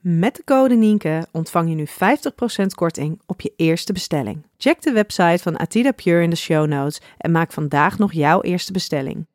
Met 0.00 0.36
de 0.36 0.44
code 0.44 0.74
Nienke 0.74 1.26
ontvang 1.32 1.68
je 1.68 1.74
nu 1.74 1.86
50% 1.86 2.66
korting 2.74 3.20
op 3.26 3.40
je 3.40 3.52
eerste 3.56 3.92
bestelling. 3.92 4.46
Check 4.56 4.82
de 4.82 4.92
website 4.92 5.38
van 5.42 5.58
Atida 5.58 5.92
Pure 5.92 6.22
in 6.22 6.30
de 6.30 6.36
show 6.36 6.66
notes 6.66 7.00
en 7.18 7.30
maak 7.30 7.52
vandaag 7.52 7.98
nog 7.98 8.12
jouw 8.12 8.40
eerste 8.40 8.72
bestelling. 8.72 9.26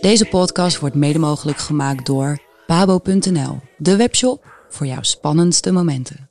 Deze 0.00 0.26
podcast 0.28 0.78
wordt 0.78 0.94
mede 0.94 1.18
mogelijk 1.18 1.58
gemaakt 1.58 2.06
door 2.06 2.38
pabo.nl, 2.66 3.60
de 3.76 3.96
webshop 3.96 4.66
voor 4.68 4.86
jouw 4.86 5.02
spannendste 5.02 5.72
momenten. 5.72 6.30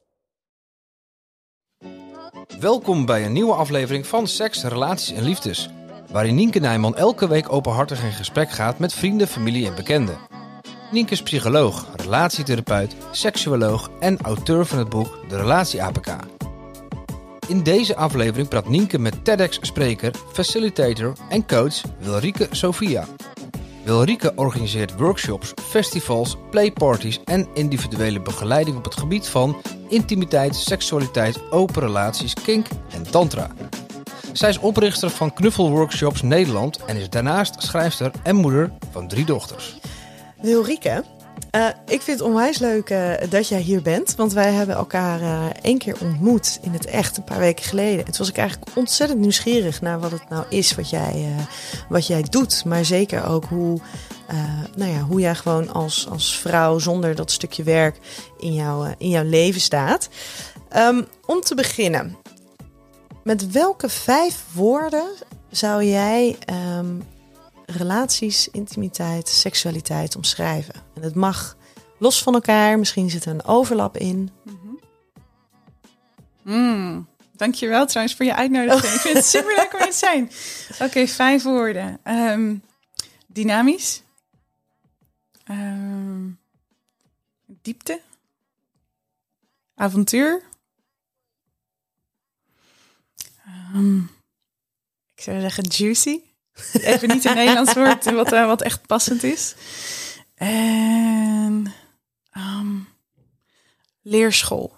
Welkom 2.60 3.06
bij 3.06 3.26
een 3.26 3.34
nieuwe 3.34 3.54
aflevering 3.54 4.08
van 4.08 4.28
Seks, 4.28 4.64
Relaties 4.64 5.16
en 5.16 5.24
Liefdes. 5.24 5.70
Waarin 6.12 6.36
Nienke 6.36 6.60
Nijman 6.60 6.96
elke 6.96 7.28
week 7.28 7.52
openhartig 7.52 8.04
in 8.04 8.12
gesprek 8.12 8.50
gaat 8.50 8.80
met 8.80 8.94
vrienden, 8.94 9.28
familie 9.28 9.68
en 9.68 9.76
bekenden. 9.76 10.31
Nienke 10.92 11.12
is 11.12 11.22
psycholoog, 11.22 11.86
relatietherapeut, 11.96 12.96
seksuoloog 13.12 13.90
en 14.00 14.22
auteur 14.22 14.66
van 14.66 14.78
het 14.78 14.90
boek 14.90 15.20
De 15.30 15.38
Relatie 15.38 15.84
APK. 15.84 16.16
In 17.48 17.64
deze 17.64 17.96
aflevering 17.96 18.48
praat 18.48 18.70
Nienke 18.70 19.00
met 19.00 19.26
TEDx-spreker, 19.26 20.14
facilitator 20.32 21.14
en 21.30 21.48
coach 21.48 21.82
Wilrike 22.00 22.48
Sofia. 22.52 23.06
Wilrike 23.84 24.32
organiseert 24.36 24.98
workshops, 24.98 25.54
festivals, 25.62 26.38
playparties 26.50 27.20
en 27.24 27.48
individuele 27.54 28.22
begeleiding 28.22 28.78
op 28.78 28.84
het 28.84 29.00
gebied 29.00 29.28
van 29.28 29.62
intimiteit, 29.90 30.56
seksualiteit, 30.56 31.52
open 31.52 31.82
relaties, 31.82 32.34
kink 32.34 32.68
en 32.90 33.12
tantra. 33.12 33.52
Zij 34.34 34.50
is 34.50 34.60
oprichter 34.60 35.10
van 35.10 35.34
Knuffelworkshops 35.34 36.22
Nederland 36.22 36.86
en 36.86 36.96
is 36.96 37.10
daarnaast 37.10 37.64
schrijfster 37.64 38.12
en 38.24 38.36
moeder 38.36 38.72
van 38.92 39.08
drie 39.08 39.26
dochters. 39.26 39.80
Wilrike, 40.42 41.04
uh, 41.56 41.68
ik 41.86 42.02
vind 42.02 42.20
het 42.20 42.28
onwijs 42.28 42.58
leuk 42.58 42.90
uh, 42.90 43.14
dat 43.30 43.48
jij 43.48 43.60
hier 43.60 43.82
bent. 43.82 44.16
Want 44.16 44.34
wij 44.34 44.52
hebben 44.52 44.76
elkaar 44.76 45.22
uh, 45.22 45.46
één 45.62 45.78
keer 45.78 45.96
ontmoet 46.02 46.60
in 46.62 46.72
het 46.72 46.86
echt 46.86 47.18
een 47.18 47.24
paar 47.24 47.40
weken 47.40 47.66
geleden. 47.66 48.00
En 48.00 48.06
toen 48.06 48.18
was 48.18 48.30
ik 48.30 48.38
eigenlijk 48.38 48.72
ontzettend 48.78 49.20
nieuwsgierig 49.20 49.82
naar 49.82 50.00
wat 50.00 50.12
het 50.12 50.30
nou 50.30 50.46
is 50.50 50.76
wat 50.76 50.90
jij, 50.90 51.36
wat 51.90 52.08
jij 52.08 52.22
doet. 52.22 52.66
Maar 52.66 52.86
zeker 52.86 53.26
ook 53.26 53.46
hoe, 53.46 53.80
nou 54.76 54.92
ja, 54.92 55.00
hoe 55.00 55.20
jij 55.20 55.36
gewoon 55.36 55.74
als, 55.74 56.08
als 56.10 56.40
vrouw 56.40 56.80
zonder 56.80 57.16
dat 57.16 57.32
stukje 57.32 57.64
werk 57.64 57.98
in, 58.40 58.54
jou, 58.54 58.94
in 58.98 59.10
jouw 59.10 59.24
leven 59.26 59.62
staat. 59.62 60.10
Um, 60.78 61.08
om 61.26 61.42
te 61.42 61.56
beginnen, 61.56 62.18
met 63.24 63.52
welke 63.52 63.90
vijf 63.90 64.44
woorden 64.54 65.08
zou 65.50 65.84
jij 65.84 66.38
um, 66.78 67.04
relaties, 67.72 68.48
intimiteit, 68.48 69.28
seksualiteit 69.28 70.16
omschrijven. 70.16 70.74
En 70.94 71.02
het 71.02 71.16
mag 71.16 71.58
los 71.98 72.24
van 72.24 72.34
elkaar, 72.34 72.80
misschien 72.80 73.10
zit 73.10 73.26
er 73.26 73.32
een 73.32 73.44
overlap 73.44 73.98
in. 73.98 74.30
Mm 74.44 74.72
mm, 76.44 77.08
dankjewel 77.32 77.86
trouwens 77.86 78.16
voor 78.16 78.26
je 78.26 78.36
uitnodiging. 78.36 78.94
Ik 78.94 79.00
vind 79.00 79.16
het 79.16 79.26
super 79.26 79.56
leuk 79.56 79.74
om 79.74 79.80
te 79.80 79.98
zijn. 79.98 80.32
Oké, 80.88 81.08
vijf 81.08 81.44
woorden. 81.44 82.00
Um, 82.04 82.64
dynamisch. 83.28 84.04
Um, 85.50 86.40
diepte. 87.46 88.02
Avontuur. 89.76 90.42
Um, 93.76 94.10
ik 95.16 95.24
zou 95.24 95.40
zeggen 95.40 95.64
juicy. 95.64 96.20
Even 96.74 97.08
niet 97.08 97.26
een 97.26 97.36
Nederlands 97.36 97.74
woord 97.74 98.12
wat, 98.12 98.34
uh, 98.34 98.46
wat 98.46 98.62
echt 98.62 98.88
passend 98.88 99.24
is. 99.24 99.56
En 100.36 101.74
um, 102.38 102.88
leerschool. 104.02 104.76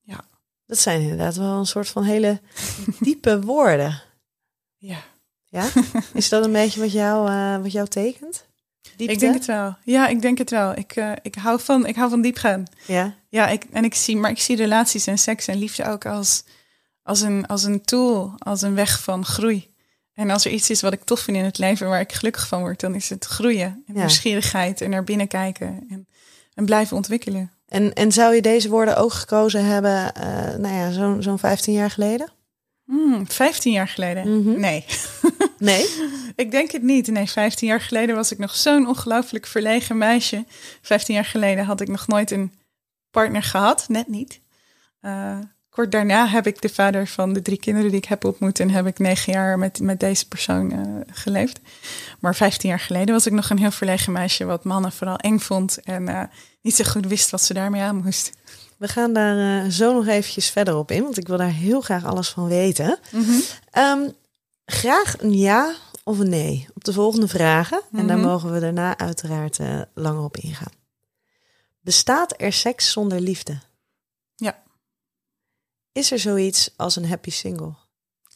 Ja. 0.00 0.24
Dat 0.66 0.78
zijn 0.78 1.00
inderdaad 1.00 1.36
wel 1.36 1.58
een 1.58 1.66
soort 1.66 1.88
van 1.88 2.02
hele 2.02 2.40
diepe 3.00 3.40
woorden. 3.40 4.02
Ja. 4.76 4.98
Ja? 5.44 5.68
Is 6.14 6.28
dat 6.28 6.44
een 6.44 6.52
beetje 6.52 6.80
wat 6.80 6.92
jou, 6.92 7.30
uh, 7.30 7.56
wat 7.62 7.72
jou 7.72 7.88
tekent? 7.88 8.48
Diepte? 8.96 9.14
Ik 9.14 9.20
denk 9.20 9.34
het 9.34 9.44
wel. 9.44 9.76
Ja, 9.84 10.08
ik 10.08 10.22
denk 10.22 10.38
het 10.38 10.50
wel. 10.50 10.76
Ik, 10.76 10.96
uh, 10.96 11.12
ik, 11.22 11.34
hou, 11.34 11.60
van, 11.60 11.86
ik 11.86 11.96
hou 11.96 12.10
van 12.10 12.20
diepgaan. 12.20 12.64
Ja? 12.86 13.14
Ja, 13.28 13.48
ik, 13.48 13.64
en 13.72 13.84
ik 13.84 13.94
zie, 13.94 14.16
maar 14.16 14.30
ik 14.30 14.38
zie 14.38 14.56
relaties 14.56 15.06
en 15.06 15.18
seks 15.18 15.46
en 15.46 15.58
liefde 15.58 15.84
ook 15.84 16.06
als, 16.06 16.44
als, 17.02 17.20
een, 17.20 17.46
als 17.46 17.64
een 17.64 17.82
tool, 17.82 18.34
als 18.38 18.62
een 18.62 18.74
weg 18.74 19.02
van 19.02 19.24
groei. 19.24 19.69
En 20.20 20.30
als 20.30 20.44
er 20.44 20.50
iets 20.50 20.70
is 20.70 20.80
wat 20.80 20.92
ik 20.92 21.04
tof 21.04 21.20
vind 21.20 21.36
in 21.36 21.44
het 21.44 21.58
leven 21.58 21.88
waar 21.88 22.00
ik 22.00 22.12
gelukkig 22.12 22.48
van 22.48 22.60
word, 22.60 22.80
dan 22.80 22.94
is 22.94 23.08
het 23.08 23.24
groeien 23.24 23.82
en 23.86 23.94
nieuwsgierigheid 23.94 24.80
en 24.80 24.90
naar 24.90 25.04
binnen 25.04 25.28
kijken 25.28 25.86
en, 25.90 26.08
en 26.54 26.64
blijven 26.64 26.96
ontwikkelen. 26.96 27.50
En, 27.68 27.92
en 27.94 28.12
zou 28.12 28.34
je 28.34 28.42
deze 28.42 28.68
woorden 28.68 28.96
ook 28.96 29.12
gekozen 29.12 29.64
hebben, 29.64 30.12
uh, 30.16 30.54
nou 30.58 30.74
ja, 30.74 30.90
zo'n 30.90 31.22
zo'n 31.22 31.38
15 31.38 31.72
jaar 31.72 31.90
geleden? 31.90 32.32
Mm, 32.84 33.30
15 33.30 33.72
jaar 33.72 33.88
geleden? 33.88 34.28
Mm 34.28 34.44
-hmm. 34.44 34.60
Nee. 34.60 34.84
Nee? 35.58 35.86
ik 36.36 36.50
denk 36.50 36.70
het 36.70 36.82
niet. 36.82 37.06
Nee, 37.06 37.26
15 37.30 37.68
jaar 37.68 37.80
geleden 37.80 38.14
was 38.14 38.32
ik 38.32 38.38
nog 38.38 38.56
zo'n 38.56 38.88
ongelooflijk 38.88 39.46
verlegen 39.46 39.98
meisje. 39.98 40.44
15 40.82 41.14
jaar 41.14 41.24
geleden 41.24 41.64
had 41.64 41.80
ik 41.80 41.88
nog 41.88 42.06
nooit 42.06 42.30
een 42.30 42.52
partner 43.10 43.42
gehad, 43.42 43.84
net 43.88 44.06
niet. 44.08 44.40
Uh, 45.02 45.38
Kort 45.70 45.92
daarna 45.92 46.26
heb 46.28 46.46
ik 46.46 46.62
de 46.62 46.68
vader 46.68 47.06
van 47.06 47.32
de 47.32 47.42
drie 47.42 47.58
kinderen 47.58 47.90
die 47.90 47.98
ik 47.98 48.04
heb 48.04 48.24
ontmoet 48.24 48.60
en 48.60 48.70
heb 48.70 48.86
ik 48.86 48.98
negen 48.98 49.32
jaar 49.32 49.58
met, 49.58 49.80
met 49.80 50.00
deze 50.00 50.28
persoon 50.28 50.72
uh, 50.72 51.00
geleefd. 51.06 51.60
Maar 52.18 52.34
vijftien 52.34 52.68
jaar 52.70 52.80
geleden 52.80 53.14
was 53.14 53.26
ik 53.26 53.32
nog 53.32 53.50
een 53.50 53.58
heel 53.58 53.70
verlegen 53.70 54.12
meisje, 54.12 54.44
wat 54.44 54.64
mannen 54.64 54.92
vooral 54.92 55.16
eng 55.16 55.38
vond 55.38 55.80
en 55.80 56.08
uh, 56.08 56.22
niet 56.62 56.76
zo 56.76 56.84
goed 56.84 57.06
wist 57.06 57.30
wat 57.30 57.42
ze 57.42 57.54
daarmee 57.54 57.82
aan 57.82 58.02
moest. 58.02 58.32
We 58.76 58.88
gaan 58.88 59.12
daar 59.12 59.64
uh, 59.64 59.70
zo 59.70 59.92
nog 59.94 60.06
eventjes 60.06 60.50
verder 60.50 60.76
op 60.76 60.90
in, 60.90 61.02
want 61.02 61.18
ik 61.18 61.26
wil 61.28 61.36
daar 61.36 61.52
heel 61.52 61.80
graag 61.80 62.04
alles 62.04 62.28
van 62.28 62.48
weten. 62.48 62.98
Mm 63.10 63.24
-hmm. 63.24 63.42
um, 63.82 64.12
graag 64.64 65.14
een 65.18 65.38
ja 65.38 65.74
of 66.04 66.18
een 66.18 66.28
nee 66.28 66.68
op 66.74 66.84
de 66.84 66.92
volgende 66.92 67.28
vragen. 67.28 67.80
Mm 67.82 67.88
-hmm. 67.90 67.98
En 67.98 68.06
daar 68.06 68.16
Mhm. 68.18 68.26
mogen 68.26 68.52
we 68.52 68.60
daarna 68.60 68.98
uiteraard 68.98 69.58
langer 69.94 70.22
op 70.22 70.36
ingaan. 70.36 70.72
Bestaat 71.80 72.34
er 72.36 72.52
seks 72.52 72.92
zonder 72.92 73.20
liefde? 73.20 73.58
Is 75.92 76.10
er 76.10 76.18
zoiets 76.18 76.70
als 76.76 76.96
een 76.96 77.08
happy 77.08 77.30
single? 77.30 77.74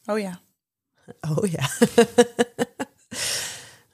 Oh 0.05 0.19
ja. 0.19 0.41
Oh 1.39 1.51
ja. 1.51 1.71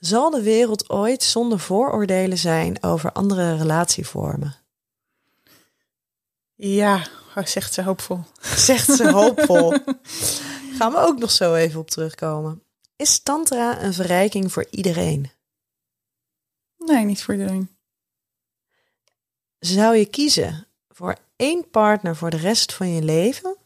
Zal 0.00 0.30
de 0.30 0.42
wereld 0.42 0.90
ooit 0.90 1.22
zonder 1.22 1.60
vooroordelen 1.60 2.38
zijn 2.38 2.82
over 2.82 3.12
andere 3.12 3.56
relatievormen? 3.56 4.56
Ja, 6.54 7.06
oh, 7.36 7.44
zegt 7.44 7.74
ze 7.74 7.82
hoopvol. 7.82 8.24
Zegt 8.56 8.96
ze 8.96 9.10
hoopvol. 9.10 9.70
Gaan 10.78 10.92
we 10.92 10.98
ook 10.98 11.18
nog 11.18 11.30
zo 11.30 11.54
even 11.54 11.80
op 11.80 11.90
terugkomen. 11.90 12.62
Is 12.96 13.18
tantra 13.18 13.82
een 13.82 13.94
verrijking 13.94 14.52
voor 14.52 14.66
iedereen? 14.70 15.30
Nee, 16.78 17.04
niet 17.04 17.22
voor 17.22 17.34
iedereen. 17.34 17.76
Zou 19.58 19.96
je 19.96 20.06
kiezen 20.06 20.66
voor 21.00 21.16
één 21.36 21.70
partner 21.70 22.16
voor 22.16 22.30
de 22.30 22.36
rest 22.36 22.72
van 22.72 22.88
je 22.88 23.02
leven 23.02 23.56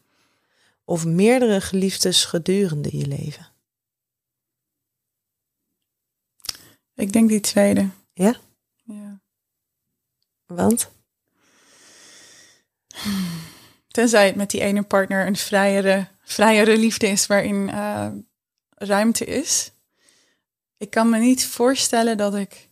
of 0.85 1.05
meerdere 1.05 1.61
geliefdes 1.61 2.25
gedurende 2.25 2.97
je 2.97 3.07
leven? 3.07 3.53
Ik 6.95 7.13
denk 7.13 7.29
die 7.29 7.41
tweede. 7.41 7.89
Ja? 8.13 8.37
Ja. 8.85 9.21
Want? 10.47 10.91
Tenzij 13.89 14.27
het 14.27 14.37
met 14.37 14.51
die 14.51 14.61
ene 14.61 14.83
partner 14.83 15.27
een 15.27 15.37
vrijere, 15.37 16.09
vrijere 16.23 16.79
liefde 16.79 17.07
is 17.07 17.27
waarin 17.27 17.69
eh, 17.71 18.13
ruimte 18.69 19.25
is. 19.25 19.73
Ik 20.77 20.91
kan 20.91 21.09
me 21.09 21.19
niet 21.19 21.47
voorstellen 21.47 22.17
dat 22.17 22.35
ik. 22.35 22.71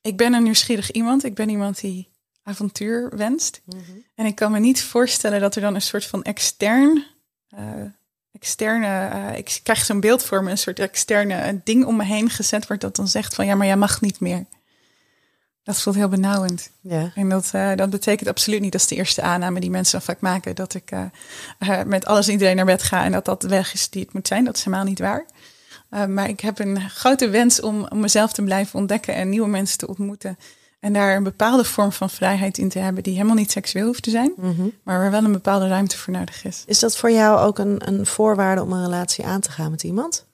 Ik 0.00 0.16
ben 0.16 0.34
een 0.34 0.42
nieuwsgierig 0.42 0.90
iemand. 0.90 1.24
Ik 1.24 1.34
ben 1.34 1.48
iemand 1.48 1.80
die 1.80 2.13
avontuur 2.44 3.16
wenst. 3.16 3.60
En 4.14 4.26
ik 4.26 4.34
kan 4.34 4.52
me 4.52 4.58
niet 4.58 4.82
voorstellen 4.82 5.40
dat 5.40 5.54
er 5.54 5.60
dan 5.62 5.74
een 5.74 5.82
soort 5.82 6.06
van 6.06 6.22
extern. 6.22 7.04
eh, 7.48 7.60
externe. 8.32 9.08
eh, 9.08 9.38
ik 9.38 9.60
krijg 9.62 9.84
zo'n 9.84 10.00
beeld 10.00 10.24
voor 10.24 10.42
me, 10.42 10.50
een 10.50 10.58
soort 10.58 10.78
externe 10.78 11.60
ding 11.64 11.84
om 11.84 11.96
me 11.96 12.04
heen 12.04 12.30
gezet 12.30 12.66
wordt 12.66 12.82
dat 12.82 12.96
dan 12.96 13.08
zegt 13.08 13.34
van 13.34 13.46
ja, 13.46 13.54
maar 13.54 13.66
jij 13.66 13.76
mag 13.76 14.00
niet 14.00 14.20
meer. 14.20 14.44
Dat 15.62 15.80
voelt 15.80 15.96
heel 15.96 16.08
benauwend. 16.08 16.70
Ja. 16.80 17.12
En 17.14 17.28
dat, 17.28 17.48
eh, 17.52 17.74
dat 17.74 17.90
betekent 17.90 18.28
absoluut 18.28 18.60
niet, 18.60 18.72
dat 18.72 18.80
is 18.80 18.86
de 18.86 18.94
eerste 18.94 19.22
aanname 19.22 19.60
die 19.60 19.70
mensen 19.70 20.02
vaak 20.02 20.20
maken, 20.20 20.54
dat 20.54 20.74
ik 20.74 20.90
met 21.86 22.04
alles 22.06 22.26
en 22.26 22.32
iedereen 22.32 22.56
naar 22.56 22.64
bed 22.64 22.82
ga 22.82 23.04
en 23.04 23.12
dat 23.12 23.24
dat 23.24 23.40
de 23.40 23.48
weg 23.48 23.74
is 23.74 23.90
die 23.90 24.02
het 24.02 24.12
moet 24.12 24.26
zijn. 24.28 24.44
Dat 24.44 24.56
is 24.56 24.64
helemaal 24.64 24.86
niet 24.86 24.98
waar. 24.98 25.24
Maar 26.08 26.28
ik 26.28 26.40
heb 26.40 26.58
een 26.58 26.90
grote 26.90 27.28
wens 27.28 27.60
om, 27.60 27.86
om 27.88 28.00
mezelf 28.00 28.32
te 28.32 28.42
blijven 28.42 28.78
ontdekken 28.78 29.14
en 29.14 29.28
nieuwe 29.28 29.48
mensen 29.48 29.78
te 29.78 29.88
ontmoeten. 29.88 30.38
En 30.84 30.92
daar 30.92 31.16
een 31.16 31.22
bepaalde 31.22 31.64
vorm 31.64 31.92
van 31.92 32.10
vrijheid 32.10 32.58
in 32.58 32.68
te 32.68 32.78
hebben 32.78 33.02
die 33.02 33.12
helemaal 33.12 33.34
niet 33.34 33.50
seksueel 33.50 33.86
hoeft 33.86 34.02
te 34.02 34.10
zijn, 34.10 34.32
maar 34.82 34.98
waar 34.98 35.10
wel 35.10 35.24
een 35.24 35.32
bepaalde 35.32 35.68
ruimte 35.68 35.98
voor 35.98 36.12
nodig 36.12 36.44
is. 36.44 36.62
Is 36.66 36.78
dat 36.78 36.96
voor 36.96 37.10
jou 37.10 37.38
ook 37.38 37.58
een, 37.58 37.88
een 37.88 38.06
voorwaarde 38.06 38.62
om 38.62 38.72
een 38.72 38.84
relatie 38.84 39.24
aan 39.24 39.40
te 39.40 39.50
gaan 39.50 39.70
met 39.70 39.82
iemand? 39.82 40.26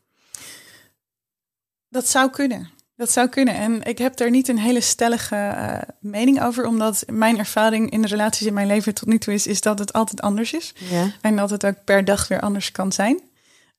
Dat 1.89 2.09
zou 2.09 2.31
kunnen. 2.31 2.71
Dat 2.97 3.11
zou 3.11 3.29
kunnen. 3.29 3.55
En 3.55 3.83
ik 3.83 3.99
heb 3.99 4.17
daar 4.17 4.31
niet 4.31 4.49
een 4.49 4.59
hele 4.59 4.81
stellige 4.81 5.37
eh, 5.37 5.79
mening 6.01 6.43
over, 6.43 6.67
omdat 6.67 7.05
mijn 7.07 7.39
ervaring 7.39 7.91
in 7.91 8.03
de 8.03 8.09
relaties 8.09 8.47
in 8.47 8.55
mijn 8.55 8.67
leven 8.67 8.95
tot 8.95 9.09
nu 9.09 9.19
toe 9.19 9.35
is, 9.35 9.47
is 9.47 9.61
dat 9.61 9.79
het 9.79 9.93
altijd 9.93 10.21
anders 10.21 10.53
is. 10.53 10.73
Ja. 10.91 11.13
En 11.21 11.37
dat 11.37 11.51
het 11.51 11.67
ook 11.67 11.85
per 11.85 12.05
dag 12.05 12.29
weer 12.29 12.41
anders 12.41 12.73
kan 12.73 12.93
zijn. 12.93 13.21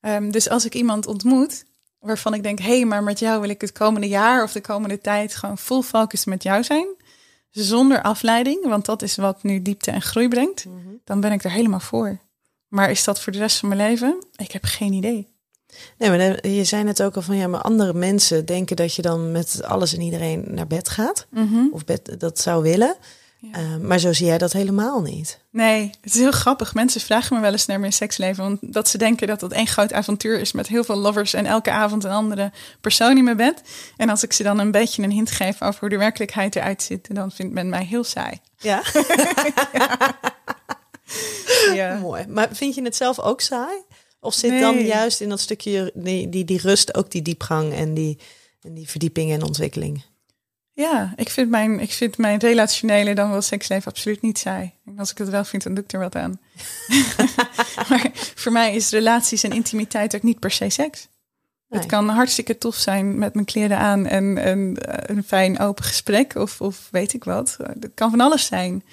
Ehm, 0.00 0.30
dus 0.30 0.48
als 0.48 0.64
ik 0.64 0.74
iemand 0.74 1.06
ontmoet 1.06 1.64
waarvan 2.02 2.34
ik 2.34 2.42
denk, 2.42 2.58
hé, 2.58 2.76
hey, 2.76 2.84
maar 2.84 3.02
met 3.02 3.18
jou 3.18 3.40
wil 3.40 3.50
ik 3.50 3.60
het 3.60 3.72
komende 3.72 4.08
jaar 4.08 4.42
of 4.42 4.52
de 4.52 4.60
komende 4.60 5.00
tijd 5.00 5.34
gewoon 5.34 5.58
full 5.58 5.82
focus 5.82 6.24
met 6.24 6.42
jou 6.42 6.64
zijn, 6.64 6.86
zonder 7.50 8.02
afleiding, 8.02 8.66
want 8.66 8.84
dat 8.84 9.02
is 9.02 9.16
wat 9.16 9.42
nu 9.42 9.62
diepte 9.62 9.90
en 9.90 10.02
groei 10.02 10.28
brengt, 10.28 10.66
dan 11.04 11.20
ben 11.20 11.32
ik 11.32 11.44
er 11.44 11.50
helemaal 11.50 11.80
voor. 11.80 12.18
Maar 12.68 12.90
is 12.90 13.04
dat 13.04 13.20
voor 13.20 13.32
de 13.32 13.38
rest 13.38 13.58
van 13.58 13.68
mijn 13.68 13.80
leven? 13.80 14.24
Ik 14.36 14.52
heb 14.52 14.64
geen 14.64 14.92
idee. 14.92 15.30
Nee, 15.98 16.08
maar 16.10 16.48
je 16.48 16.64
zei 16.64 16.84
net 16.84 17.02
ook 17.02 17.16
al 17.16 17.22
van 17.22 17.36
ja, 17.36 17.46
maar 17.46 17.60
andere 17.60 17.94
mensen 17.94 18.46
denken 18.46 18.76
dat 18.76 18.94
je 18.94 19.02
dan 19.02 19.32
met 19.32 19.60
alles 19.64 19.94
en 19.94 20.00
iedereen 20.00 20.44
naar 20.46 20.66
bed 20.66 20.88
gaat. 20.88 21.26
Of 21.72 21.84
bed, 21.84 22.20
dat 22.20 22.38
zou 22.38 22.62
willen. 22.62 22.96
Eh, 23.52 23.76
maar 23.76 23.98
zo 23.98 24.12
zie 24.12 24.26
jij 24.26 24.38
dat 24.38 24.52
helemaal 24.52 25.00
niet. 25.00 25.38
Nee, 25.50 25.90
het 26.00 26.14
is 26.14 26.20
heel 26.20 26.30
grappig. 26.30 26.74
Mensen 26.74 27.00
vragen 27.00 27.36
me 27.36 27.42
wel 27.42 27.52
eens 27.52 27.66
naar 27.66 27.80
mijn 27.80 27.92
seksleven. 27.92 28.44
Want 28.44 28.72
dat 28.72 28.88
ze 28.88 28.98
denken 28.98 29.26
dat 29.26 29.40
het 29.40 29.52
één 29.52 29.66
groot 29.66 29.92
avontuur 29.92 30.40
is 30.40 30.52
met 30.52 30.68
heel 30.68 30.84
veel 30.84 30.96
lovers 30.96 31.34
en 31.34 31.46
elke 31.46 31.70
avond 31.70 32.04
een 32.04 32.10
andere 32.10 32.52
persoon 32.80 33.16
in 33.16 33.24
mijn 33.24 33.36
bed. 33.36 33.62
En 33.96 34.08
als 34.08 34.22
ik 34.22 34.32
ze 34.32 34.42
dan 34.42 34.58
een 34.58 34.70
beetje 34.70 35.02
een 35.02 35.10
hint 35.10 35.30
geef 35.30 35.62
over 35.62 35.80
hoe 35.80 35.88
de 35.88 35.96
werkelijkheid 35.98 36.56
eruit 36.56 36.82
ziet, 36.82 37.14
dan 37.14 37.30
vindt 37.32 37.52
men 37.54 37.68
mij 37.68 37.84
heel 37.84 38.04
saai. 38.04 38.40
Ja, 38.58 38.82
Ja. 41.74 41.98
mooi. 41.98 42.26
Maar 42.28 42.48
vind 42.52 42.74
je 42.74 42.82
het 42.82 42.96
zelf 42.96 43.20
ook 43.20 43.40
saai? 43.40 43.76
Of 44.20 44.34
zit 44.34 44.60
dan 44.60 44.78
juist 44.84 45.20
in 45.20 45.28
dat 45.28 45.40
stukje 45.40 45.90
die, 45.94 46.28
die, 46.28 46.44
die 46.44 46.60
rust 46.60 46.94
ook 46.94 47.10
die 47.10 47.22
diepgang 47.22 47.74
en 47.74 47.94
die, 47.94 48.18
en 48.62 48.74
die 48.74 48.88
verdieping 48.88 49.32
en 49.32 49.42
ontwikkeling? 49.42 50.04
Ja, 50.74 51.12
ik 51.16 51.28
vind, 51.30 51.50
mijn, 51.50 51.80
ik 51.80 51.92
vind 51.92 52.18
mijn 52.18 52.38
relationele 52.38 53.14
dan 53.14 53.30
wel 53.30 53.42
seksleven 53.42 53.90
absoluut 53.92 54.22
niet 54.22 54.38
saai. 54.38 54.72
En 54.84 54.98
als 54.98 55.10
ik 55.10 55.18
het 55.18 55.28
wel 55.28 55.44
vind, 55.44 55.62
dan 55.62 55.74
doe 55.74 55.84
ik 55.84 55.92
er 55.92 55.98
wat 55.98 56.14
aan. 56.16 56.40
maar 57.88 58.10
voor 58.14 58.52
mij 58.52 58.74
is 58.74 58.90
relaties 58.90 59.42
en 59.42 59.52
intimiteit 59.52 60.14
ook 60.14 60.22
niet 60.22 60.38
per 60.38 60.50
se 60.50 60.68
seks. 60.70 61.08
Nee. 61.68 61.80
Het 61.80 61.90
kan 61.90 62.08
hartstikke 62.08 62.58
tof 62.58 62.76
zijn 62.76 63.18
met 63.18 63.34
mijn 63.34 63.46
kleren 63.46 63.78
aan 63.78 64.06
en, 64.06 64.38
en 64.38 64.76
eh, 64.76 65.16
een 65.16 65.24
fijn 65.24 65.58
open 65.58 65.84
gesprek 65.84 66.34
of, 66.34 66.60
of 66.60 66.88
weet 66.90 67.12
ik 67.12 67.24
wat. 67.24 67.56
Het 67.80 67.90
kan 67.94 68.10
van 68.10 68.20
alles 68.20 68.46
zijn. 68.46 68.84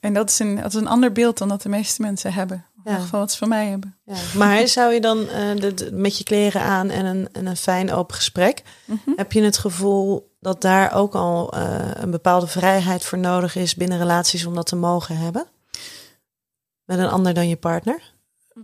En 0.00 0.14
dat 0.14 0.30
is, 0.30 0.38
een, 0.38 0.56
dat 0.56 0.66
is 0.74 0.80
een 0.80 0.86
ander 0.88 1.12
beeld 1.12 1.38
dan 1.38 1.48
dat 1.48 1.62
de 1.62 1.68
meeste 1.68 2.02
mensen 2.02 2.32
hebben. 2.32 2.56
In 2.56 2.80
Ja. 2.84 2.90
ieder 2.90 3.04
geval 3.04 3.20
wat 3.20 3.32
ze 3.32 3.38
van 3.38 3.48
mij 3.48 3.66
hebben. 3.66 3.96
Ja. 4.04 4.14
Maar 4.36 4.68
zou 4.78 4.92
je 4.92 5.00
dan 5.00 5.28
eh, 5.28 5.56
de, 5.56 5.74
de- 5.74 5.92
met 5.92 6.18
je 6.18 6.24
kleren 6.24 6.62
aan 6.62 6.90
en 6.90 7.04
een, 7.04 7.28
en 7.32 7.46
een 7.46 7.56
fijn 7.56 7.92
open 7.92 8.14
gesprek, 8.16 8.62
Mhm. 8.84 9.10
heb 9.16 9.32
je 9.32 9.42
het 9.42 9.58
gevoel 9.58 10.29
dat 10.40 10.60
daar 10.60 10.94
ook 10.94 11.14
al 11.14 11.52
eh, 11.52 11.90
een 11.94 12.10
bepaalde 12.10 12.46
vrijheid 12.46 13.04
voor 13.04 13.18
nodig 13.18 13.56
is 13.56 13.74
binnen 13.74 13.98
relaties 13.98 14.44
om 14.44 14.54
dat 14.54 14.66
te 14.66 14.76
mogen 14.76 15.16
hebben? 15.16 15.46
Met 16.84 16.98
een 16.98 17.08
ander 17.08 17.34
dan 17.34 17.48
je 17.48 17.56
partner? 17.56 18.12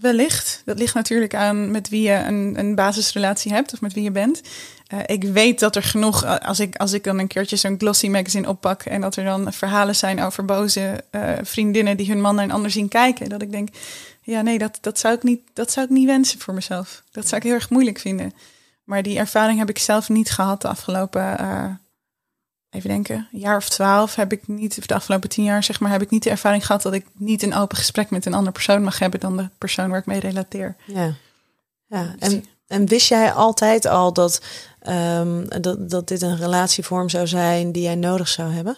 Wellicht. 0.00 0.62
Dat 0.64 0.78
ligt 0.78 0.94
natuurlijk 0.94 1.34
aan 1.34 1.70
met 1.70 1.88
wie 1.88 2.02
je 2.02 2.14
een, 2.14 2.58
een 2.58 2.74
basisrelatie 2.74 3.52
hebt 3.52 3.72
of 3.72 3.80
met 3.80 3.92
wie 3.92 4.02
je 4.02 4.10
bent. 4.10 4.40
Eh, 4.86 4.98
ik 5.06 5.24
weet 5.24 5.60
dat 5.60 5.76
er 5.76 5.82
genoeg, 5.82 6.24
eh, 6.24 6.38
als 6.38 6.60
ik, 6.60 6.76
als 6.76 6.92
ik 6.92 7.04
dan 7.04 7.18
een 7.18 7.26
keertje 7.26 7.56
zo'n 7.56 7.78
glossy 7.78 8.08
magazine 8.08 8.48
oppak 8.48 8.82
en 8.82 9.00
dat 9.00 9.16
er 9.16 9.24
dan 9.24 9.52
verhalen 9.52 9.96
zijn 9.96 10.22
over 10.22 10.44
boze 10.44 11.04
vriendinnen 11.42 11.96
die 11.96 12.08
hun 12.08 12.20
man 12.20 12.34
naar 12.34 12.44
een 12.44 12.50
ander 12.50 12.70
zien 12.70 12.88
kijken, 12.88 13.28
dat 13.28 13.42
ik 13.42 13.50
denk, 13.50 13.68
ja 14.22 14.42
nee, 14.42 14.58
dat, 14.58 14.78
dat, 14.80 14.98
zou 14.98 15.14
ik 15.14 15.22
niet, 15.22 15.40
dat 15.52 15.72
zou 15.72 15.86
ik 15.86 15.92
niet 15.92 16.06
wensen 16.06 16.40
voor 16.40 16.54
mezelf. 16.54 17.02
Dat 17.10 17.28
zou 17.28 17.36
ik 17.36 17.42
heel 17.42 17.54
erg 17.54 17.70
moeilijk 17.70 17.98
vinden. 17.98 18.32
Maar 18.86 19.02
die 19.02 19.18
ervaring 19.18 19.58
heb 19.58 19.68
ik 19.68 19.78
zelf 19.78 20.08
niet 20.08 20.30
gehad 20.30 20.62
de 20.62 20.68
afgelopen, 20.68 21.38
eh, 21.38 21.70
even 22.70 22.88
denken, 22.88 23.28
een 23.32 23.38
jaar 23.38 23.56
of 23.56 23.68
twaalf 23.68 24.14
heb 24.14 24.32
ik 24.32 24.48
niet, 24.48 24.78
of 24.78 24.86
de 24.86 24.94
afgelopen 24.94 25.28
tien 25.28 25.44
jaar 25.44 25.62
zeg 25.62 25.80
maar, 25.80 25.90
heb 25.90 26.02
ik 26.02 26.10
niet 26.10 26.22
de 26.22 26.30
ervaring 26.30 26.66
gehad 26.66 26.82
dat 26.82 26.92
ik 26.92 27.06
niet 27.12 27.42
een 27.42 27.54
open 27.54 27.76
gesprek 27.76 28.10
met 28.10 28.26
een 28.26 28.34
andere 28.34 28.52
persoon 28.52 28.82
mag 28.82 28.98
hebben 28.98 29.20
dan 29.20 29.36
de 29.36 29.48
persoon 29.58 29.90
waar 29.90 29.98
ik 29.98 30.06
mee 30.06 30.20
relateer. 30.20 30.76
Ja. 30.84 31.14
ja. 31.86 32.14
En, 32.18 32.44
en 32.66 32.86
wist 32.86 33.08
jij 33.08 33.32
altijd 33.32 33.86
al 33.86 34.12
dat, 34.12 34.42
ehm, 34.80 35.60
dat, 35.60 35.90
dat 35.90 36.08
dit 36.08 36.22
een 36.22 36.36
relatievorm 36.36 37.08
zou 37.08 37.26
zijn 37.26 37.72
die 37.72 37.82
jij 37.82 37.94
nodig 37.94 38.28
zou 38.28 38.52
hebben? 38.52 38.76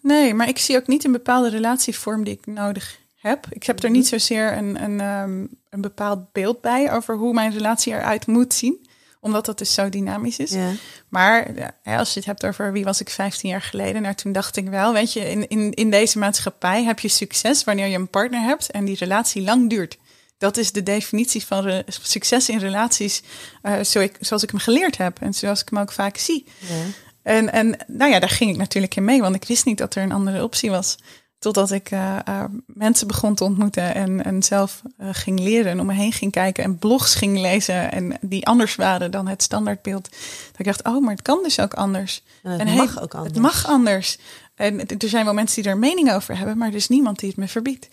Nee, 0.00 0.34
maar 0.34 0.48
ik 0.48 0.58
zie 0.58 0.76
ook 0.76 0.86
niet 0.86 1.04
een 1.04 1.12
bepaalde 1.12 1.48
relatievorm 1.48 2.24
die 2.24 2.34
ik 2.34 2.46
nodig 2.46 2.98
heb. 3.16 3.46
Ik 3.50 3.64
heb 3.64 3.82
er 3.82 3.90
niet 3.90 4.06
zozeer 4.06 4.56
een, 4.56 4.82
een, 4.82 5.00
ehm, 5.00 5.46
een 5.70 5.80
bepaald 5.80 6.32
beeld 6.32 6.60
bij 6.60 6.92
over 6.92 7.16
hoe 7.16 7.32
mijn 7.32 7.52
relatie 7.52 7.92
eruit 7.92 8.26
moet 8.26 8.54
zien 8.54 8.85
omdat 9.26 9.46
dat 9.46 9.58
dus 9.58 9.74
zo 9.74 9.88
dynamisch 9.88 10.38
is. 10.38 10.50
Ja. 10.50 10.70
Maar 11.08 11.54
ja, 11.84 11.98
als 11.98 12.12
je 12.12 12.18
het 12.18 12.28
hebt 12.28 12.44
over 12.44 12.72
wie 12.72 12.84
was 12.84 13.00
ik 13.00 13.10
15 13.10 13.50
jaar 13.50 13.62
geleden, 13.62 14.02
nou 14.02 14.14
toen 14.14 14.32
dacht 14.32 14.56
ik 14.56 14.68
wel, 14.68 14.92
weet 14.92 15.12
je, 15.12 15.30
in, 15.30 15.48
in, 15.48 15.74
in 15.74 15.90
deze 15.90 16.18
maatschappij 16.18 16.84
heb 16.84 16.98
je 16.98 17.08
succes 17.08 17.64
wanneer 17.64 17.86
je 17.86 17.96
een 17.96 18.10
partner 18.10 18.40
hebt 18.40 18.70
en 18.70 18.84
die 18.84 18.96
relatie 18.96 19.42
lang 19.42 19.70
duurt. 19.70 19.98
Dat 20.38 20.56
is 20.56 20.72
de 20.72 20.82
definitie 20.82 21.46
van 21.46 21.82
succes 21.86 22.48
in 22.48 22.58
relaties, 22.58 23.22
eh, 23.62 23.82
zo 23.82 24.00
ik, 24.00 24.16
zoals 24.20 24.42
ik 24.42 24.50
hem 24.50 24.60
geleerd 24.60 24.96
heb 24.96 25.20
en 25.20 25.34
zoals 25.34 25.60
ik 25.60 25.68
hem 25.68 25.78
ook 25.78 25.92
vaak 25.92 26.16
zie. 26.16 26.46
Ja. 26.58 26.84
En, 27.22 27.52
en 27.52 27.76
nou 27.86 28.10
ja, 28.10 28.18
daar 28.18 28.28
ging 28.28 28.50
ik 28.50 28.56
natuurlijk 28.56 28.96
in 28.96 29.04
mee, 29.04 29.20
want 29.20 29.34
ik 29.34 29.44
wist 29.44 29.64
niet 29.64 29.78
dat 29.78 29.94
er 29.94 30.02
een 30.02 30.12
andere 30.12 30.42
optie 30.42 30.70
was. 30.70 30.96
Totdat 31.38 31.70
ik 31.70 31.90
eh, 31.90 32.18
eh, 32.24 32.44
mensen 32.66 33.06
begon 33.06 33.34
te 33.34 33.44
ontmoeten 33.44 33.94
en, 33.94 34.24
en 34.24 34.42
zelf 34.42 34.82
eh, 34.96 35.08
ging 35.12 35.40
leren 35.40 35.70
en 35.70 35.80
om 35.80 35.86
me 35.86 35.92
heen 35.92 36.12
ging 36.12 36.32
kijken 36.32 36.64
en 36.64 36.78
blogs 36.78 37.14
ging 37.14 37.38
lezen 37.38 37.92
en 37.92 38.18
die 38.20 38.46
anders 38.46 38.74
waren 38.74 39.10
dan 39.10 39.28
het 39.28 39.42
standaardbeeld. 39.42 40.10
Dat 40.50 40.58
ik 40.58 40.64
dacht, 40.64 40.84
oh, 40.84 41.02
maar 41.02 41.12
het 41.12 41.22
kan 41.22 41.42
dus 41.42 41.60
ook 41.60 41.74
anders. 41.74 42.22
En 42.42 42.50
het 42.50 42.60
En 42.60 42.66
hey, 42.66 42.76
mag 42.76 43.02
ook 43.02 43.14
anders. 43.14 43.32
Het 43.32 43.42
mag 43.42 43.66
anders. 43.66 44.18
En 44.54 44.86
er 44.86 45.08
zijn 45.08 45.24
wel 45.24 45.34
mensen 45.34 45.62
die 45.62 45.70
er 45.70 45.78
mening 45.78 46.12
over 46.12 46.36
hebben, 46.36 46.58
maar 46.58 46.68
er 46.68 46.74
is 46.74 46.88
niemand 46.88 47.18
die 47.18 47.28
het 47.28 47.38
me 47.38 47.48
verbiedt. 47.48 47.88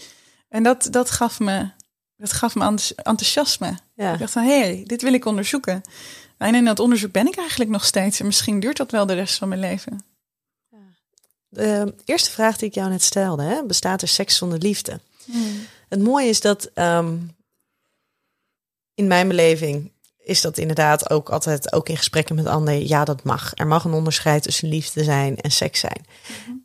En 0.50 0.64
dat, 0.64 0.88
dat 0.92 1.12
gaf 1.12 1.40
me, 1.40 1.70
dat 2.18 2.34
gaf 2.34 2.56
me 2.56 2.64
enthous- 2.64 2.96
enthousiasme. 2.96 3.78
Ja. 3.96 4.14
Ik 4.14 4.20
dacht 4.20 4.32
van, 4.32 4.44
hé, 4.44 4.60
hey, 4.60 4.84
dit 4.86 5.02
wil 5.02 5.14
ik 5.14 5.26
onderzoeken. 5.26 5.82
En 6.38 6.56
in 6.56 6.66
dat 6.66 6.80
onderzoek 6.80 7.12
ben 7.12 7.28
ik 7.28 7.38
eigenlijk 7.38 7.70
nog 7.70 7.86
steeds. 7.86 8.20
En 8.20 8.26
misschien 8.26 8.60
duurt 8.60 8.78
dat 8.78 8.92
wel 8.92 9.06
de 9.06 9.14
rest 9.14 9.38
van 9.38 9.48
mijn 9.48 9.60
leven. 9.60 10.13
De 11.54 11.94
eerste 12.06 12.32
vraag 12.32 12.58
die 12.58 12.68
ik 12.68 12.76
jou 12.76 12.90
net 12.90 13.02
stelde, 13.02 13.44
hè, 13.44 13.66
bestaat 13.66 14.02
er 14.02 14.08
seks 14.08 14.38
zonder 14.38 14.58
liefde? 14.58 15.00
Het 15.90 16.02
mooie 16.02 16.30
is 16.30 16.42
dat 16.42 16.70
ehm, 16.74 17.18
in 18.94 19.08
mijn 19.08 19.28
beleving 19.28 19.92
is 20.18 20.42
dat 20.42 20.58
inderdaad 20.58 21.10
ook 21.10 21.30
altijd, 21.30 21.74
ook 21.74 21.90
in 21.90 21.98
gesprekken 21.98 22.36
met 22.36 22.46
anderen, 22.46 22.88
ja, 22.88 23.06
dat 23.06 23.24
mag. 23.24 23.52
Er 23.56 23.68
mag 23.68 23.84
een 23.84 23.94
onderscheid 23.94 24.44
tussen 24.44 24.70
liefde 24.70 25.04
zijn 25.04 25.38
en 25.38 25.52
seks 25.52 25.80
zijn. 25.80 26.06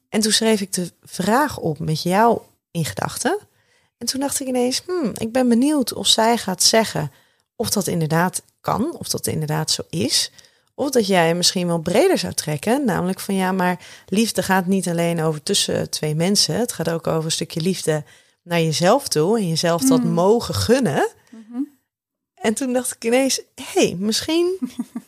En 0.08 0.20
toen 0.20 0.32
schreef 0.32 0.60
ik 0.60 0.72
de 0.72 0.92
vraag 1.02 1.58
op 1.58 1.78
met 1.78 2.02
jou 2.02 2.40
in 2.70 2.84
gedachten. 2.84 3.38
En 3.98 4.06
toen 4.06 4.20
dacht 4.20 4.40
ik 4.40 4.46
ineens, 4.46 4.82
hmm, 4.86 5.12
ik 5.14 5.32
ben 5.32 5.48
benieuwd 5.48 5.92
of 5.92 6.06
zij 6.06 6.36
gaat 6.36 6.62
zeggen 6.62 7.12
of 7.56 7.70
dat 7.70 7.86
inderdaad 7.86 8.42
kan, 8.60 8.96
of 8.98 9.08
dat 9.08 9.26
inderdaad 9.26 9.70
zo 9.70 9.82
is. 9.90 10.30
Of 10.78 10.90
dat 10.90 11.06
jij 11.06 11.34
misschien 11.34 11.66
wel 11.66 11.78
breder 11.78 12.18
zou 12.18 12.32
trekken. 12.32 12.84
Namelijk 12.84 13.20
van 13.20 13.34
ja, 13.34 13.52
maar 13.52 13.80
liefde 14.06 14.42
gaat 14.42 14.66
niet 14.66 14.88
alleen 14.88 15.22
over 15.22 15.42
tussen 15.42 15.90
twee 15.90 16.14
mensen. 16.14 16.54
Het 16.54 16.72
gaat 16.72 16.90
ook 16.90 17.06
over 17.06 17.24
een 17.24 17.30
stukje 17.30 17.60
liefde 17.60 18.04
naar 18.42 18.60
jezelf 18.60 19.08
toe. 19.08 19.38
En 19.38 19.48
jezelf 19.48 19.82
dat 19.82 20.04
mogen 20.04 20.54
gunnen. 20.54 21.08
En 22.34 22.54
toen 22.54 22.72
dacht 22.72 22.94
ik 22.94 23.04
ineens, 23.04 23.40
hé, 23.54 23.64
hey, 23.64 23.96
misschien, 23.98 24.58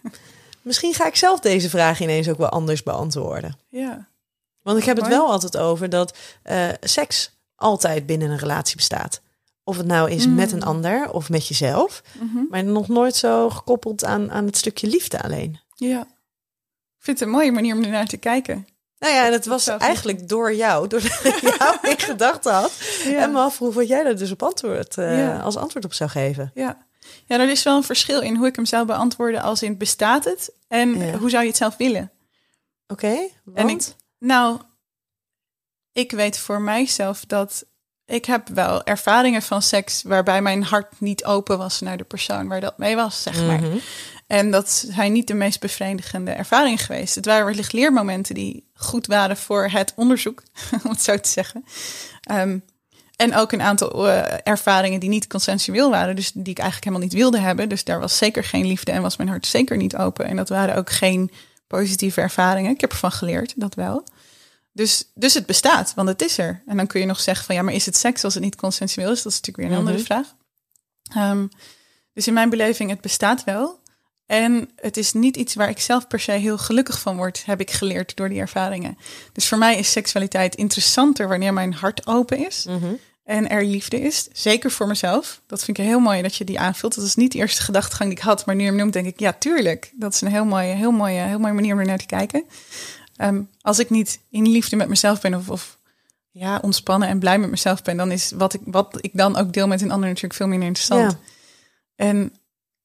misschien 0.62 0.94
ga 0.94 1.06
ik 1.06 1.16
zelf 1.16 1.40
deze 1.40 1.68
vraag 1.68 2.00
ineens 2.00 2.28
ook 2.28 2.38
wel 2.38 2.48
anders 2.48 2.82
beantwoorden. 2.82 3.58
Ja. 3.68 4.08
Want 4.62 4.78
ik 4.78 4.84
heb 4.84 4.96
het 4.96 5.08
wel 5.08 5.30
altijd 5.30 5.56
over 5.56 5.88
dat 5.88 6.16
eh, 6.42 6.68
seks 6.80 7.30
altijd 7.54 8.06
binnen 8.06 8.30
een 8.30 8.38
relatie 8.38 8.76
bestaat. 8.76 9.20
Of 9.70 9.76
het 9.76 9.86
nou 9.86 10.10
is 10.10 10.26
Mm. 10.26 10.34
met 10.34 10.52
een 10.52 10.62
ander 10.62 11.10
of 11.12 11.28
met 11.30 11.46
jezelf. 11.46 12.02
Mhm. 12.20 12.38
Maar 12.50 12.64
nog 12.64 12.88
nooit 12.88 13.16
zo 13.16 13.50
gekoppeld 13.50 14.04
aan, 14.04 14.30
aan 14.30 14.46
het 14.46 14.56
stukje 14.56 14.86
liefde 14.86 15.22
alleen. 15.22 15.60
Ja. 15.74 16.00
Ik 16.00 17.06
vind 17.06 17.18
het 17.18 17.28
een 17.28 17.34
mooie 17.34 17.52
manier 17.52 17.76
om 17.76 17.82
ernaar 17.84 18.06
te 18.06 18.16
kijken. 18.16 18.66
Nou 18.98 19.14
ja, 19.14 19.26
en 19.26 19.32
het 19.32 19.46
was 19.46 19.66
eigenlijk 19.66 20.28
door 20.28 20.54
jou, 20.54 20.88
doordat 20.88 21.24
ik 21.34 21.38
jou 21.58 21.76
in 21.88 21.98
gedachten 21.98 22.52
had. 22.52 22.72
En 23.04 23.32
me 23.32 23.38
afvroeg 23.38 23.74
wat 23.74 23.88
jij 23.88 24.04
er 24.04 24.18
dus 24.18 24.30
op 24.30 24.42
antwoord, 24.42 24.96
eh, 24.98 25.18
Ja. 25.18 25.38
als 25.38 25.56
antwoord 25.56 25.84
op 25.84 25.92
zou 25.94 26.10
geven. 26.10 26.50
Ja. 26.54 26.86
ja, 27.26 27.38
er 27.40 27.48
is 27.50 27.62
wel 27.62 27.76
een 27.76 27.82
verschil 27.82 28.20
in 28.20 28.36
hoe 28.36 28.46
ik 28.46 28.56
hem 28.56 28.66
zou 28.66 28.86
beantwoorden 28.86 29.42
als 29.42 29.62
in 29.62 29.76
bestaat 29.78 30.24
het 30.24 30.52
en 30.68 30.98
Ja. 30.98 31.18
hoe 31.18 31.30
zou 31.30 31.42
je 31.42 31.48
het 31.48 31.56
zelf 31.58 31.76
willen. 31.76 32.10
Oké, 32.86 33.06
En 33.06 33.28
ik, 33.54 33.66
want? 33.66 33.96
nou, 34.18 34.58
ik 35.92 36.10
weet 36.12 36.38
voor 36.38 36.60
mijzelf 36.60 37.24
dat 37.26 37.64
ik 38.10 38.24
heb 38.24 38.48
wel 38.48 38.84
ervaringen 38.84 39.42
van 39.42 39.62
seks 39.62 40.02
waarbij 40.02 40.42
mijn 40.42 40.62
hart 40.62 41.00
niet 41.00 41.24
open 41.24 41.58
was 41.58 41.80
naar 41.80 41.96
de 41.96 42.04
persoon 42.04 42.48
waar 42.48 42.60
dat 42.60 42.78
mee 42.78 42.96
was, 42.96 43.22
zeg 43.22 43.46
maar. 43.46 43.60
Mhm. 43.60 43.76
En 44.26 44.50
dat 44.50 44.84
zijn 44.90 45.12
niet 45.12 45.26
de 45.26 45.34
meest 45.34 45.60
bevredigende 45.60 46.30
ervaringen 46.30 46.78
geweest. 46.78 47.14
Het 47.14 47.24
waren 47.24 47.44
wellicht 47.44 47.72
leermomenten 47.72 48.34
die 48.34 48.68
goed 48.74 49.06
waren 49.06 49.36
voor 49.36 49.68
het 49.68 49.92
onderzoek, 49.96 50.42
om 50.84 50.90
het 50.90 51.02
zo 51.02 51.18
te 51.18 51.28
zeggen. 51.28 51.64
Ehm, 52.20 52.58
en 53.16 53.34
ook 53.34 53.52
een 53.52 53.62
aantal 53.62 54.08
eh, 54.08 54.38
ervaringen 54.44 55.00
die 55.00 55.08
niet 55.08 55.26
consensueel 55.26 55.90
waren, 55.90 56.16
dus 56.16 56.32
die 56.32 56.42
ik 56.42 56.58
eigenlijk 56.58 56.84
helemaal 56.84 57.06
niet 57.06 57.18
wilde 57.18 57.38
hebben. 57.38 57.68
Dus 57.68 57.84
daar 57.84 58.00
was 58.00 58.16
zeker 58.16 58.44
geen 58.44 58.66
liefde 58.66 58.92
en 58.92 59.02
was 59.02 59.16
mijn 59.16 59.28
hart 59.28 59.46
zeker 59.46 59.76
niet 59.76 59.96
open. 59.96 60.26
En 60.26 60.36
dat 60.36 60.48
waren 60.48 60.76
ook 60.76 60.90
geen 60.90 61.30
positieve 61.66 62.20
ervaringen. 62.20 62.70
Ik 62.70 62.80
heb 62.80 62.90
ervan 62.90 63.12
geleerd, 63.12 63.52
dat 63.56 63.74
wel. 63.74 64.04
Dus, 64.80 65.04
dus 65.14 65.34
het 65.34 65.46
bestaat, 65.46 65.92
want 65.94 66.08
het 66.08 66.22
is 66.22 66.38
er. 66.38 66.62
En 66.66 66.76
dan 66.76 66.86
kun 66.86 67.00
je 67.00 67.06
nog 67.06 67.20
zeggen 67.20 67.46
van 67.46 67.54
ja, 67.54 67.62
maar 67.62 67.74
is 67.74 67.86
het 67.86 67.96
seks 67.96 68.24
als 68.24 68.34
het 68.34 68.42
niet 68.42 68.56
consensueel 68.56 69.10
is? 69.10 69.22
Dat 69.22 69.32
is 69.32 69.38
natuurlijk 69.40 69.56
weer 69.56 69.66
een 69.66 69.72
andere 69.86 69.96
vraag. 70.04 70.34
Ehm, 71.14 71.46
dus 72.14 72.26
in 72.26 72.32
mijn 72.32 72.50
beleving, 72.50 72.90
het 72.90 73.00
bestaat 73.00 73.44
wel. 73.44 73.78
En 74.26 74.70
het 74.76 74.96
is 74.96 75.12
niet 75.12 75.36
iets 75.36 75.54
waar 75.54 75.68
ik 75.68 75.80
zelf 75.80 76.06
per 76.06 76.20
se 76.20 76.32
heel 76.32 76.58
gelukkig 76.58 77.00
van 77.00 77.16
word, 77.16 77.42
heb 77.46 77.60
ik 77.60 77.70
geleerd 77.70 78.16
door 78.16 78.28
die 78.28 78.40
ervaringen. 78.40 78.98
Dus 79.32 79.48
voor 79.48 79.58
mij 79.58 79.78
is 79.78 79.92
seksualiteit 79.92 80.54
interessanter 80.54 81.28
wanneer 81.28 81.52
mijn 81.52 81.72
hart 81.74 82.06
open 82.06 82.46
is 82.46 82.64
Mhm. 82.68 82.92
en 83.24 83.48
er 83.48 83.64
liefde 83.64 84.00
is. 84.00 84.28
Zeker 84.32 84.70
voor 84.70 84.86
mezelf. 84.86 85.40
Dat 85.46 85.64
vind 85.64 85.78
ik 85.78 85.84
heel 85.84 86.00
mooi 86.00 86.22
dat 86.22 86.36
je 86.36 86.44
die 86.44 86.60
aanvult. 86.60 86.94
Dat 86.94 87.04
is 87.04 87.14
niet 87.14 87.32
de 87.32 87.38
eerste 87.38 87.62
gedachtegang 87.62 88.08
die 88.08 88.18
ik 88.18 88.24
had, 88.24 88.46
maar 88.46 88.54
nu 88.54 88.62
je 88.62 88.68
hem 88.68 88.76
noemt, 88.78 88.92
denk 88.92 89.06
ik, 89.06 89.20
ja, 89.20 89.32
tuurlijk. 89.32 89.92
Dat 89.94 90.14
is 90.14 90.20
een 90.20 90.30
heel 90.30 90.44
mooie, 90.44 90.74
heel 90.74 90.90
mooie, 90.92 91.20
heel 91.20 91.38
mooie 91.38 91.52
manier 91.52 91.72
om 91.72 91.78
er 91.80 91.86
naar 91.86 91.98
te 91.98 92.06
kijken. 92.06 92.44
Ehm, 93.20 93.42
als 93.60 93.78
ik 93.78 93.90
niet 93.90 94.20
in 94.30 94.48
liefde 94.48 94.76
met 94.76 94.88
mezelf 94.88 95.20
ben 95.20 95.34
of, 95.34 95.50
of 95.50 95.78
ja, 96.30 96.58
ontspannen 96.62 97.08
en 97.08 97.18
blij 97.18 97.38
met 97.38 97.50
mezelf 97.50 97.82
ben, 97.82 97.96
dan 97.96 98.10
is 98.10 98.30
wat 98.30 98.54
ik, 98.54 98.60
wat 98.64 98.98
ik 99.00 99.10
dan 99.12 99.36
ook 99.36 99.52
deel 99.52 99.66
met 99.66 99.80
een 99.80 99.90
ander 99.90 100.08
natuurlijk 100.08 100.34
veel 100.34 100.46
minder 100.46 100.68
interessant. 100.68 101.12
Ja. 101.12 101.18
En 101.94 102.32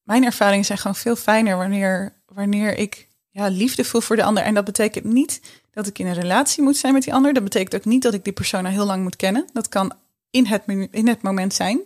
mijn 0.04 0.24
ervaringen 0.24 0.66
zijn 0.66 0.78
gewoon 0.78 0.96
veel 0.96 1.16
fijner 1.16 1.58
wanneer, 1.58 2.14
wanneer 2.26 2.78
ik 2.78 3.08
ja, 3.30 3.48
liefde 3.48 3.84
voel 3.84 4.02
voor 4.02 4.16
de 4.16 4.24
ander. 4.24 4.44
En 4.44 4.54
dat 4.54 4.66
betekent 4.66 5.06
niet 5.06 5.42
dat 5.72 5.88
ik 5.88 6.00
in 6.00 6.06
een 6.06 6.14
relatie 6.14 6.64
moet 6.64 6.78
zijn 6.78 6.94
met 6.94 7.04
die 7.04 7.14
ander. 7.14 7.34
Dat 7.34 7.44
betekent 7.44 7.76
ook 7.76 7.86
niet 7.86 8.02
dat 8.02 8.14
ik 8.14 8.24
die 8.24 8.34
persoon 8.34 8.66
al 8.66 8.72
heel 8.72 8.86
lang 8.86 9.04
moet 9.04 9.16
kennen. 9.16 9.50
Dat 9.54 9.70
kan 9.70 9.94
in 10.30 10.46
het, 10.46 10.64
in 10.92 11.08
het 11.08 11.22
moment 11.22 11.54
zijn. 11.54 11.80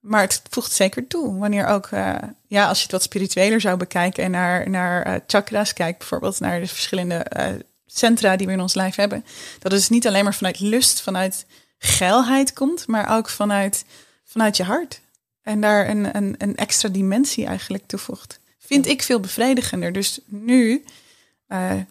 Maar 0.00 0.20
het 0.20 0.42
voegt 0.50 0.72
zeker 0.72 1.06
toe. 1.06 1.38
Wanneer 1.38 1.66
ook, 1.66 1.86
eh, 1.86 2.14
ja, 2.46 2.68
als 2.68 2.76
je 2.76 2.82
het 2.82 2.92
wat 2.92 3.02
spiritueler 3.02 3.60
zou 3.60 3.76
bekijken 3.76 4.24
en 4.24 4.30
naar, 4.30 4.70
naar 4.70 5.02
eh, 5.02 5.14
chakra's 5.26 5.72
kijkt, 5.72 5.98
bijvoorbeeld 5.98 6.40
naar 6.40 6.60
de 6.60 6.66
verschillende 6.66 7.14
eh, 7.14 7.52
centra 7.86 8.36
die 8.36 8.46
we 8.46 8.52
in 8.52 8.60
ons 8.60 8.74
lijf 8.74 8.94
hebben. 8.94 9.24
Dat 9.58 9.72
het 9.72 9.80
dus 9.80 9.88
niet 9.88 10.06
alleen 10.06 10.24
maar 10.24 10.34
vanuit 10.34 10.60
lust, 10.60 11.00
vanuit 11.00 11.46
geilheid 11.78 12.52
komt, 12.52 12.86
maar 12.86 13.16
ook 13.16 13.28
vanuit, 13.28 13.84
vanuit 14.24 14.56
je 14.56 14.64
hart. 14.64 15.00
En 15.42 15.60
daar 15.60 15.88
een, 15.88 16.16
een, 16.16 16.34
een 16.38 16.56
extra 16.56 16.88
dimensie 16.88 17.46
eigenlijk 17.46 17.86
toevoegt. 17.86 18.40
Vind 18.58 18.86
ik 18.86 19.02
veel 19.02 19.20
bevredigender. 19.20 19.92
Dus 19.92 20.20
nu 20.26 20.84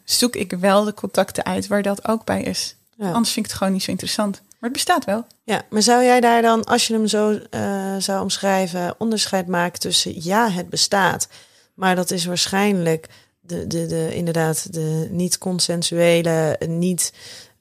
zoek 0.03 0.35
ik 0.35 0.51
wel 0.51 0.83
de 0.83 0.93
contacten 0.93 1.45
uit 1.45 1.67
waar 1.67 1.81
dat 1.81 2.07
ook 2.07 2.25
bij 2.25 2.41
is. 2.41 2.75
Ja. 2.97 3.11
Anders 3.11 3.31
vind 3.33 3.45
ik 3.45 3.51
het 3.51 3.59
gewoon 3.59 3.73
niet 3.73 3.83
zo 3.83 3.91
interessant. 3.91 4.41
Maar 4.59 4.69
het 4.69 4.71
bestaat 4.71 5.05
wel. 5.05 5.25
Ja, 5.43 5.61
maar 5.69 5.81
zou 5.81 6.03
jij 6.03 6.19
daar 6.19 6.41
dan, 6.41 6.63
als 6.63 6.87
je 6.87 6.93
hem 6.93 7.07
zo 7.07 7.39
eh, 7.49 7.95
zou 7.97 8.21
omschrijven, 8.21 8.95
onderscheid 8.97 9.47
maken 9.47 9.79
tussen 9.79 10.23
ja, 10.23 10.49
het 10.49 10.69
bestaat, 10.69 11.27
maar 11.73 11.95
dat 11.95 12.11
is 12.11 12.25
waarschijnlijk 12.25 13.07
de, 13.39 13.67
de, 13.67 13.85
de 13.85 14.15
inderdaad 14.15 14.73
de 14.73 15.07
niet 15.11 15.37
consensuele, 15.37 16.59
niet, 16.67 17.13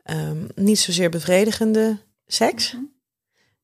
ehm, 0.03 0.47
niet 0.55 0.79
zozeer 0.79 1.11
bevredigende 1.11 1.99
seks. 2.27 2.73
Mhm. 2.73 2.83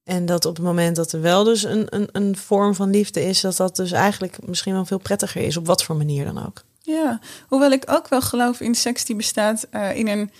En 0.04 0.26
dat 0.26 0.44
op 0.44 0.56
het 0.56 0.64
moment 0.64 0.96
dat 0.96 1.12
er 1.12 1.20
wel 1.20 1.44
dus 1.44 1.62
een, 1.62 1.86
een, 1.88 2.08
een 2.12 2.36
vorm 2.36 2.74
van 2.74 2.90
liefde 2.90 3.24
is, 3.24 3.40
dat 3.40 3.56
dat 3.56 3.76
dus 3.76 3.92
eigenlijk 3.92 4.46
misschien 4.46 4.72
wel 4.72 4.84
veel 4.84 4.98
prettiger 4.98 5.42
is, 5.42 5.56
op 5.56 5.66
wat 5.66 5.84
voor 5.84 5.96
manier 5.96 6.24
dan 6.24 6.46
ook. 6.46 6.62
Ja, 6.78 7.20
hoewel 7.48 7.70
ik 7.70 7.84
ook 7.86 8.08
wel 8.08 8.20
geloof 8.20 8.60
in 8.60 8.74
seks 8.74 9.04
die 9.04 9.16
bestaat 9.16 9.66
eh, 9.70 9.96
in 9.96 10.08
een 10.08 10.30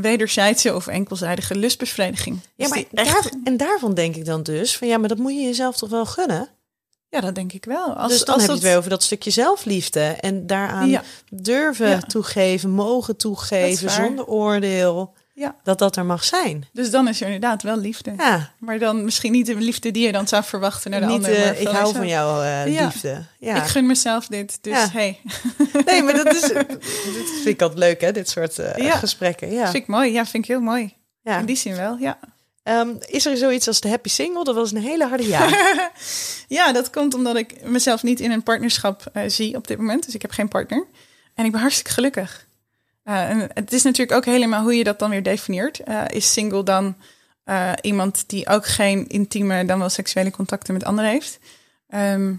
wederzijdse 0.00 0.74
of 0.74 0.86
enkelzijdige 0.86 1.54
lustbevrediging. 1.54 2.38
Ja, 2.56 2.68
Dus 2.68 2.68
maar 2.68 3.04
daar, 3.04 3.30
en 3.44 3.56
daarvan 3.56 3.94
denk 3.94 4.16
ik 4.16 4.24
dan 4.24 4.42
dus 4.42 4.76
van 4.76 4.88
ja, 4.88 4.98
maar 4.98 5.08
dat 5.08 5.18
moet 5.18 5.32
je 5.32 5.40
jezelf 5.40 5.76
toch 5.76 5.90
wel 5.90 6.06
gunnen. 6.06 6.48
ja, 7.08 7.20
dat 7.20 7.34
denk 7.34 7.52
ik 7.52 7.64
wel. 7.64 7.94
Als, 7.94 8.12
dus 8.12 8.24
dan 8.24 8.34
als 8.34 8.42
heb 8.42 8.50
je 8.52 8.56
het 8.58 8.66
weer 8.66 8.76
over 8.76 8.90
dat 8.90 9.02
stukje 9.02 9.30
zelfliefde 9.30 10.00
en 10.00 10.46
daaraan 10.46 10.88
Ja. 10.88 11.02
durven 11.30 11.88
Ja. 11.88 12.00
toegeven, 12.00 12.70
mogen 12.70 13.16
toegeven 13.16 13.90
zonder 13.90 14.26
oordeel. 14.26 15.14
Ja. 15.34 15.56
Dat 15.62 15.78
dat 15.78 15.96
er 15.96 16.04
mag 16.04 16.24
zijn. 16.24 16.68
Dus 16.72 16.90
dan 16.90 17.08
is 17.08 17.20
er 17.20 17.26
inderdaad 17.26 17.62
wel 17.62 17.76
liefde. 17.78 18.12
Ja, 18.16 18.52
Maar 18.58 18.78
dan 18.78 19.04
misschien 19.04 19.32
niet 19.32 19.46
de 19.46 19.54
liefde 19.54 19.90
die 19.90 20.06
je 20.06 20.12
dan 20.12 20.28
zou 20.28 20.44
verwachten 20.44 20.90
naar 20.90 21.00
de 21.00 21.06
niet 21.06 21.14
ander. 21.14 21.34
eh, 21.34 21.44
maar 21.44 21.58
ik 21.60 21.68
hou 21.68 21.94
van 21.94 22.06
jou 22.08 22.44
eh, 22.44 22.72
Ja. 22.74 22.84
liefde. 22.84 23.24
Ja. 23.38 23.56
Ik 23.56 23.62
gun 23.62 23.86
mezelf 23.86 24.26
dit. 24.26 24.58
Dus 24.60 24.72
Ja. 24.72 24.88
hey, 24.92 25.20
Nee, 25.86 26.02
maar 26.02 26.14
dat 26.14 26.34
is 26.34 26.40
dit 27.16 27.30
vind 27.34 27.46
ik 27.46 27.62
altijd 27.62 27.78
leuk 27.80 28.00
hè, 28.00 28.12
dit 28.12 28.28
soort 28.28 28.58
eh, 28.58 28.96
gesprekken. 28.98 29.52
Ja. 29.52 29.62
vind 29.70 29.82
ik 29.82 29.86
mooi. 29.86 30.12
Ja, 30.12 30.26
vind 30.26 30.44
ik 30.44 30.50
heel 30.50 30.60
mooi. 30.60 30.94
ja. 31.22 31.38
In 31.38 31.46
die 31.46 31.56
zin 31.56 31.76
wel, 31.76 31.96
ja. 31.96 32.18
Ehm, 32.62 32.88
is 33.06 33.26
er 33.26 33.36
zoiets 33.36 33.66
als 33.68 33.80
de 33.80 33.88
happy 33.88 34.08
single? 34.08 34.44
Dat 34.44 34.54
was 34.54 34.72
een 34.72 34.82
hele 34.82 35.06
harde 35.08 35.28
ja. 35.28 35.48
Ja, 36.48 36.72
dat 36.72 36.90
komt 36.90 37.14
omdat 37.14 37.36
ik 37.36 37.64
mezelf 37.64 38.02
niet 38.02 38.20
in 38.20 38.30
een 38.30 38.42
partnerschap 38.42 39.02
zie 39.26 39.56
op 39.56 39.66
dit 39.66 39.78
moment. 39.78 40.04
Dus 40.04 40.14
ik 40.14 40.22
heb 40.22 40.30
geen 40.30 40.48
partner. 40.48 40.86
En 41.34 41.44
ik 41.44 41.52
ben 41.52 41.60
hartstikke 41.60 41.90
gelukkig. 41.90 42.46
Eh, 43.02 43.42
het 43.54 43.72
is 43.72 43.82
natuurlijk 43.82 44.16
ook 44.16 44.24
helemaal 44.24 44.62
hoe 44.62 44.74
je 44.74 44.84
dat 44.84 44.98
dan 44.98 45.10
weer 45.10 45.22
definieert. 45.22 45.80
Eh, 45.80 46.04
is 46.08 46.32
single 46.32 46.62
dan 46.62 46.96
eh, 47.44 47.72
iemand 47.80 48.24
die 48.26 48.48
ook 48.48 48.66
geen 48.66 49.08
intieme, 49.08 49.64
dan 49.64 49.78
wel 49.78 49.88
seksuele 49.88 50.30
contacten 50.30 50.74
met 50.74 50.84
anderen 50.84 51.10
heeft? 51.10 51.38
Ehm, 51.88 52.34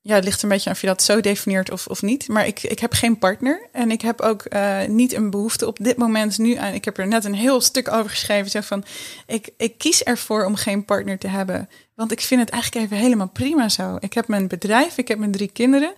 ja, 0.00 0.14
het 0.14 0.24
ligt 0.24 0.42
een 0.42 0.48
beetje 0.48 0.68
aan 0.68 0.74
of 0.74 0.80
je 0.80 0.86
dat 0.86 1.02
zo 1.02 1.20
definieert 1.20 1.70
of, 1.70 1.86
of 1.86 2.02
niet. 2.02 2.28
Maar 2.28 2.46
ik, 2.46 2.62
ik 2.62 2.78
heb 2.78 2.92
geen 2.92 3.18
partner. 3.18 3.68
En 3.72 3.90
ik 3.90 4.00
heb 4.00 4.20
ook 4.20 4.44
niet 4.88 5.12
een 5.12 5.30
behoefte 5.30 5.66
op 5.66 5.78
dit 5.80 5.96
moment 5.96 6.38
nu 6.38 6.54
aan. 6.54 6.74
Ik 6.74 6.84
heb 6.84 6.98
er 6.98 7.06
net 7.06 7.24
een 7.24 7.34
heel 7.34 7.60
stuk 7.60 7.92
over 7.92 8.10
geschreven. 8.10 8.50
Zeg 8.50 8.66
van, 8.66 8.84
ik, 9.26 9.48
ik 9.56 9.78
kies 9.78 10.02
ervoor 10.02 10.44
om 10.44 10.54
geen 10.54 10.84
partner 10.84 11.18
te 11.18 11.28
hebben. 11.28 11.68
Want 11.94 12.12
ik 12.12 12.20
vind 12.20 12.40
het 12.40 12.50
eigenlijk 12.50 12.84
even 12.84 13.02
helemaal 13.02 13.28
prima 13.28 13.68
zo. 13.68 13.96
Ik 14.00 14.12
heb 14.12 14.28
mijn 14.28 14.48
bedrijf, 14.48 14.98
ik 14.98 15.08
heb 15.08 15.18
mijn 15.18 15.32
drie 15.32 15.50
kinderen. 15.52 15.94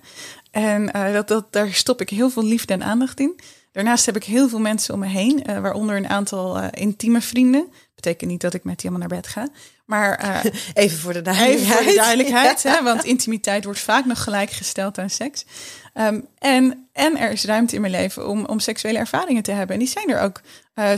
En 0.56 0.92
eh, 0.92 1.12
dat, 1.12 1.28
dat, 1.28 1.52
daar 1.52 1.72
stop 1.72 2.00
ik 2.00 2.10
heel 2.10 2.30
veel 2.30 2.44
liefde 2.44 2.72
en 2.72 2.82
aandacht 2.82 3.20
in. 3.20 3.40
Daarnaast 3.72 4.06
heb 4.06 4.16
ik 4.16 4.24
heel 4.24 4.48
veel 4.48 4.58
mensen 4.58 4.94
om 4.94 5.00
me 5.00 5.06
heen, 5.06 5.44
eh, 5.44 5.58
waaronder 5.58 5.96
een 5.96 6.08
aantal 6.08 6.58
eh, 6.58 6.68
intieme 6.70 7.20
vrienden. 7.20 7.68
Betekent 7.94 8.30
niet 8.30 8.40
dat 8.40 8.54
ik 8.54 8.64
met 8.64 8.80
die 8.80 8.90
allemaal 8.90 9.08
naar 9.08 9.18
bed 9.18 9.26
ga. 9.26 9.48
Maar 9.84 10.42
Even 10.74 10.98
voor 10.98 11.12
de 11.12 11.22
duidelijkheid. 11.22 11.76
voor 11.76 11.86
de 11.86 11.94
duidelijkheid, 11.94 12.62
hè, 12.72 12.82
want 12.82 13.04
intimiteit 13.04 13.64
wordt 13.64 13.80
vaak 13.80 14.04
nog 14.04 14.22
gelijkgesteld 14.22 14.98
aan 14.98 15.10
seks. 15.10 15.44
Ehm, 15.92 16.20
en, 16.38 16.88
en 16.92 17.18
er 17.18 17.30
is 17.30 17.44
ruimte 17.44 17.74
in 17.74 17.80
mijn 17.80 17.92
leven 17.92 18.28
om, 18.28 18.44
om 18.44 18.60
seksuele 18.60 18.98
ervaringen 18.98 19.42
te 19.42 19.52
hebben. 19.52 19.74
En 19.74 19.80
die 19.80 19.90
zijn 19.90 20.08
er 20.08 20.20
ook 20.20 20.40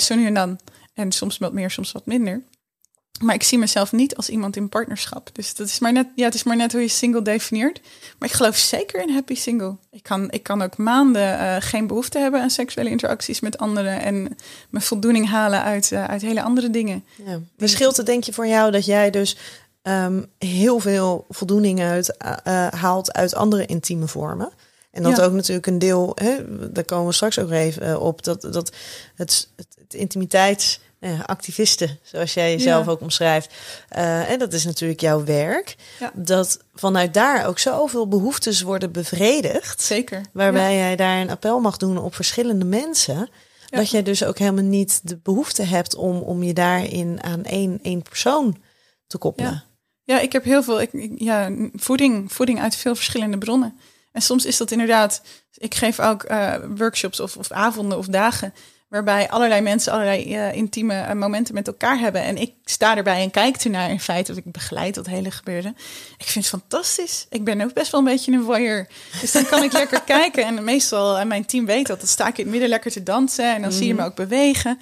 zo 0.00 0.14
nu 0.14 0.26
en 0.26 0.34
dan. 0.34 0.58
En 0.94 1.12
soms 1.12 1.38
wat 1.38 1.52
meer, 1.52 1.70
soms 1.70 1.92
wat 1.92 2.06
minder. 2.06 2.42
Maar 3.18 3.34
ik 3.34 3.42
zie 3.42 3.58
mezelf 3.58 3.92
niet 3.92 4.16
als 4.16 4.28
iemand 4.28 4.56
in 4.56 4.68
partnerschap. 4.68 5.30
Dus 5.32 5.54
dat 5.54 5.66
is 5.66 5.78
maar 5.78 5.92
net, 5.92 6.06
ja, 6.14 6.24
het 6.24 6.34
is 6.34 6.42
maar 6.42 6.56
net 6.56 6.72
hoe 6.72 6.80
je 6.80 6.88
single 6.88 7.22
definieert. 7.22 7.80
Maar 8.18 8.28
ik 8.28 8.34
geloof 8.34 8.56
zeker 8.56 9.02
in 9.02 9.10
happy 9.14 9.34
single. 9.34 9.76
Ik 9.90 10.02
kan, 10.02 10.30
ik 10.30 10.42
kan 10.42 10.62
ook 10.62 10.76
maanden 10.76 11.38
eh, 11.38 11.56
geen 11.58 11.86
behoefte 11.86 12.18
hebben 12.18 12.40
aan 12.40 12.50
seksuele 12.50 12.90
interacties 12.90 13.40
met 13.40 13.58
anderen. 13.58 14.00
En 14.00 14.36
mijn 14.70 14.84
voldoening 14.84 15.28
halen 15.28 15.62
uit, 15.62 15.92
eh, 15.92 16.04
uit 16.04 16.22
hele 16.22 16.42
andere 16.42 16.70
dingen. 16.70 17.04
Ja. 17.24 17.66
Scheelt 17.66 17.96
het 17.96 18.06
denk 18.06 18.24
je 18.24 18.32
voor 18.32 18.46
jou 18.46 18.70
dat 18.70 18.84
jij 18.84 19.10
dus 19.10 19.36
ehm, 19.82 20.22
heel 20.38 20.78
veel 20.80 21.26
voldoening 21.28 21.80
uit, 21.80 22.16
eh, 22.16 22.66
haalt 22.66 23.12
uit 23.12 23.34
andere 23.34 23.66
intieme 23.66 24.06
vormen? 24.06 24.52
En 24.90 25.02
dat 25.02 25.16
Ja. 25.16 25.24
ook 25.24 25.32
natuurlijk 25.32 25.66
een 25.66 25.78
deel, 25.78 26.12
hè, 26.14 26.36
daar 26.72 26.84
komen 26.84 27.06
we 27.06 27.12
straks 27.12 27.38
ook 27.38 27.50
even 27.50 28.00
op, 28.00 28.24
dat, 28.24 28.42
dat 28.42 28.72
het, 29.14 29.48
het, 29.56 29.66
het 29.88 30.14
nou 30.14 30.28
ja, 31.00 31.22
activiste, 31.26 31.98
zoals 32.02 32.34
jij 32.34 32.50
jezelf 32.52 32.84
Ja. 32.84 32.90
ook 32.90 33.00
omschrijft. 33.00 33.54
Eh, 33.88 34.30
en 34.30 34.38
dat 34.38 34.52
is 34.52 34.64
natuurlijk 34.64 35.00
jouw 35.00 35.24
werk. 35.24 35.76
Ja. 36.00 36.10
Dat 36.14 36.58
vanuit 36.74 37.14
daar 37.14 37.46
ook 37.46 37.58
zoveel 37.58 38.08
behoeftes 38.08 38.60
worden 38.62 38.92
bevredigd. 38.92 39.80
Zeker. 39.82 40.20
Waarbij 40.32 40.76
jij 40.76 40.96
daar 40.96 41.20
een 41.20 41.30
appel 41.30 41.60
mag 41.60 41.76
doen 41.76 41.98
op 41.98 42.14
verschillende 42.14 42.64
mensen. 42.64 43.28
Dat 43.70 43.90
jij 43.90 44.02
dus 44.02 44.24
ook 44.24 44.38
helemaal 44.38 44.64
niet 44.64 45.00
de 45.08 45.16
behoefte 45.22 45.62
hebt 45.62 45.94
om, 45.94 46.16
om 46.20 46.42
je 46.42 46.52
daarin 46.52 47.22
aan 47.22 47.44
één, 47.44 47.78
één 47.82 48.02
persoon 48.02 48.62
te 49.06 49.18
koppelen. 49.18 49.64
Ja. 50.04 50.20
Ik 50.20 50.32
heb 50.32 50.44
heel 50.44 50.62
veel 50.62 50.80
ik, 50.80 50.92
ik- 50.92 51.12
ja, 51.20 51.50
voeding, 51.74 52.32
voeding 52.32 52.60
uit 52.60 52.76
veel 52.76 52.94
verschillende 52.94 53.38
bronnen. 53.38 53.78
En 54.12 54.22
soms 54.22 54.44
is 54.44 54.56
dat 54.56 54.70
inderdaad, 54.70 55.22
ik 55.54 55.74
geef 55.74 56.00
ook 56.00 56.22
eh, 56.22 56.54
workshops 56.76 57.20
of, 57.20 57.36
of 57.36 57.50
avonden 57.50 57.98
of 57.98 58.06
dagen 58.06 58.54
waarbij 58.88 59.28
allerlei 59.28 59.60
mensen 59.60 59.92
allerlei 59.92 60.34
eh, 60.34 60.54
intieme 60.54 60.94
eh, 60.94 61.14
momenten 61.14 61.54
met 61.54 61.66
elkaar 61.66 61.98
hebben. 61.98 62.22
En 62.22 62.36
ik 62.36 62.52
sta 62.64 62.96
erbij 62.96 63.22
en 63.22 63.30
kijk 63.30 63.56
ernaar 63.56 63.90
in 63.90 64.00
feite, 64.00 64.32
of 64.32 64.38
ik 64.38 64.52
begeleid 64.52 64.94
dat 64.94 65.06
hele 65.06 65.30
gebeuren. 65.30 65.76
Ik 66.18 66.26
vind 66.26 66.50
het 66.50 66.60
fantastisch. 66.60 67.26
Ik 67.30 67.44
ben 67.44 67.60
ook 67.60 67.72
best 67.72 67.90
wel 67.92 68.00
een 68.00 68.06
beetje 68.06 68.32
een 68.32 68.44
voyeur. 68.44 68.88
Dus 69.20 69.32
dan 69.32 69.46
kan 69.46 69.62
ik 69.62 69.72
lekker 69.72 70.02
kijken. 70.16 70.44
En 70.44 70.64
meestal, 70.64 71.18
en 71.18 71.28
mijn 71.28 71.46
team 71.46 71.66
weet 71.66 71.86
dat, 71.86 71.98
dan 71.98 72.08
sta 72.08 72.26
ik 72.26 72.38
in 72.38 72.42
het 72.42 72.50
midden 72.50 72.68
lekker 72.68 72.90
te 72.90 73.02
dansen. 73.02 73.54
En 73.54 73.62
dan 73.62 73.72
zie 73.72 73.86
je 73.86 73.94
me 73.94 74.04
ook 74.04 74.14
bewegen. 74.14 74.78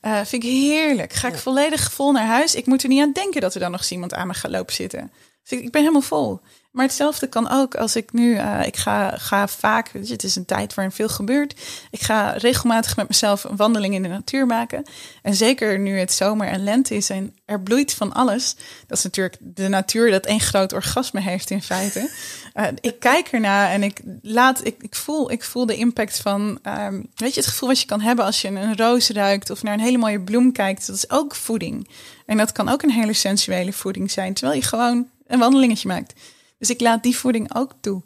Eh, 0.00 0.20
vind 0.24 0.44
ik 0.44 0.50
heerlijk. 0.50 1.12
Ga 1.12 1.28
ik 1.28 1.38
volledig 1.38 1.92
vol 1.92 2.12
naar 2.12 2.26
huis. 2.26 2.54
Ik 2.54 2.66
moet 2.66 2.82
er 2.82 2.88
niet 2.88 3.02
aan 3.02 3.12
denken 3.12 3.40
dat 3.40 3.54
er 3.54 3.60
dan 3.60 3.70
nog 3.70 3.80
eens 3.80 3.90
iemand 3.90 4.14
aan 4.14 4.26
me 4.26 4.34
gaat 4.34 4.50
lopen 4.50 4.74
zitten. 4.74 5.12
Dus 5.42 5.58
ik, 5.58 5.64
ik 5.64 5.70
ben 5.70 5.80
helemaal 5.80 6.02
vol. 6.02 6.40
Maar 6.76 6.84
hetzelfde 6.84 7.26
kan 7.26 7.50
ook 7.50 7.74
als 7.74 7.96
ik 7.96 8.12
nu, 8.12 8.34
eh, 8.34 8.66
ik 8.66 8.76
ga, 8.76 9.10
ga 9.10 9.48
vaak, 9.48 9.90
het 9.92 10.24
is 10.24 10.36
een 10.36 10.44
tijd 10.44 10.74
waarin 10.74 10.94
veel 10.94 11.08
gebeurt. 11.08 11.54
Ik 11.90 12.00
ga 12.02 12.30
regelmatig 12.30 12.96
met 12.96 13.08
mezelf 13.08 13.44
een 13.44 13.56
wandeling 13.56 13.94
in 13.94 14.02
de 14.02 14.08
natuur 14.08 14.46
maken. 14.46 14.84
En 15.22 15.34
zeker 15.34 15.78
nu 15.78 15.98
het 15.98 16.12
zomer 16.12 16.48
en 16.48 16.64
lente 16.64 16.94
is 16.94 17.10
en 17.10 17.36
er 17.44 17.60
bloeit 17.60 17.94
van 17.94 18.12
alles. 18.12 18.56
Dat 18.86 18.98
is 18.98 19.04
natuurlijk 19.04 19.36
de 19.40 19.68
natuur 19.68 20.10
dat 20.10 20.26
één 20.26 20.40
groot 20.40 20.72
orgasme 20.72 21.20
heeft 21.20 21.50
in 21.50 21.62
feite. 21.62 22.10
Eh, 22.52 22.66
ik 22.80 22.98
kijk 22.98 23.28
ernaar 23.28 23.70
en 23.70 23.82
ik 23.82 24.00
laat, 24.22 24.64
ik, 24.64 24.76
ik, 24.82 24.94
voel, 24.94 25.30
ik 25.30 25.44
voel 25.44 25.66
de 25.66 25.76
impact 25.76 26.20
van, 26.20 26.58
ehm, 26.62 27.02
weet 27.14 27.34
je, 27.34 27.40
het 27.40 27.48
gevoel 27.48 27.68
wat 27.68 27.80
je 27.80 27.86
kan 27.86 28.00
hebben 28.00 28.24
als 28.24 28.40
je 28.40 28.48
een 28.48 28.76
roos 28.76 29.08
ruikt 29.08 29.50
of 29.50 29.62
naar 29.62 29.74
een 29.74 29.80
hele 29.80 29.98
mooie 29.98 30.20
bloem 30.20 30.52
kijkt. 30.52 30.86
Dat 30.86 30.96
is 30.96 31.10
ook 31.10 31.34
voeding. 31.34 31.88
En 32.26 32.36
dat 32.36 32.52
kan 32.52 32.68
ook 32.68 32.82
een 32.82 32.90
hele 32.90 33.12
sensuele 33.12 33.72
voeding 33.72 34.10
zijn, 34.10 34.34
terwijl 34.34 34.58
je 34.58 34.66
gewoon 34.66 35.08
een 35.26 35.38
wandelingetje 35.38 35.88
maakt. 35.88 36.12
Dus 36.66 36.74
ik 36.74 36.80
laat 36.80 37.02
die 37.02 37.16
voeding 37.16 37.54
ook 37.54 37.72
toe. 37.80 38.02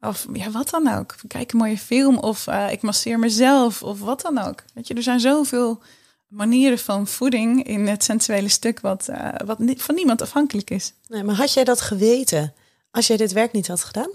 Of 0.00 0.26
ja, 0.32 0.50
wat 0.50 0.70
dan 0.70 0.88
ook. 0.88 1.14
Kijk 1.26 1.52
een 1.52 1.58
mooie 1.58 1.78
film 1.78 2.18
of 2.18 2.46
eh, 2.46 2.72
ik 2.72 2.82
masseer 2.82 3.18
mezelf 3.18 3.82
of 3.82 4.00
wat 4.00 4.20
dan 4.20 4.38
ook. 4.38 4.62
Weet 4.74 4.86
je, 4.86 4.94
er 4.94 5.02
zijn 5.02 5.20
zoveel 5.20 5.82
manieren 6.28 6.78
van 6.78 7.06
voeding 7.06 7.64
in 7.64 7.86
het 7.86 8.04
sensuele 8.04 8.48
stuk 8.48 8.80
wat, 8.80 9.08
eh, 9.08 9.28
wat 9.44 9.58
van 9.76 9.94
niemand 9.94 10.22
afhankelijk 10.22 10.70
is. 10.70 10.92
Nee, 11.08 11.22
maar 11.22 11.34
had 11.34 11.52
jij 11.52 11.64
dat 11.64 11.80
geweten 11.80 12.54
als 12.90 13.06
jij 13.06 13.16
dit 13.16 13.32
werk 13.32 13.52
niet 13.52 13.68
had 13.68 13.84
gedaan? 13.84 14.10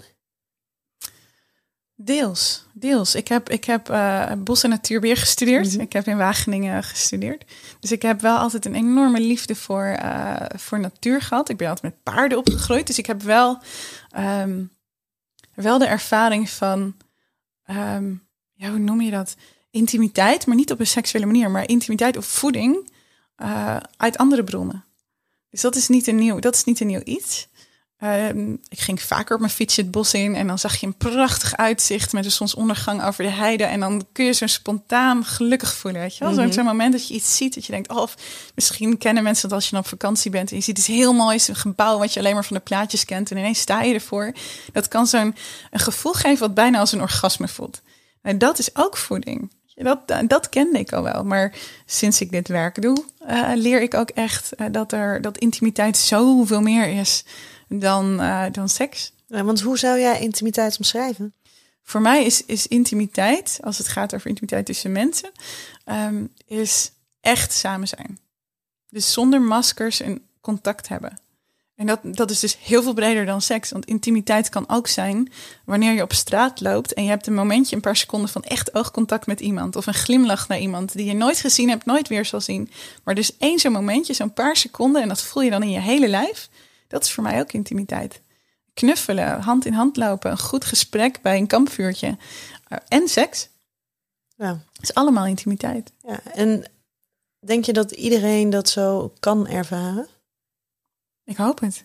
Deels, 2.02 2.64
deels. 2.72 3.14
Ik 3.14 3.28
heb, 3.28 3.48
ik 3.48 3.64
heb 3.64 3.88
eh, 3.88 4.32
bos- 4.38 4.62
en 4.62 4.70
natuurbeheer 4.70 5.16
gestudeerd. 5.16 5.78
Ik 5.78 5.92
heb 5.92 6.06
in 6.06 6.16
Wageningen 6.16 6.82
gestudeerd. 6.82 7.44
Dus 7.80 7.92
ik 7.92 8.02
heb 8.02 8.20
wel 8.20 8.36
altijd 8.36 8.64
een 8.64 8.74
enorme 8.74 9.20
liefde 9.20 9.54
voor, 9.54 9.84
eh, 9.84 10.46
voor 10.56 10.80
natuur 10.80 11.22
gehad. 11.22 11.48
Ik 11.48 11.56
ben 11.56 11.68
altijd 11.68 11.92
met 11.92 12.02
paarden 12.02 12.38
opgegroeid. 12.38 12.86
Dus 12.86 12.98
ik 12.98 13.06
heb 13.06 13.22
wel, 13.22 13.58
ehm, 14.10 14.64
wel 15.54 15.78
de 15.78 15.86
ervaring 15.86 16.50
van, 16.50 16.96
ehm, 17.64 18.14
ja, 18.54 18.70
hoe 18.70 18.78
noem 18.78 19.00
je 19.00 19.10
dat? 19.10 19.36
Intimiteit, 19.70 20.46
maar 20.46 20.56
niet 20.56 20.72
op 20.72 20.80
een 20.80 20.86
seksuele 20.86 21.26
manier, 21.26 21.50
maar 21.50 21.68
intimiteit 21.68 22.16
of 22.16 22.24
voeding 22.24 22.88
eh, 23.36 23.76
uit 23.96 24.18
andere 24.18 24.44
bronnen. 24.44 24.84
Dus 25.50 25.60
dat 25.60 25.76
is 25.76 25.88
niet 25.88 26.06
een 26.06 26.16
nieuw, 26.16 26.38
dat 26.38 26.54
is 26.54 26.64
niet 26.64 26.80
een 26.80 26.86
nieuw 26.86 27.02
iets. 27.04 27.48
Ehm, 28.00 28.52
ik 28.68 28.80
ging 28.80 29.02
vaker 29.02 29.34
op 29.34 29.40
mijn 29.40 29.52
fietsje 29.52 29.80
het 29.80 29.90
bos 29.90 30.14
in 30.14 30.34
en 30.34 30.46
dan 30.46 30.58
zag 30.58 30.76
je 30.76 30.86
een 30.86 30.96
prachtig 30.96 31.56
uitzicht 31.56 32.12
met 32.12 32.22
de 32.24 32.30
zonsondergang 32.30 33.02
over 33.04 33.24
de 33.24 33.30
heide. 33.30 33.64
En 33.64 33.80
dan 33.80 34.06
kun 34.12 34.24
je 34.24 34.32
zo 34.32 34.46
spontaan 34.46 35.24
gelukkig 35.24 35.74
voelen, 35.74 36.00
weet 36.00 36.16
je 36.16 36.24
wel? 36.24 36.34
Zo'n- 36.34 36.52
Zo'n 36.52 36.64
moment 36.64 36.92
dat 36.92 37.08
je 37.08 37.14
iets 37.14 37.36
ziet 37.36 37.54
dat 37.54 37.66
je 37.66 37.72
denkt, 37.72 37.88
oh, 37.90 38.06
misschien 38.54 38.98
kennen 38.98 39.22
mensen 39.22 39.48
dat 39.48 39.58
als 39.58 39.64
je 39.64 39.70
dan 39.70 39.80
op 39.80 39.86
vakantie 39.88 40.30
bent 40.30 40.50
en 40.50 40.56
je 40.56 40.62
ziet 40.62 40.78
iets 40.78 40.86
heel 40.86 41.12
moois, 41.12 41.48
een 41.48 41.54
gebouw 41.56 41.98
wat 41.98 42.12
je 42.12 42.20
alleen 42.20 42.34
maar 42.34 42.44
van 42.44 42.56
de 42.56 42.62
plaatjes 42.62 43.04
kent 43.04 43.30
en 43.30 43.36
ineens 43.36 43.60
sta 43.60 43.82
je 43.82 43.94
ervoor. 43.94 44.32
Dat 44.72 44.88
kan 44.88 45.06
zo'n 45.06 45.34
een 45.70 45.80
gevoel 45.80 46.12
geven 46.12 46.38
wat 46.38 46.54
bijna 46.54 46.78
als 46.78 46.92
een 46.92 47.00
orgasme 47.00 47.48
voelt. 47.48 47.80
En 48.22 48.38
dat 48.38 48.58
is 48.58 48.76
ook 48.76 48.96
voeding. 48.96 49.50
Dat, 49.74 49.98
dat 50.26 50.48
kende 50.48 50.78
ik 50.78 50.92
al 50.92 51.02
wel. 51.02 51.24
Maar 51.24 51.52
sinds 51.86 52.20
ik 52.20 52.30
dit 52.30 52.48
werk 52.48 52.82
doe, 52.82 53.04
eh, 53.26 53.50
leer 53.54 53.82
ik 53.82 53.94
ook 53.94 54.10
echt 54.10 54.52
eh, 54.54 54.66
dat, 54.70 54.92
er, 54.92 55.20
dat 55.20 55.38
intimiteit 55.38 55.96
zoveel 55.96 56.60
meer 56.60 56.86
is 56.86 57.24
dan, 57.78 58.20
eh, 58.20 58.44
dan 58.52 58.68
seks. 58.68 59.12
Ja, 59.26 59.44
want 59.44 59.60
hoe 59.60 59.78
zou 59.78 60.00
jij 60.00 60.20
intimiteit 60.20 60.76
omschrijven? 60.78 61.34
Voor 61.82 62.00
mij 62.00 62.24
is, 62.24 62.44
is 62.44 62.66
intimiteit, 62.66 63.58
als 63.62 63.78
het 63.78 63.88
gaat 63.88 64.14
over 64.14 64.28
intimiteit 64.28 64.66
tussen 64.66 64.92
mensen, 64.92 65.30
ehm, 65.84 66.24
is 66.46 66.92
echt 67.20 67.52
samen 67.52 67.88
zijn. 67.88 68.18
Dus 68.88 69.12
zonder 69.12 69.42
maskers 69.42 70.00
en 70.00 70.22
contact 70.40 70.88
hebben. 70.88 71.18
En 71.80 71.86
dat, 71.86 72.00
dat 72.02 72.30
is 72.30 72.40
dus 72.40 72.56
heel 72.60 72.82
veel 72.82 72.94
breder 72.94 73.26
dan 73.26 73.40
seks. 73.40 73.70
Want 73.70 73.84
intimiteit 73.84 74.48
kan 74.48 74.68
ook 74.68 74.86
zijn 74.86 75.32
wanneer 75.64 75.92
je 75.92 76.02
op 76.02 76.12
straat 76.12 76.60
loopt 76.60 76.94
en 76.94 77.02
je 77.02 77.08
hebt 77.08 77.26
een 77.26 77.34
momentje, 77.34 77.76
een 77.76 77.82
paar 77.82 77.96
seconden 77.96 78.30
van 78.30 78.42
echt 78.42 78.74
oogcontact 78.74 79.26
met 79.26 79.40
iemand. 79.40 79.76
Of 79.76 79.86
een 79.86 79.94
glimlach 79.94 80.48
naar 80.48 80.58
iemand 80.58 80.92
die 80.92 81.06
je 81.06 81.14
nooit 81.14 81.40
gezien 81.40 81.68
hebt, 81.68 81.84
nooit 81.84 82.08
weer 82.08 82.24
zal 82.24 82.40
zien. 82.40 82.70
Maar 83.04 83.14
dus 83.14 83.36
één 83.36 83.58
zo'n 83.58 83.72
momentje, 83.72 84.14
zo'n 84.14 84.32
paar 84.32 84.56
seconden, 84.56 85.02
en 85.02 85.08
dat 85.08 85.22
voel 85.22 85.42
je 85.42 85.50
dan 85.50 85.62
in 85.62 85.70
je 85.70 85.80
hele 85.80 86.08
lijf. 86.08 86.48
Dat 86.90 87.04
is 87.04 87.12
voor 87.12 87.22
mij 87.22 87.40
ook 87.40 87.52
intimiteit. 87.52 88.22
Knuffelen, 88.74 89.40
hand 89.40 89.64
in 89.64 89.72
hand 89.72 89.96
lopen, 89.96 90.30
een 90.30 90.38
goed 90.38 90.64
gesprek 90.64 91.22
bij 91.22 91.36
een 91.36 91.46
kampvuurtje. 91.46 92.08
Uh, 92.68 92.78
en 92.88 93.08
seks. 93.08 93.48
Ja. 94.36 94.64
is 94.80 94.94
allemaal 94.94 95.26
intimiteit. 95.26 95.92
ja. 96.02 96.20
En 96.24 96.70
denk 97.38 97.64
je 97.64 97.72
dat 97.72 97.90
iedereen 97.90 98.50
dat 98.50 98.68
zo 98.68 99.12
kan 99.20 99.46
ervaren? 99.46 100.08
Ik 101.24 101.36
hoop 101.36 101.60
het. 101.60 101.84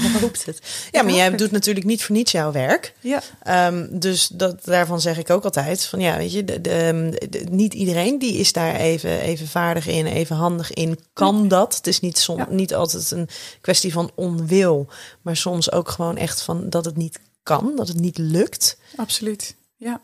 Je 0.00 0.18
hoopt 0.20 0.46
het. 0.46 0.60
Ja, 0.90 1.02
maar 1.02 1.12
jij 1.12 1.24
het. 1.24 1.38
doet 1.38 1.50
natuurlijk 1.50 1.86
niet 1.86 2.02
voor 2.04 2.14
niets 2.16 2.32
jouw 2.32 2.52
werk. 2.52 2.94
Ja, 3.00 3.22
Ehm, 3.42 3.86
dus 3.98 4.28
dat, 4.28 4.64
daarvan 4.64 5.00
zeg 5.00 5.18
ik 5.18 5.30
ook 5.30 5.44
altijd 5.44 5.84
van 5.84 6.00
ja, 6.00 6.16
weet 6.16 6.32
je, 6.32 6.44
de, 6.44 6.60
de, 6.60 7.26
de- 7.30 7.46
niet 7.50 7.74
iedereen 7.74 8.18
die 8.18 8.34
is 8.34 8.52
daar 8.52 8.74
even, 8.74 9.20
even 9.20 9.46
vaardig 9.48 9.86
in, 9.86 10.06
even 10.06 10.36
handig 10.36 10.72
in, 10.72 10.98
kan 11.12 11.48
dat. 11.48 11.76
Het 11.76 11.86
is 11.86 12.00
niet, 12.00 12.18
som, 12.18 12.36
Ja. 12.38 12.46
niet 12.50 12.74
altijd 12.74 13.10
een 13.10 13.28
kwestie 13.60 13.92
van 13.92 14.10
onwil, 14.14 14.88
maar 15.22 15.36
soms 15.36 15.72
ook 15.72 15.88
gewoon 15.88 16.16
echt 16.16 16.42
van 16.42 16.70
dat 16.70 16.84
het 16.84 16.96
niet 16.96 17.18
kan, 17.42 17.72
dat 17.76 17.88
het 17.88 18.00
niet 18.00 18.18
lukt. 18.18 18.76
absoluut. 18.96 19.54
Ja. 19.76 20.00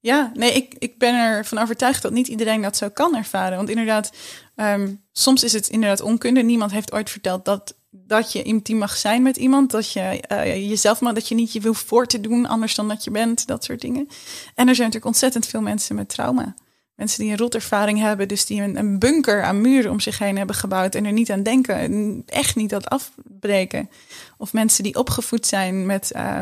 Ja, 0.00 0.30
nee, 0.34 0.52
ik, 0.52 0.74
ik 0.78 0.98
ben 0.98 1.14
ervan 1.14 1.58
overtuigd 1.58 2.02
dat 2.02 2.12
niet 2.12 2.28
iedereen 2.28 2.62
dat 2.62 2.76
zo 2.76 2.88
kan 2.88 3.16
ervaren. 3.16 3.56
Want 3.56 3.68
inderdaad, 3.68 4.10
ehm, 4.56 4.92
soms 5.12 5.44
is 5.44 5.52
het 5.52 5.68
inderdaad 5.68 6.00
onkunde. 6.00 6.42
Niemand 6.42 6.70
heeft 6.72 6.92
ooit 6.92 7.10
verteld 7.10 7.44
dat, 7.44 7.74
dat 8.06 8.32
je 8.32 8.42
intiem 8.42 8.78
mag 8.78 8.96
zijn 8.96 9.22
met 9.22 9.36
iemand. 9.36 9.70
Dat 9.70 9.92
je 9.92 10.00
eh, 10.00 10.68
jezelf 10.68 11.00
mag, 11.00 11.12
dat 11.12 11.28
je 11.28 11.34
niet 11.34 11.52
je 11.52 11.60
wil 11.60 11.74
voor 11.74 12.06
te 12.06 12.20
doen 12.20 12.46
anders 12.46 12.74
dan 12.74 12.88
dat 12.88 13.04
je 13.04 13.10
bent. 13.10 13.46
Dat 13.46 13.64
soort 13.64 13.80
dingen. 13.80 14.08
En 14.54 14.68
er 14.68 14.74
zijn 14.74 14.88
natuurlijk 14.88 15.04
ontzettend 15.04 15.46
veel 15.46 15.60
mensen 15.60 15.94
met 15.94 16.08
trauma. 16.08 16.54
Mensen 16.94 17.20
die 17.20 17.30
een 17.30 17.38
rotervaring 17.38 17.98
hebben, 17.98 18.28
dus 18.28 18.46
die 18.46 18.62
een, 18.62 18.78
een 18.78 18.98
bunker 18.98 19.42
aan 19.42 19.60
muren 19.60 19.90
om 19.90 20.00
zich 20.00 20.18
heen 20.18 20.36
hebben 20.36 20.56
gebouwd 20.56 20.94
en 20.94 21.04
er 21.04 21.12
niet 21.12 21.30
aan 21.30 21.42
denken, 21.42 21.76
en 21.76 22.22
echt 22.26 22.56
niet 22.56 22.70
dat 22.70 22.88
afbreken. 22.88 23.90
Of 24.38 24.52
mensen 24.52 24.82
die 24.82 24.98
opgevoed 24.98 25.46
zijn 25.46 25.86
met 25.86 26.10
eh, 26.10 26.40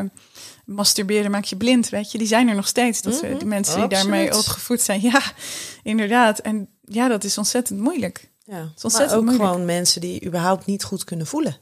masturberen 0.65 1.31
maak 1.31 1.43
je 1.43 1.55
blind, 1.55 1.89
weet 1.89 2.11
je, 2.11 2.17
die 2.17 2.27
zijn 2.27 2.47
er 2.47 2.55
nog 2.55 2.67
steeds. 2.67 3.01
Dat 3.01 3.19
die 3.19 3.45
mensen 3.45 3.79
die 3.79 3.89
daarmee 3.89 4.37
opgevoed 4.37 4.81
zijn, 4.81 5.01
ja, 5.11 5.21
inderdaad. 5.83 6.39
En 6.39 6.69
ja, 6.81 7.07
dat 7.07 7.23
is 7.23 7.37
ontzettend 7.37 7.79
moeilijk. 7.79 8.29
Ja, 8.45 8.55
maar 8.57 8.69
ontzettend 8.81 9.11
ook 9.19 9.23
moeilijk. 9.25 9.43
gewoon 9.49 9.65
mensen 9.65 10.01
die 10.01 10.25
überhaupt 10.25 10.65
niet 10.65 10.83
goed 10.83 11.03
kunnen 11.03 11.27
voelen. 11.27 11.57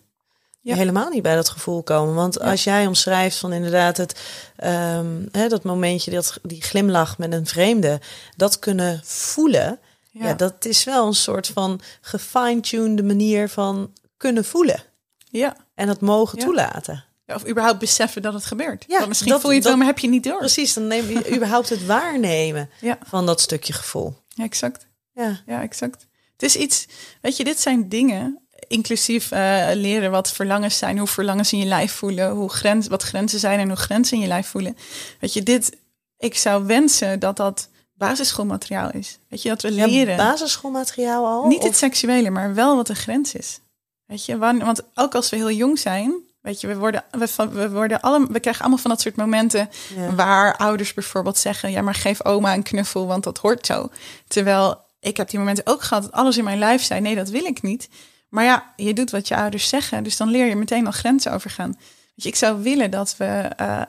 Die 0.61 0.71
Ja. 0.71 0.77
helemaal 0.77 1.09
niet 1.09 1.21
bij 1.21 1.35
dat 1.35 1.49
gevoel 1.49 1.83
komen. 1.83 2.13
Want 2.15 2.37
Ja. 2.41 2.49
als 2.51 2.63
jij 2.63 2.87
omschrijft 2.87 3.37
van 3.37 3.53
inderdaad 3.53 3.97
het, 3.97 4.19
ehm, 4.55 5.25
hè, 5.31 5.47
dat 5.47 5.63
momentje, 5.63 6.11
dat, 6.11 6.37
die 6.41 6.61
glimlach 6.61 7.17
met 7.17 7.33
een 7.33 7.45
vreemde, 7.47 7.99
dat 8.35 8.59
kunnen 8.59 9.01
voelen. 9.03 9.79
Ja. 10.11 10.33
dat 10.33 10.65
is 10.65 10.83
wel 10.83 11.07
een 11.07 11.13
soort 11.13 11.47
van 11.47 11.81
gefine-tuned 12.01 13.05
manier 13.05 13.49
van 13.49 13.93
kunnen 14.17 14.45
voelen. 14.45 14.83
ja. 15.29 15.55
En 15.75 15.87
dat 15.87 16.01
mogen 16.01 16.37
toelaten. 16.39 17.03
Ja, 17.25 17.35
Of 17.35 17.47
überhaupt 17.47 17.79
beseffen 17.79 18.21
dat 18.21 18.33
het 18.33 18.45
gebeurt. 18.45 18.85
Ja, 18.87 18.95
Want 18.97 19.07
misschien 19.07 19.31
dat- 19.31 19.41
voel 19.41 19.49
je 19.51 19.55
het 19.57 19.65
wel, 19.65 19.77
maar 19.77 19.85
heb 19.85 19.99
je 19.99 20.07
niet 20.07 20.23
door. 20.23 20.37
Precies, 20.37 20.73
dan 20.73 20.87
neem 20.87 21.09
je 21.09 21.35
überhaupt 21.35 21.69
het 21.69 21.85
waarnemen 21.95 22.69
van 23.05 23.25
dat 23.25 23.41
stukje 23.41 23.73
gevoel. 23.73 24.15
Ja, 24.27 24.43
exact. 24.43 24.85
Ja, 25.13 25.41
Ja, 25.45 25.61
exact. 25.61 26.07
Het 26.33 26.43
is 26.43 26.55
iets, 26.55 26.87
weet 27.21 27.37
je, 27.37 27.43
dit 27.43 27.59
zijn 27.59 27.89
dingen, 27.89 28.39
inclusief 28.67 29.31
eh, 29.31 29.65
leren 29.73 30.11
wat 30.11 30.31
verlangens 30.31 30.77
zijn, 30.77 30.97
hoe 30.97 31.07
verlangens 31.07 31.53
in 31.53 31.59
je 31.59 31.65
lijf 31.65 31.91
voelen, 31.93 32.31
hoe 32.31 32.49
grens, 32.49 32.87
wat 32.87 33.03
grenzen 33.03 33.39
zijn 33.39 33.59
en 33.59 33.67
hoe 33.67 33.77
grenzen 33.77 34.15
in 34.17 34.21
je 34.21 34.27
lijf 34.29 34.47
voelen. 34.47 34.77
Weet 35.19 35.33
je, 35.33 35.43
dit, 35.43 35.77
ik 36.17 36.37
zou 36.37 36.65
wensen 36.65 37.19
dat 37.19 37.37
dat 37.37 37.69
basisschoolmateriaal 37.93 38.91
is. 38.91 39.17
Weet 39.27 39.41
je, 39.41 39.49
dat 39.49 39.61
we 39.61 39.73
Ja, 39.73 39.85
leren. 39.85 40.17
basisschoolmateriaal 40.17 41.25
al? 41.25 41.47
Niet 41.47 41.63
het 41.63 41.77
seksuele, 41.77 42.29
maar 42.29 42.53
wel 42.53 42.75
wat 42.75 42.87
de 42.87 42.95
grens 42.95 43.33
is. 43.33 43.59
Weet 44.05 44.25
je, 44.25 44.37
wan- 44.37 44.59
want 44.63 44.81
ook 44.93 45.15
als 45.15 45.29
we 45.29 45.35
heel 45.35 45.51
jong 45.51 45.79
zijn, 45.79 46.13
weet 46.41 46.61
je, 46.61 46.67
we 46.67 46.75
worden, 46.77 47.03
we, 47.11 47.27
we 47.51 47.69
worden 47.69 48.01
alle, 48.01 48.27
we 48.29 48.39
krijgen 48.39 48.61
allemaal 48.61 48.79
van 48.81 48.89
dat 48.91 49.01
soort 49.01 49.15
momenten 49.15 49.69
Ja. 49.95 50.15
waar 50.15 50.55
ouders 50.57 50.93
bijvoorbeeld 50.93 51.37
zeggen, 51.37 51.71
ja, 51.71 51.81
maar 51.81 51.95
geef 51.95 52.25
oma 52.25 52.53
een 52.53 52.63
knuffel, 52.63 53.07
want 53.07 53.23
dat 53.23 53.37
hoort 53.37 53.65
zo. 53.65 53.89
Terwijl 54.27 54.82
ik 55.03 55.17
heb 55.17 55.29
die 55.29 55.39
momenten 55.39 55.67
ook 55.67 55.81
gehad 55.81 56.03
dat 56.03 56.11
alles 56.11 56.37
in 56.37 56.43
mijn 56.43 56.59
lijf 56.59 56.83
zei, 56.83 57.01
nee, 57.01 57.15
dat 57.15 57.29
wil 57.29 57.45
ik 57.45 57.61
niet. 57.61 57.89
Maar 58.29 58.43
ja, 58.43 58.73
je 58.75 58.93
doet 58.93 59.11
wat 59.11 59.27
je 59.27 59.35
ouders 59.35 59.69
zeggen, 59.69 60.03
dus 60.03 60.17
dan 60.17 60.29
leer 60.29 60.45
je 60.45 60.55
meteen 60.55 60.85
al 60.85 60.91
grenzen 60.91 61.31
overgaan. 61.31 61.77
Je, 62.15 62.27
ik 62.27 62.35
zou 62.35 62.63
willen 62.63 62.91
dat 62.91 63.17
we 63.17 63.25
eh, 63.25 63.81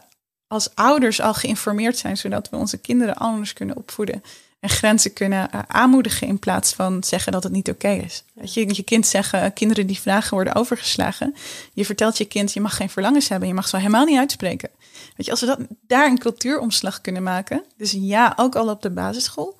als 0.46 0.74
ouders 0.74 1.20
al 1.20 1.34
geïnformeerd 1.34 1.98
zijn, 1.98 2.16
zodat 2.16 2.50
we 2.50 2.56
onze 2.56 2.78
kinderen 2.78 3.14
anders 3.14 3.52
kunnen 3.52 3.76
opvoeden 3.76 4.22
en 4.60 4.68
grenzen 4.68 5.12
kunnen 5.12 5.50
eh, 5.50 5.60
aanmoedigen 5.66 6.26
in 6.26 6.38
plaats 6.38 6.72
van 6.72 7.04
zeggen 7.04 7.32
dat 7.32 7.42
het 7.42 7.52
niet 7.52 7.70
oké 7.70 7.90
is. 7.90 8.24
Weet 8.34 8.54
je, 8.54 8.74
je 8.74 8.82
kind 8.82 9.06
zeggen, 9.06 9.52
kinderen 9.52 9.86
die 9.86 10.00
vragen 10.00 10.34
worden 10.34 10.54
overgeslagen. 10.54 11.34
Je 11.72 11.84
vertelt 11.84 12.18
je 12.18 12.24
kind, 12.24 12.52
je 12.52 12.60
mag 12.60 12.76
geen 12.76 12.90
verlangens 12.90 13.28
hebben, 13.28 13.48
je 13.48 13.54
mag 13.54 13.68
ze 13.68 13.76
helemaal 13.76 14.04
niet 14.04 14.18
uitspreken. 14.18 14.70
Weet 15.16 15.26
je, 15.26 15.30
als 15.30 15.40
we 15.40 15.46
dat, 15.46 15.58
daar 15.86 16.06
een 16.06 16.18
cultuuromslag 16.18 17.00
kunnen 17.00 17.22
maken, 17.22 17.64
dus 17.76 17.94
ja, 17.98 18.32
ook 18.36 18.56
al 18.56 18.68
op 18.68 18.82
de 18.82 18.90
basisschool, 18.90 19.56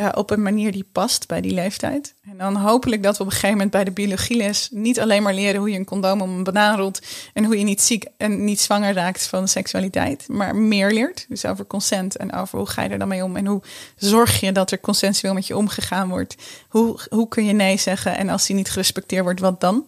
eh, 0.00 0.08
op 0.14 0.30
een 0.30 0.42
manier 0.42 0.72
die 0.72 0.88
past 0.92 1.28
bij 1.28 1.40
die 1.40 1.54
leeftijd. 1.54 2.14
En 2.30 2.38
dan 2.38 2.56
hopelijk 2.56 3.02
dat 3.02 3.16
we 3.16 3.22
op 3.22 3.26
een 3.26 3.32
gegeven 3.32 3.56
moment 3.56 3.70
bij 3.70 3.84
de 3.84 3.90
biologieles 3.90 4.68
niet 4.72 5.00
alleen 5.00 5.22
maar 5.22 5.34
leren 5.34 5.60
hoe 5.60 5.70
je 5.70 5.78
een 5.78 5.84
condoom 5.84 6.20
om 6.20 6.30
een 6.30 6.44
banaan 6.44 6.78
rolt 6.78 7.00
en 7.34 7.44
hoe 7.44 7.58
je 7.58 7.64
niet 7.64 7.80
ziek 7.80 8.06
en 8.16 8.44
niet 8.44 8.60
zwanger 8.60 8.94
raakt 8.94 9.26
van 9.26 9.48
seksualiteit, 9.48 10.28
maar 10.28 10.56
meer 10.56 10.92
leert. 10.92 11.26
Dus 11.28 11.44
over 11.44 11.66
consent 11.66 12.16
en 12.16 12.32
over 12.32 12.58
hoe 12.58 12.66
ga 12.66 12.82
je 12.82 12.88
er 12.88 12.98
dan 12.98 13.08
mee 13.08 13.24
om 13.24 13.36
en 13.36 13.46
hoe 13.46 13.62
zorg 13.96 14.40
je 14.40 14.52
dat 14.52 14.70
er 14.70 14.80
consensueel 14.80 15.34
met 15.34 15.46
je 15.46 15.56
omgegaan 15.56 16.08
wordt. 16.08 16.36
Hoe, 16.68 17.00
hoe 17.08 17.28
kun 17.28 17.44
je 17.44 17.52
nee 17.52 17.76
zeggen 17.76 18.16
en 18.16 18.28
als 18.28 18.46
die 18.46 18.56
niet 18.56 18.70
gerespecteerd 18.70 19.22
wordt, 19.22 19.40
wat 19.40 19.60
dan? 19.60 19.86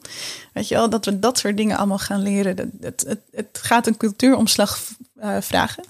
Weet 0.53 0.69
je 0.69 0.75
wel, 0.75 0.91
dat 0.91 1.05
we 1.05 1.19
dat 1.19 1.39
soort 1.39 1.57
dingen 1.57 1.77
allemaal 1.77 1.99
gaan 1.99 2.23
leren. 2.23 2.57
Het, 2.81 3.05
het, 3.07 3.21
het 3.31 3.59
gaat 3.63 3.87
een 3.87 3.97
cultuuromslag 3.97 4.79
eh, 5.17 5.37
vragen. 5.41 5.85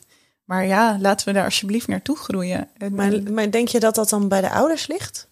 Maar 0.45 0.67
ja, 0.67 0.99
laten 1.01 1.27
we 1.27 1.33
daar 1.33 1.45
alsjeblieft 1.45 1.87
naartoe 1.89 2.17
groeien. 2.17 2.69
En- 2.79 2.95
Maar, 2.95 3.23
maar 3.23 3.51
denk 3.51 3.69
je 3.69 3.81
dat 3.81 3.95
dat 3.95 4.09
dan 4.09 4.29
bij 4.29 4.41
de 4.41 4.51
ouders 4.51 4.87
ligt? 4.87 5.29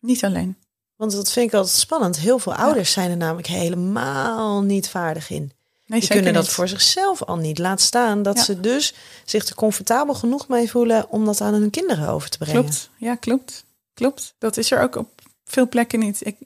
Niet 0.00 0.24
alleen. 0.24 0.56
Want 0.96 1.12
dat 1.12 1.32
vind 1.32 1.46
ik 1.48 1.54
altijd 1.54 1.76
spannend. 1.76 2.18
Heel 2.18 2.38
veel 2.38 2.54
ouders 2.54 2.92
zijn 2.92 3.10
er 3.10 3.16
namelijk 3.16 3.46
helemaal 3.46 4.62
niet 4.62 4.88
vaardig 4.88 5.30
in. 5.30 5.52
Nee, 5.86 6.00
Die 6.00 6.08
kunnen 6.08 6.32
dat 6.32 6.42
niet. 6.42 6.52
voor 6.52 6.68
zichzelf 6.68 7.22
al 7.22 7.36
niet. 7.36 7.58
Laat 7.58 7.80
staan 7.80 8.22
dat 8.22 8.36
Ja. 8.36 8.42
ze 8.42 8.60
dus 8.60 8.94
zich 9.24 9.46
er 9.48 9.54
comfortabel 9.54 10.14
genoeg 10.14 10.48
mee 10.48 10.70
voelen 10.70 11.10
om 11.10 11.24
dat 11.24 11.40
aan 11.40 11.54
hun 11.54 11.70
kinderen 11.70 12.08
over 12.08 12.28
te 12.30 12.38
brengen. 12.38 12.62
Klopt, 12.62 12.90
ja, 12.96 13.14
klopt. 13.14 13.64
Klopt. 13.94 14.34
Dat 14.38 14.56
is 14.56 14.70
er 14.70 14.80
ook 14.82 14.96
op 14.96 15.08
veel 15.44 15.68
plekken 15.68 15.98
niet. 15.98 16.26
Ik, 16.26 16.36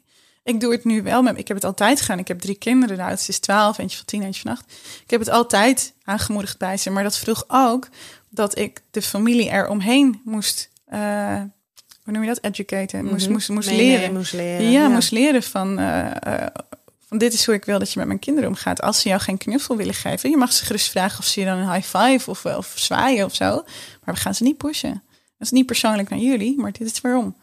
ik 0.44 0.60
doe 0.60 0.72
het 0.72 0.84
nu 0.84 1.02
wel. 1.02 1.22
Met, 1.22 1.38
ik 1.38 1.48
heb 1.48 1.56
het 1.56 1.66
altijd 1.66 2.00
gedaan. 2.00 2.18
Ik 2.18 2.28
heb 2.28 2.40
drie 2.40 2.54
kinderen. 2.58 2.96
De 2.96 3.02
oudste 3.02 3.30
is 3.30 3.38
12, 3.38 3.78
eentje 3.78 3.96
van 3.96 4.06
10, 4.06 4.22
eentje 4.22 4.42
van 4.42 4.50
8. 4.52 4.64
Ik 5.04 5.10
heb 5.10 5.20
het 5.20 5.28
altijd 5.30 5.92
aangemoedigd 6.04 6.58
bij 6.58 6.76
ze. 6.76 6.90
Maar 6.90 7.02
dat 7.02 7.18
vroeg 7.18 7.44
ook 7.48 7.88
dat 8.28 8.58
ik 8.58 8.82
de 8.90 9.02
familie 9.02 9.50
eromheen 9.50 10.20
moest, 10.24 10.70
eh, 10.84 11.00
hoe 12.04 12.12
noem 12.12 12.22
je 12.22 12.28
dat? 12.28 12.38
Educaten. 12.44 13.04
Moest, 13.04 13.24
Mhm. 13.24 13.32
moest, 13.32 13.48
moest 13.48 13.70
leren. 13.70 14.12
moest 14.12 14.32
leren. 14.32 14.70
Ja, 14.70 14.88
moest 14.88 15.10
leren 15.10 15.42
van, 15.42 15.80
van 17.08 17.18
dit 17.18 17.32
is 17.32 17.46
hoe 17.46 17.54
ik 17.54 17.64
wil 17.64 17.78
dat 17.78 17.92
je 17.92 17.98
met 17.98 18.08
mijn 18.08 18.18
kinderen 18.18 18.48
omgaat. 18.48 18.80
Als 18.82 19.00
ze 19.00 19.08
jou 19.08 19.20
geen 19.20 19.38
knuffel 19.38 19.76
willen 19.76 19.94
geven, 19.94 20.30
je 20.30 20.36
mag 20.36 20.52
ze 20.52 20.64
gerust 20.64 20.90
vragen 20.90 21.18
of 21.18 21.24
ze 21.24 21.40
je 21.40 21.46
dan 21.46 21.58
een 21.58 21.72
high 21.72 21.96
five 21.96 22.30
of, 22.30 22.44
of 22.44 22.72
zwaaien 22.74 23.24
of 23.24 23.34
zo. 23.34 23.50
Maar 24.04 24.14
we 24.14 24.20
gaan 24.20 24.34
ze 24.34 24.42
niet 24.42 24.56
pushen. 24.56 25.02
Dat 25.38 25.50
is 25.50 25.50
niet 25.50 25.66
persoonlijk 25.66 26.08
naar 26.08 26.18
jullie, 26.18 26.58
maar 26.60 26.72
dit 26.72 26.92
is 26.92 27.00
waarom. 27.00 27.36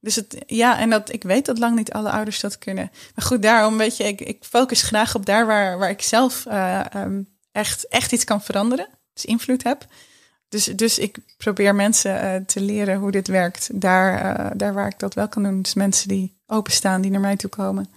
Dus 0.00 0.16
het, 0.16 0.42
ja, 0.46 0.78
en 0.78 0.90
dat, 0.90 1.12
ik 1.12 1.22
weet 1.22 1.46
dat 1.46 1.58
lang 1.58 1.76
niet 1.76 1.92
alle 1.92 2.10
ouders 2.10 2.40
dat 2.40 2.58
kunnen. 2.58 2.90
Maar 3.14 3.24
goed, 3.24 3.42
daarom 3.42 3.76
weet 3.76 3.96
je, 3.96 4.04
ik, 4.04 4.20
ik 4.20 4.44
focus 4.44 4.82
graag 4.82 5.14
op 5.14 5.26
daar 5.26 5.46
waar, 5.46 5.78
waar 5.78 5.90
ik 5.90 6.02
zelf 6.02 6.46
eh, 6.46 6.94
ehm, 6.94 7.22
echt, 7.52 7.88
echt 7.88 8.12
iets 8.12 8.24
kan 8.24 8.42
veranderen. 8.42 8.88
Dus 9.12 9.24
invloed 9.24 9.62
heb. 9.62 9.86
Dus, 10.48 10.64
dus 10.64 10.98
ik 10.98 11.18
probeer 11.36 11.74
mensen 11.74 12.20
eh, 12.20 12.40
te 12.46 12.60
leren 12.60 12.98
hoe 12.98 13.10
dit 13.10 13.28
werkt. 13.28 13.68
Daar, 13.72 14.36
eh, 14.36 14.50
daar 14.56 14.74
waar 14.74 14.86
ik 14.86 14.98
dat 14.98 15.14
wel 15.14 15.28
kan 15.28 15.42
doen. 15.42 15.62
Dus 15.62 15.74
mensen 15.74 16.08
die 16.08 16.36
openstaan, 16.46 17.00
die 17.00 17.10
naar 17.10 17.20
mij 17.20 17.36
toe 17.36 17.50
komen. 17.50 17.90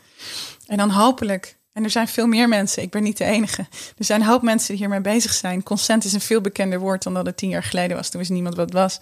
En 0.68 0.78
dan 0.78 0.90
hopelijk, 0.90 1.58
en 1.74 1.84
er 1.84 1.90
zijn 1.90 2.08
veel 2.08 2.28
meer 2.28 2.48
mensen, 2.48 2.84
ik 2.84 2.92
ben 2.92 3.04
niet 3.04 3.18
de 3.18 3.24
enige. 3.24 3.62
Er 3.98 4.06
zijn 4.06 4.22
een 4.22 4.28
hoop 4.28 4.42
mensen 4.42 4.68
die 4.68 4.78
hiermee 4.78 5.02
bezig 5.02 5.34
zijn. 5.34 5.64
Consent 5.64 6.04
is 6.06 6.14
een 6.14 6.22
veel 6.22 6.42
bekender 6.42 6.80
woord 6.80 7.04
dan 7.04 7.14
dat 7.14 7.26
het 7.26 7.38
tien 7.38 7.50
jaar 7.50 7.64
geleden 7.64 7.98
was. 7.98 8.10
Toen 8.10 8.20
wist 8.20 8.32
niemand 8.32 8.56
wat 8.56 8.66
het 8.66 8.74
was. 8.74 9.00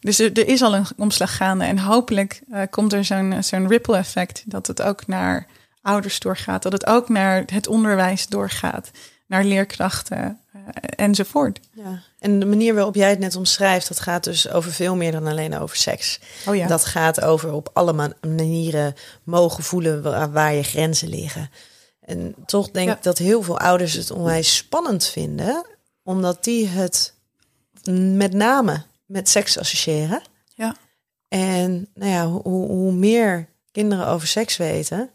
Dus 0.00 0.18
er, 0.18 0.32
er 0.32 0.46
is 0.48 0.62
al 0.62 0.74
een 0.74 0.86
omslag 0.96 1.36
gaande. 1.36 1.64
En 1.64 1.78
hopelijk 1.78 2.40
eh, 2.50 2.62
komt 2.70 2.92
er 2.92 3.04
zo'n 3.04 3.42
zo'n 3.42 3.68
ripple 3.68 3.96
effect. 3.96 4.42
Dat 4.46 4.66
het 4.66 4.82
ook 4.82 5.06
naar 5.06 5.46
ouders 5.82 6.18
doorgaat. 6.20 6.62
Dat 6.62 6.72
het 6.72 6.86
ook 6.86 7.08
naar 7.08 7.42
het 7.46 7.66
onderwijs 7.66 8.26
doorgaat. 8.26 8.90
Naar 9.26 9.44
leerkrachten 9.44 10.40
eh, 10.52 10.60
enzovoort. 10.96 11.60
Ja. 11.72 12.02
En 12.18 12.38
de 12.38 12.46
manier 12.46 12.74
waarop 12.74 12.94
jij 12.94 13.10
het 13.10 13.18
net 13.18 13.36
omschrijft, 13.36 13.88
dat 13.88 14.00
gaat 14.00 14.24
dus 14.24 14.48
over 14.50 14.72
veel 14.72 14.96
meer 14.96 15.12
dan 15.12 15.26
alleen 15.26 15.58
over 15.58 15.76
seks. 15.76 16.20
Oh 16.46 16.56
ja. 16.56 16.66
Dat 16.66 16.84
gaat 16.84 17.20
over 17.20 17.52
op 17.52 17.70
alle 17.72 17.92
ma- 17.92 18.12
manieren 18.20 18.94
mogen 19.24 19.64
voelen 19.64 20.02
waar, 20.02 20.32
waar 20.32 20.54
je 20.54 20.62
grenzen 20.62 21.08
liggen. 21.08 21.50
En 22.00 22.34
toch 22.46 22.70
denk 22.70 22.88
Ja. 22.88 22.94
ik 22.96 23.02
dat 23.02 23.18
heel 23.18 23.42
veel 23.42 23.58
ouders 23.58 23.92
het 23.92 24.10
onwijs 24.10 24.56
spannend 24.56 25.06
vinden, 25.06 25.66
omdat 26.02 26.44
die 26.44 26.68
het 26.68 27.14
met 28.16 28.32
name 28.32 28.82
met 29.08 29.28
seks 29.28 29.58
associëren. 29.58 30.22
Ja. 30.54 30.76
En 31.28 31.88
nou 31.94 32.10
ja, 32.12 32.26
hoe, 32.26 32.42
hoe- 32.66 32.92
meer 32.92 33.48
kinderen 33.72 34.06
over 34.06 34.28
seks 34.28 34.56
weten, 34.56 35.10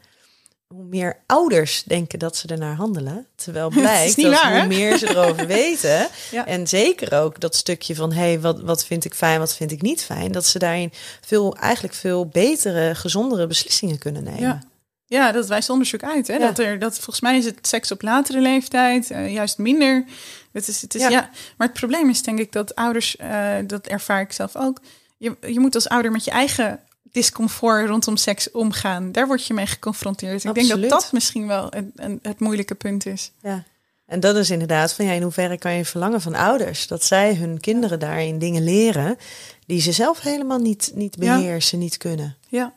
hoe 0.67 0.83
meer 0.83 1.17
ouders 1.25 1.83
denken 1.83 2.19
dat 2.19 2.35
ze 2.37 2.47
ernaar 2.47 2.75
handelen. 2.75 3.27
Terwijl 3.35 3.69
blijkt 3.79 4.21
dat 4.21 4.41
waar, 4.41 4.59
hoe 4.59 4.67
meer 4.67 4.97
ze 4.97 5.09
erover 5.09 5.47
weten, 5.57 6.07
Ja. 6.31 6.45
en 6.45 6.67
zeker 6.67 7.19
ook 7.21 7.39
dat 7.39 7.55
stukje 7.55 7.95
van 7.95 8.11
hey, 8.13 8.39
wat, 8.39 8.61
wat 8.61 8.85
vind 8.85 9.05
ik 9.05 9.13
fijn, 9.13 9.39
wat 9.39 9.55
vind 9.55 9.71
ik 9.71 9.81
niet 9.81 10.03
fijn, 10.03 10.31
dat 10.31 10.45
ze 10.45 10.59
daarin 10.59 10.91
veel, 11.21 11.55
eigenlijk 11.57 11.93
veel 11.95 12.25
betere, 12.27 12.95
gezondere 12.95 13.47
beslissingen 13.47 13.97
kunnen 13.97 14.23
nemen. 14.23 14.39
Ja. 14.41 14.71
Ja, 15.05 15.31
dat 15.31 15.47
wijst 15.47 15.69
onderzoek 15.69 16.03
uit. 16.03 16.27
Hè? 16.27 16.33
Ja. 16.33 16.39
Dat 16.39 16.59
er, 16.59 16.79
dat, 16.79 16.93
volgens 16.95 17.19
mij 17.21 17.37
is 17.37 17.45
het 17.45 17.67
seks 17.67 17.91
op 17.91 18.01
latere 18.01 18.39
leeftijd 18.41 19.11
eh, 19.11 19.33
juist 19.33 19.57
minder. 19.57 20.05
Het 20.53 20.67
is, 20.67 20.81
het 20.81 20.95
is, 20.95 21.01
Ja. 21.01 21.09
ja. 21.09 21.29
Maar 21.57 21.67
het 21.67 21.75
probleem 21.79 22.09
is 22.09 22.21
denk 22.21 22.39
ik 22.39 22.51
dat 22.51 22.75
ouders, 22.75 23.15
eh, 23.15 23.55
dat 23.67 23.87
ervaar 23.87 24.21
ik 24.21 24.31
zelf 24.31 24.55
ook. 24.55 24.79
Je, 25.17 25.37
je 25.47 25.59
moet 25.59 25.75
als 25.75 25.89
ouder 25.89 26.11
met 26.11 26.23
je 26.23 26.31
eigen 26.31 26.79
discomfort 27.11 27.87
rondom 27.87 28.17
seks 28.17 28.51
omgaan. 28.51 29.11
Daar 29.11 29.27
word 29.27 29.47
je 29.47 29.53
mee 29.53 29.65
geconfronteerd. 29.65 30.43
Ik 30.43 30.53
denk 30.53 30.69
dat 30.69 30.89
dat 30.89 31.11
misschien 31.11 31.47
wel 31.47 31.67
een, 31.73 31.91
een, 31.95 32.19
het 32.21 32.39
moeilijke 32.39 32.75
punt 32.75 33.05
is. 33.05 33.31
Ja. 33.41 33.63
En 34.05 34.19
dat 34.19 34.35
is 34.35 34.49
inderdaad 34.49 34.93
van 34.93 35.05
ja, 35.05 35.11
in 35.11 35.21
hoeverre 35.21 35.57
kan 35.57 35.73
je 35.73 35.85
verlangen 35.85 36.21
van 36.21 36.35
ouders 36.35 36.87
dat 36.87 37.03
zij 37.03 37.35
hun 37.35 37.59
kinderen 37.59 37.99
daarin 37.99 38.39
dingen 38.39 38.63
leren 38.63 39.17
die 39.65 39.81
ze 39.81 39.91
zelf 39.91 40.19
helemaal 40.19 40.59
niet, 40.59 40.91
niet 40.95 41.15
Ja. 41.19 41.35
beheersen, 41.37 41.79
niet 41.79 41.97
kunnen. 41.97 42.37
Ja, 42.47 42.73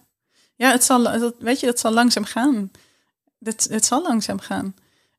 ja 0.55 0.71
het 0.71 0.85
zal, 0.85 1.03
dat, 1.03 1.35
weet 1.39 1.61
je, 1.61 1.67
dat 1.67 1.79
zal 1.79 1.93
langzaam 1.93 2.25
gaan. 2.25 2.71
Het, 3.45 3.67
het 3.71 3.85
zal 3.85 4.03
langzaam 4.03 4.39
gaan. 4.39 4.75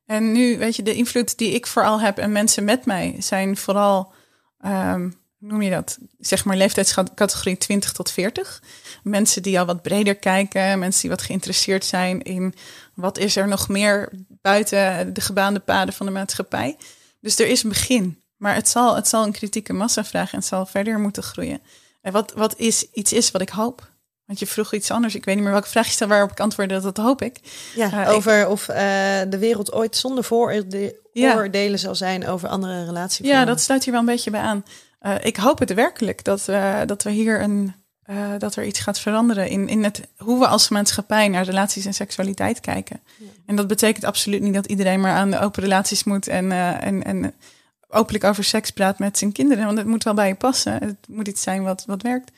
En 0.08 0.32
nu, 0.32 0.58
weet 0.58 0.76
je, 0.76 0.82
de 0.82 0.94
invloed 0.94 1.38
die 1.38 1.52
ik 1.52 1.66
vooral 1.66 2.00
heb 2.00 2.18
en 2.18 2.32
mensen 2.32 2.64
met 2.64 2.84
mij 2.84 3.14
zijn 3.18 3.56
vooral, 3.56 4.12
ehm, 4.60 5.00
hoe 5.38 5.48
noem 5.48 5.62
je 5.62 5.70
dat? 5.70 5.98
Zeg 6.18 6.44
maar 6.44 6.56
leeftijdscategorie 6.56 7.56
20 7.56 7.92
tot 7.92 8.10
40. 8.10 8.62
Mensen 9.02 9.42
die 9.42 9.58
al 9.58 9.66
wat 9.66 9.82
breder 9.82 10.14
kijken, 10.14 10.78
mensen 10.78 11.00
die 11.00 11.10
wat 11.10 11.22
geïnteresseerd 11.22 11.84
zijn 11.84 12.22
in 12.22 12.54
wat 12.94 13.18
is 13.18 13.36
er 13.36 13.48
nog 13.48 13.68
meer 13.68 14.12
buiten 14.28 15.14
de 15.14 15.20
gebaande 15.20 15.60
paden 15.60 15.94
van 15.94 16.06
de 16.06 16.12
maatschappij. 16.12 16.76
Dus 17.20 17.38
er 17.38 17.48
is 17.48 17.62
een 17.62 17.68
begin. 17.68 18.22
Maar 18.36 18.54
het 18.54 18.68
zal, 18.68 18.94
het 18.94 19.08
zal 19.08 19.24
een 19.24 19.32
kritieke 19.32 19.72
massa 19.72 20.04
vragen 20.04 20.32
en 20.32 20.38
het 20.38 20.48
zal 20.48 20.66
verder 20.66 20.98
moeten 20.98 21.22
groeien. 21.22 21.60
En 22.00 22.12
wat, 22.12 22.32
wat 22.32 22.58
is, 22.58 22.90
iets 22.92 23.12
is 23.12 23.30
wat 23.30 23.42
ik 23.42 23.48
hoop. 23.48 23.90
Want 24.28 24.40
je 24.40 24.46
vroeg 24.46 24.72
iets 24.74 24.90
anders. 24.90 25.14
Ik 25.14 25.24
weet 25.24 25.34
niet 25.34 25.44
meer 25.44 25.52
welke 25.52 25.68
vraag 25.68 25.86
je 25.86 25.92
stelde 25.92 26.12
waarop 26.12 26.30
ik 26.32 26.40
antwoordde. 26.40 26.74
Dat, 26.80 26.94
dat 26.94 27.04
hoop 27.04 27.22
ik. 27.22 27.36
Ja, 27.74 27.92
Eh, 27.92 28.00
ik- 28.00 28.08
over 28.16 28.48
of 28.48 28.68
eh, 28.68 28.76
de 29.28 29.38
wereld 29.38 29.72
ooit 29.72 29.96
zonder 29.96 30.26
Ja. 31.12 31.30
vooroordelen 31.32 31.78
zal 31.78 31.94
zijn 31.94 32.26
over 32.26 32.48
andere 32.48 32.84
relaties. 32.84 33.26
Ja, 33.26 33.44
dat 33.44 33.60
sluit 33.60 33.82
hier 33.84 33.92
wel 33.92 34.00
een 34.02 34.06
beetje 34.08 34.30
bij 34.30 34.40
aan. 34.40 34.64
Eh, 35.00 35.14
ik 35.22 35.36
hoop 35.36 35.58
het 35.58 35.74
werkelijk 35.74 36.24
dat, 36.24 36.44
dat 36.86 37.02
we 37.02 37.10
hier 37.10 37.40
een, 37.42 37.74
dat 38.38 38.56
er 38.56 38.64
iets 38.64 38.80
gaat 38.80 38.98
veranderen 39.00 39.48
in, 39.48 39.68
in 39.68 39.84
het, 39.84 40.00
hoe 40.16 40.38
we 40.38 40.46
als 40.46 40.68
maatschappij 40.68 41.28
naar 41.28 41.44
relaties 41.44 41.84
en 41.84 41.94
seksualiteit 41.94 42.60
kijken. 42.60 43.00
En 43.46 43.56
dat 43.56 43.66
betekent 43.66 44.04
absoluut 44.04 44.42
niet 44.42 44.54
dat 44.54 44.66
iedereen 44.66 45.00
maar 45.00 45.12
aan 45.16 45.30
de 45.30 45.38
open 45.40 45.62
relaties 45.62 46.04
moet 46.04 46.26
en, 46.28 46.52
en, 46.80 47.04
en 47.04 47.34
openlijk 47.88 48.24
over 48.24 48.44
seks 48.44 48.70
praat 48.70 48.98
met 48.98 49.18
zijn 49.18 49.32
kinderen. 49.32 49.64
Want 49.64 49.78
het 49.78 49.86
moet 49.86 50.04
wel 50.04 50.14
bij 50.14 50.28
je 50.28 50.34
passen. 50.34 50.72
Het 50.72 50.96
moet 51.08 51.28
iets 51.28 51.42
zijn 51.42 51.62
wat, 51.62 51.84
wat 51.86 52.02
werkt. 52.02 52.30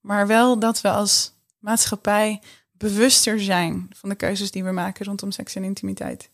Maar 0.00 0.26
wel 0.26 0.58
dat 0.58 0.80
we 0.80 0.90
als 0.90 1.32
maatschappij 1.58 2.40
bewuster 2.72 3.40
zijn 3.40 3.88
van 3.94 4.08
de 4.08 4.14
keuzes 4.14 4.50
die 4.50 4.64
we 4.64 4.70
maken 4.70 5.06
rondom 5.06 5.30
seks 5.30 5.54
en 5.54 5.64
intimiteit 5.64 6.30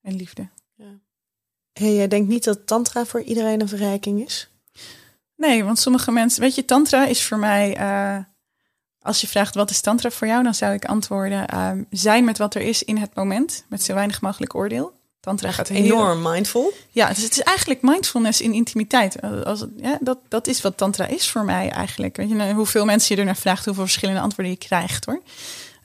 en 0.00 0.16
liefde. 0.16 0.48
Hey, 1.72 1.94
jij 1.94 2.08
denkt 2.08 2.28
niet 2.28 2.44
dat 2.44 2.66
tantra 2.66 3.04
voor 3.04 3.22
iedereen 3.22 3.60
een 3.60 3.68
verrijking 3.68 4.24
is? 4.24 4.50
Nee, 5.36 5.64
want 5.64 5.78
sommige 5.78 6.12
mensen, 6.12 6.40
weet 6.40 6.54
je, 6.54 6.64
tantra 6.64 7.06
is 7.06 7.26
voor 7.26 7.38
mij, 7.38 7.76
eh, 7.76 8.18
als 9.00 9.20
je 9.20 9.26
vraagt 9.26 9.54
wat 9.54 9.70
is 9.70 9.80
tantra 9.80 10.10
voor 10.10 10.26
jou, 10.26 10.42
dan 10.42 10.54
zou 10.54 10.72
ik 10.74 10.84
antwoorden, 10.84 11.48
ehm, 11.48 11.84
zijn 11.90 12.24
met 12.24 12.38
wat 12.38 12.54
er 12.54 12.62
is 12.62 12.82
in 12.82 12.96
het 12.96 13.14
moment, 13.14 13.64
met 13.68 13.82
zo 13.82 13.94
weinig 13.94 14.20
mogelijk 14.20 14.54
oordeel. 14.54 14.97
Tantra 15.20 15.52
gaat 15.52 15.68
Enorm 15.68 16.22
mindful. 16.22 16.72
Ja, 16.90 17.08
dus 17.08 17.22
het 17.22 17.32
is 17.32 17.40
eigenlijk 17.40 17.82
mindfulness 17.82 18.40
in 18.40 18.52
intimiteit. 18.52 19.22
Als, 19.44 19.60
het- 19.60 19.70
ja, 19.76 19.98
dat, 20.00 20.18
dat 20.28 20.46
is 20.46 20.60
wat 20.60 20.76
tantra 20.76 21.06
is 21.06 21.28
voor 21.30 21.44
mij 21.44 21.70
eigenlijk. 21.70 22.16
Weet 22.16 22.28
je, 22.28 22.34
nou, 22.34 22.52
hoeveel 22.54 22.84
mensen 22.84 23.14
je 23.14 23.20
er 23.20 23.26
naar 23.26 23.36
vraagt, 23.36 23.64
hoeveel 23.64 23.82
verschillende 23.84 24.20
antwoorden 24.20 24.52
je 24.52 24.58
krijgt 24.58 25.04
hoor. 25.04 25.22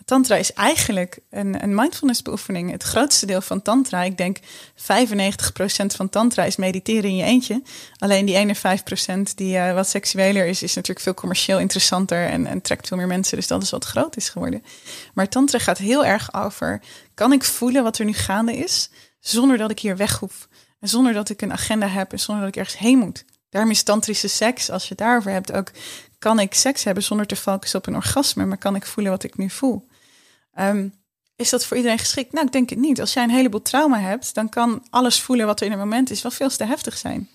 Tantra 0.06 0.36
is 0.36 0.54
eigenlijk 0.54 1.20
een, 1.30 1.64
een 1.64 1.76
mindfulness 1.76 2.22
beoefening. 2.22 2.72
Het 2.72 2.84
grootste 2.84 3.26
deel 3.26 3.42
van 3.42 3.62
tantra, 3.62 4.04
ik 4.04 4.18
denk 4.18 4.38
95% 4.40 4.42
van 5.96 6.10
tantra 6.10 6.44
is 6.44 6.56
mediteren 6.56 7.10
in 7.10 7.16
je 7.16 7.24
eentje. 7.24 7.62
Alleen 7.98 8.26
die 8.26 8.36
ene 8.36 8.56
5% 8.56 8.60
die 9.36 9.58
eh, 9.58 9.74
wat 9.74 9.88
seksueler 9.90 10.46
is, 10.46 10.64
is 10.64 10.74
natuurlijk 10.74 11.06
veel 11.06 11.14
commercieel 11.14 11.60
interessanter 11.60 12.28
en, 12.28 12.46
en 12.46 12.62
trekt 12.62 12.88
veel 12.88 12.98
meer 12.98 13.08
mensen. 13.08 13.38
Dus 13.38 13.48
dat 13.48 13.64
is 13.64 13.70
wat 13.70 13.86
groot 13.86 14.16
is 14.18 14.30
geworden. 14.30 14.64
Maar 15.14 15.30
tantra 15.30 15.60
gaat 15.60 15.78
heel 15.78 16.06
erg 16.06 16.34
over, 16.34 16.82
kan 17.14 17.32
ik 17.34 17.44
voelen 17.44 17.84
wat 17.84 17.98
er 17.98 18.06
nu 18.06 18.14
gaande 18.14 18.58
is, 18.58 18.90
zonder 19.26 19.58
dat 19.58 19.72
ik 19.72 19.80
hier 19.80 19.98
weg 19.98 20.20
hoef. 20.20 20.48
En 20.80 20.90
zonder 20.90 21.14
dat 21.14 21.30
ik 21.30 21.42
een 21.42 21.52
agenda 21.52 21.88
heb 21.88 22.12
en 22.12 22.20
zonder 22.20 22.44
dat 22.44 22.54
ik 22.56 22.60
ergens 22.60 22.78
heen 22.78 22.98
moet. 22.98 23.26
Daarom 23.50 23.72
is 23.72 23.84
tantrische 23.84 24.28
seks, 24.28 24.70
als 24.70 24.84
je 24.84 24.90
het 24.90 24.98
daarover 24.98 25.32
hebt, 25.32 25.52
ook 25.52 25.72
kan 26.20 26.40
ik 26.40 26.54
seks 26.54 26.84
hebben 26.84 27.04
zonder 27.04 27.26
te 27.26 27.36
focussen 27.36 27.80
op 27.80 27.88
een 27.88 27.96
orgasme, 27.96 28.46
maar 28.46 28.58
kan 28.58 28.76
ik 28.76 28.86
voelen 28.86 29.12
wat 29.12 29.24
ik 29.24 29.38
nu 29.38 29.50
voel. 29.50 29.88
Ehm, 30.54 30.88
is 31.36 31.50
dat 31.50 31.66
voor 31.66 31.78
iedereen 31.78 32.00
geschikt? 32.00 32.34
Nou, 32.34 32.46
ik 32.46 32.52
denk 32.52 32.70
het 32.70 32.80
niet. 32.80 33.00
Als 33.00 33.14
jij 33.14 33.24
een 33.24 33.30
heleboel 33.30 33.62
trauma 33.62 34.00
hebt, 34.00 34.34
dan 34.34 34.50
kan 34.50 34.86
alles 34.90 35.22
voelen 35.22 35.46
wat 35.46 35.60
er 35.60 35.66
in 35.66 35.72
het 35.72 35.82
moment 35.82 36.10
is 36.10 36.22
wel 36.22 36.32
veel 36.32 36.50
te 36.50 36.66
heftig 36.66 36.98
zijn. 36.98 37.30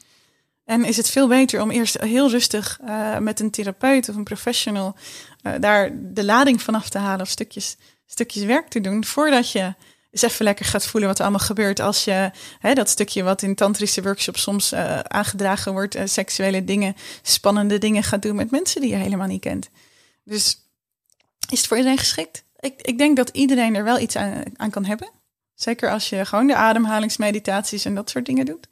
En 0.64 0.84
is 0.84 0.96
het 0.96 1.10
veel 1.10 1.28
beter 1.28 1.62
om 1.62 1.70
eerst 1.70 2.00
heel 2.00 2.30
rustig 2.30 2.78
eh, 2.84 3.18
met 3.18 3.40
een 3.40 3.50
therapeut 3.50 4.08
of 4.08 4.16
een 4.16 4.24
professional 4.24 4.96
eh, 5.42 5.52
daar 5.60 5.90
de 5.94 6.24
lading 6.24 6.62
vanaf 6.62 6.88
te 6.88 6.98
halen 6.98 7.20
of 7.20 7.28
stukjes, 7.28 7.76
stukjes 8.06 8.44
werk 8.44 8.68
te 8.68 8.80
doen, 8.80 9.04
voordat 9.04 9.52
je 9.52 9.74
eens 10.22 10.32
even 10.32 10.44
lekker 10.44 10.64
gaat 10.64 10.86
voelen 10.86 11.08
wat 11.08 11.18
er 11.18 11.24
allemaal 11.24 11.46
gebeurt 11.46 11.80
als 11.80 12.04
je 12.04 12.30
hè, 12.58 12.74
dat 12.74 12.88
stukje 12.88 13.22
wat 13.22 13.42
in 13.42 13.54
tantrische 13.54 14.02
workshops 14.02 14.42
soms 14.42 14.72
eh, 14.72 14.98
aangedragen 15.00 15.72
wordt, 15.72 15.94
eh, 15.94 16.06
seksuele 16.06 16.64
dingen, 16.64 16.96
spannende 17.22 17.78
dingen 17.78 18.02
gaat 18.02 18.22
doen 18.22 18.36
met 18.36 18.50
mensen 18.50 18.80
die 18.80 18.90
je 18.90 18.96
helemaal 18.96 19.26
niet 19.26 19.40
kent. 19.40 19.68
Dus 20.24 20.62
is 21.48 21.58
het 21.58 21.66
voor 21.66 21.76
iedereen 21.76 21.98
geschikt? 21.98 22.44
Ik, 22.60 22.82
ik 22.82 22.98
denk 22.98 23.16
dat 23.16 23.28
iedereen 23.28 23.74
er 23.74 23.84
wel 23.84 23.98
iets 23.98 24.16
aan, 24.16 24.42
aan 24.56 24.70
kan 24.70 24.84
hebben. 24.84 25.10
Zeker 25.54 25.90
als 25.90 26.08
je 26.08 26.24
gewoon 26.24 26.46
de 26.46 26.54
ademhalingsmeditaties 26.54 27.84
en 27.84 27.94
dat 27.94 28.10
soort 28.10 28.26
dingen 28.26 28.46
doet. 28.46 28.66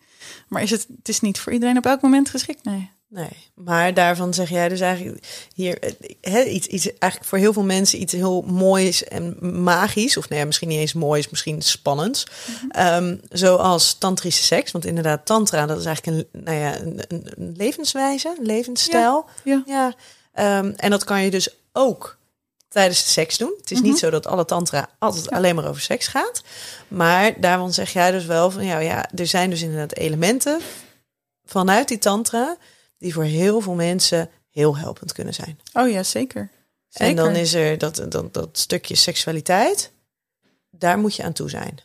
Maar 0.49 0.63
is 0.63 0.71
het, 0.71 0.87
het 0.97 1.09
is 1.09 1.21
niet 1.21 1.39
voor 1.39 1.53
iedereen 1.53 1.77
op 1.77 1.87
elk 1.87 2.01
moment 2.01 2.31
geschikt? 2.31 2.65
Nee. 2.65 2.91
Nee, 3.09 3.51
maar 3.55 3.95
daarvan 3.95 4.35
zeg 4.35 4.49
jij 4.49 4.69
dus 4.69 4.81
eigenlijk 4.81 5.27
hier 5.55 5.79
eh, 5.83 5.93
hè, 6.21 6.43
iets, 6.43 6.67
iets 6.67 6.85
eigenlijk 6.99 7.25
voor 7.31 7.39
heel 7.39 7.53
veel 7.53 7.65
mensen 7.65 8.01
iets 8.01 8.13
heel 8.13 8.43
moois 8.43 9.05
en 9.05 9.37
magisch, 9.63 10.17
of 10.17 10.29
nee, 10.29 10.45
misschien 10.45 10.69
niet 10.69 10.79
eens 10.79 10.93
moois, 10.93 11.29
misschien 11.31 11.63
spannends, 11.63 12.27
Ehm, 12.71 13.17
zoals 13.29 13.95
tantrische 13.95 14.43
seks. 14.43 14.73
Want 14.73 14.85
inderdaad, 14.85 15.27
tantra 15.27 15.67
dat 15.67 15.79
is 15.79 15.85
eigenlijk 15.85 16.27
een, 16.33 16.43
nou 16.45 16.57
ja, 16.59 16.81
een, 16.81 17.01
een- 17.09 17.55
levenswijze, 17.57 18.35
een 18.39 18.47
levensstijl. 18.47 19.25
Ja. 19.45 19.63
Ja, 19.67 19.95
ehm, 20.33 20.73
en 20.77 20.91
dat 20.91 21.05
kan 21.05 21.23
je 21.23 21.31
dus 21.31 21.49
ook 21.73 22.19
tijdens 22.69 23.05
de 23.05 23.11
seks 23.11 23.39
doen. 23.39 23.55
Het 23.61 23.71
is 23.71 23.81
niet 23.81 23.99
zo 23.99 24.11
dat 24.11 24.27
alle 24.27 24.45
tantra 24.45 24.89
altijd 24.99 25.31
alleen 25.31 25.55
maar 25.55 25.69
over 25.69 25.81
seks 25.83 26.07
gaat. 26.07 26.43
Maar 26.89 27.41
daarvan 27.41 27.73
zeg 27.73 27.93
jij 27.93 28.11
dus 28.11 28.25
wel 28.25 28.51
van 28.51 28.65
ja, 28.65 28.79
ja, 28.79 29.11
er 29.15 29.27
zijn 29.27 29.51
dus 29.51 29.63
inderdaad 29.63 29.95
elementen 29.97 30.61
vanuit 31.45 31.89
die 31.89 31.99
tantra 31.99 32.57
die 32.99 33.13
voor 33.13 33.25
heel 33.25 33.61
veel 33.61 33.75
mensen 33.75 34.31
heel 34.51 34.77
helpend 34.77 35.13
kunnen 35.13 35.35
zijn. 35.35 35.59
Oh 35.73 35.91
ja, 35.91 36.03
zeker. 36.03 36.51
zeker. 36.89 37.07
En 37.09 37.17
dan 37.17 37.35
is 37.35 37.55
er 37.55 37.79
dat, 37.79 38.07
dat, 38.09 38.35
dat 38.35 38.59
stukje 38.59 38.95
seksualiteit, 38.95 39.93
daar 40.71 40.99
moet 40.99 41.17
je 41.17 41.23
aan 41.23 41.33
toe 41.33 41.51
zijn. 41.51 41.79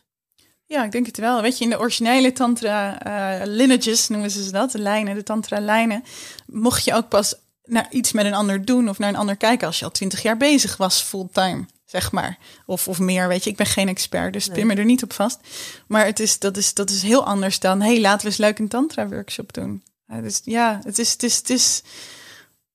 Ja, 0.65 0.83
ik 0.83 0.91
denk 0.91 1.05
het 1.05 1.17
wel. 1.17 1.41
Weet 1.41 1.57
je, 1.57 1.63
in 1.63 1.69
de 1.69 1.79
originele 1.79 2.31
tantra 2.31 3.01
eh, 3.01 3.47
lineages 3.47 4.07
noemen 4.07 4.31
ze 4.31 4.51
dat, 4.51 4.71
de 4.71 4.79
lijnen, 4.79 5.15
de 5.15 5.23
tantra 5.23 5.59
lijnen, 5.59 6.03
mocht 6.45 6.83
je 6.83 6.93
ook 6.93 7.09
pas 7.09 7.35
naar 7.63 7.87
iets 7.89 8.11
met 8.11 8.25
een 8.25 8.33
ander 8.33 8.65
doen 8.65 8.89
of 8.89 8.99
naar 8.99 9.09
een 9.09 9.15
ander 9.15 9.37
kijken 9.37 9.67
als 9.67 9.79
je 9.79 9.85
al 9.85 9.91
twintig 9.91 10.21
jaar 10.21 10.37
bezig 10.37 10.77
was 10.77 11.01
fulltime, 11.01 11.65
zeg 11.85 12.11
maar. 12.11 12.37
Of, 12.65 12.87
of 12.87 12.99
meer, 12.99 13.27
weet 13.27 13.43
je. 13.43 13.49
Ik 13.49 13.55
ben 13.55 13.65
geen 13.65 13.87
expert, 13.87 14.33
dus 14.33 14.47
pin 14.47 14.67
me 14.67 14.75
er 14.75 14.85
niet 14.85 15.03
op 15.03 15.13
vast. 15.13 15.39
Maar 15.87 16.05
het 16.05 16.19
is, 16.19 16.39
dat, 16.39 16.57
is, 16.57 16.73
dat 16.73 16.89
is 16.89 17.01
heel 17.01 17.25
anders 17.25 17.59
dan, 17.59 17.81
hey, 17.81 18.01
laten 18.01 18.21
we 18.21 18.27
eens 18.27 18.37
leuk 18.37 18.59
een 18.59 18.67
tantra 18.67 19.07
workshop 19.07 19.53
doen. 19.53 19.83
Dus 20.21 20.41
ja, 20.43 20.79
het 20.83 20.99
is, 20.99 21.11
het 21.11 21.23
is, 21.23 21.37
het 21.37 21.49
is, 21.49 21.81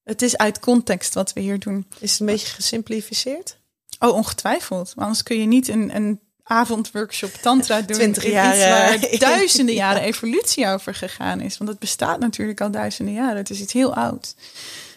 het 0.04 0.22
is 0.22 0.36
uit 0.36 0.58
context 0.58 1.14
wat 1.14 1.32
we 1.32 1.40
hier 1.40 1.58
doen. 1.58 1.86
Is 1.98 2.10
het 2.10 2.20
een 2.20 2.26
beetje 2.26 2.46
gesimplificeerd? 2.46 3.58
Oh, 3.98 4.14
ongetwijfeld. 4.14 4.92
Maar 4.96 5.04
anders 5.04 5.22
kun 5.22 5.40
je 5.40 5.46
niet 5.46 5.68
een, 5.68 5.96
een 5.96 6.20
avondworkshop 6.42 7.30
tantra 7.30 7.80
doen. 7.80 7.96
20 7.96 8.24
in 8.24 8.30
jaar, 8.30 8.58
waar 8.68 9.18
duizenden 9.18 9.74
ja. 9.74 9.80
jaren 9.80 10.02
evolutie 10.02 10.66
over 10.66 10.94
gegaan 10.94 11.40
is. 11.40 11.58
Want 11.58 11.70
het 11.70 11.78
bestaat 11.78 12.20
natuurlijk 12.20 12.60
al 12.60 12.70
duizenden 12.70 13.14
jaren. 13.14 13.36
Het 13.36 13.50
is 13.50 13.60
iets 13.60 13.72
heel 13.72 13.94
oud. 13.94 14.34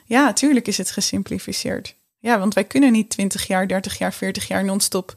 Ja, 0.05 0.23
natuurlijk 0.23 0.67
is 0.67 0.77
het 0.77 0.91
gesimplificeerd. 0.91 1.95
Ja, 2.19 2.39
want 2.39 2.53
wij 2.53 2.63
kunnen 2.63 2.91
niet 2.91 3.09
20 3.09 3.47
jaar, 3.47 3.67
30 3.67 3.97
jaar, 3.97 4.13
40 4.13 4.47
jaar 4.47 4.65
non-stop 4.65 5.15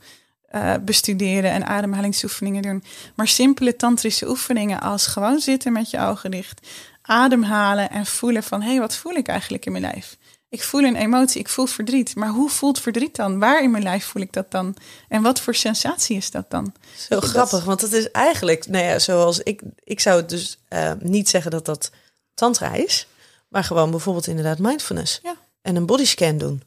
eh, 0.48 0.74
bestuderen 0.80 1.50
en 1.50 1.66
ademhalingsoefeningen 1.66 2.62
doen. 2.62 2.84
Maar 3.14 3.28
simpele 3.28 3.76
tantrische 3.76 4.28
oefeningen 4.28 4.80
als 4.80 5.06
gewoon 5.06 5.40
zitten 5.40 5.72
met 5.72 5.90
je 5.90 6.00
ogen 6.00 6.30
dicht, 6.30 6.66
ademhalen 7.02 7.90
en 7.90 8.06
voelen 8.06 8.42
van 8.42 8.62
hé, 8.62 8.70
hey, 8.70 8.80
wat 8.80 8.96
voel 8.96 9.12
ik 9.14 9.28
eigenlijk 9.28 9.66
in 9.66 9.72
mijn 9.72 9.84
lijf? 9.84 10.16
Ik 10.48 10.62
voel 10.62 10.82
een 10.82 10.96
emotie, 10.96 11.40
ik 11.40 11.48
voel 11.48 11.66
verdriet. 11.66 12.14
Maar 12.16 12.28
hoe 12.28 12.50
voelt 12.50 12.80
verdriet 12.80 13.16
dan? 13.16 13.38
Waar 13.38 13.62
in 13.62 13.70
mijn 13.70 13.82
lijf 13.82 14.04
voel 14.04 14.22
ik 14.22 14.32
dat 14.32 14.50
dan? 14.50 14.76
En 15.08 15.22
wat 15.22 15.40
voor 15.40 15.54
sensatie 15.54 16.16
is 16.16 16.30
dat 16.30 16.50
dan? 16.50 16.74
Zo 16.96 17.14
Dat- 17.14 17.24
grappig, 17.24 17.64
want 17.64 17.80
het 17.80 17.92
is 17.92 18.10
eigenlijk, 18.10 18.66
nou 18.68 18.84
ja, 18.84 18.98
zoals 18.98 19.38
ik, 19.40 19.62
ik 19.84 20.00
zou 20.00 20.16
het 20.16 20.28
dus 20.28 20.58
eh, 20.68 20.92
niet 20.98 21.28
zeggen 21.28 21.50
dat 21.50 21.64
dat 21.64 21.90
tantra 22.34 22.72
is, 22.72 23.06
maar 23.48 23.64
gewoon 23.64 23.90
bijvoorbeeld 23.90 24.26
inderdaad 24.26 24.58
mindfulness. 24.58 25.20
Ja. 25.22 25.34
En 25.62 25.76
een 25.76 25.86
bodyscan 25.86 26.38
doen. 26.38 26.62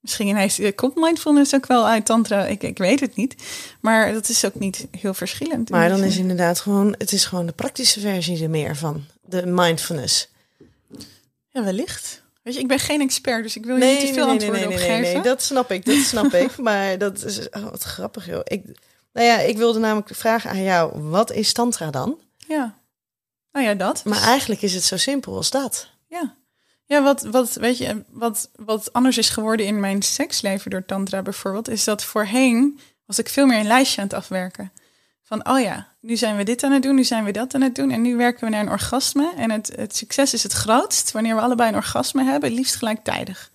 Misschien 0.00 0.26
ineens 0.26 0.58
eh, 0.58 0.74
komt 0.74 0.94
mindfulness 0.94 1.54
ook 1.54 1.66
wel 1.66 1.86
uit 1.86 2.06
tantra. 2.06 2.46
Ik, 2.46 2.62
ik 2.62 2.78
weet 2.78 3.00
het 3.00 3.16
niet. 3.16 3.34
Maar 3.80 4.12
dat 4.12 4.28
is 4.28 4.44
ook 4.44 4.54
niet 4.54 4.86
heel 4.90 5.14
verschillend. 5.14 5.70
Maar 5.70 5.88
dan 5.88 6.02
is 6.02 6.16
inderdaad 6.16 6.60
gewoon, 6.60 6.94
het 6.98 7.12
is 7.12 7.24
gewoon 7.24 7.46
de 7.46 7.52
praktische 7.52 8.00
versie 8.00 8.42
er 8.42 8.50
meer 8.50 8.76
van, 8.76 9.04
de 9.22 9.46
mindfulness. 9.46 10.28
Ja, 11.48 11.64
wellicht. 11.64 12.22
Weet 12.42 12.54
je, 12.54 12.60
ik 12.60 12.68
ben 12.68 12.78
geen 12.78 13.00
expert, 13.00 13.42
dus 13.42 13.56
ik 13.56 13.64
wil 13.64 13.76
je 13.76 13.84
niet 13.84 14.00
te 14.00 14.12
veel 14.12 14.26
antwoorden 14.26 14.66
op 14.66 14.76
geven. 14.76 15.22
dat 15.22 15.42
snap 15.42 15.70
ik, 15.70 15.84
dat 15.84 15.96
snap 15.96 16.32
ik. 16.34 16.56
Maar 16.68 16.98
dat 16.98 17.24
is, 17.24 17.48
oh, 17.50 17.70
wat 17.70 17.82
grappig 17.82 18.26
joh. 18.26 18.40
Ik, 18.44 18.64
nou 19.12 19.26
ja, 19.26 19.38
ik 19.38 19.56
wilde 19.56 19.78
namelijk 19.78 20.14
vragen 20.14 20.50
aan 20.50 20.62
jou, 20.62 21.02
wat 21.02 21.32
is 21.32 21.52
tantra 21.52 21.90
dan? 21.90 22.18
Ja. 22.36 22.78
Nou 23.52 23.66
ja, 23.66 23.74
dat. 23.74 24.04
Maar 24.04 24.22
eigenlijk 24.22 24.62
is 24.62 24.74
het 24.74 24.84
zo 24.84 24.96
simpel 24.96 25.36
als 25.36 25.50
dat. 25.50 25.88
Ja. 26.08 26.34
Ja, 26.90 27.02
wat, 27.02 27.22
wat, 27.22 27.54
weet 27.54 27.78
je, 27.78 28.04
wat, 28.08 28.50
wat 28.56 28.92
anders 28.92 29.18
is 29.18 29.28
geworden 29.28 29.66
in 29.66 29.80
mijn 29.80 30.02
seksleven 30.02 30.70
door 30.70 30.84
tantra 30.84 31.22
bijvoorbeeld, 31.22 31.68
is 31.68 31.84
dat 31.84 32.04
voorheen 32.04 32.80
was 33.06 33.18
ik 33.18 33.28
veel 33.28 33.46
meer 33.46 33.58
een 33.58 33.66
lijstje 33.66 34.00
aan 34.00 34.06
het 34.06 34.16
afwerken. 34.16 34.72
Van, 35.22 35.48
oh 35.48 35.60
ja, 35.60 35.88
nu 36.00 36.16
zijn 36.16 36.36
we 36.36 36.42
dit 36.42 36.62
aan 36.62 36.72
het 36.72 36.82
doen, 36.82 36.94
nu 36.94 37.04
zijn 37.04 37.24
we 37.24 37.30
dat 37.30 37.54
aan 37.54 37.60
het 37.60 37.74
doen 37.74 37.90
en 37.90 38.02
nu 38.02 38.16
werken 38.16 38.44
we 38.44 38.50
naar 38.50 38.60
een 38.60 38.70
orgasme. 38.70 39.32
En 39.36 39.50
het, 39.50 39.72
het 39.76 39.96
succes 39.96 40.34
is 40.34 40.42
het 40.42 40.52
grootst 40.52 41.12
wanneer 41.12 41.34
we 41.34 41.40
allebei 41.40 41.68
een 41.68 41.76
orgasme 41.76 42.24
hebben, 42.24 42.52
liefst 42.52 42.74
gelijktijdig. 42.74 43.50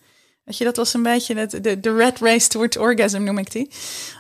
Weet 0.46 0.58
je, 0.58 0.64
dat 0.64 0.76
was 0.76 0.94
een 0.94 1.04
beetje 1.04 1.48
de, 1.48 1.80
de 1.80 1.96
red 1.96 2.20
race 2.20 2.48
towards 2.48 2.78
orgasm 2.78 3.24
noem 3.24 3.38
ik 3.38 3.52
die. 3.52 3.70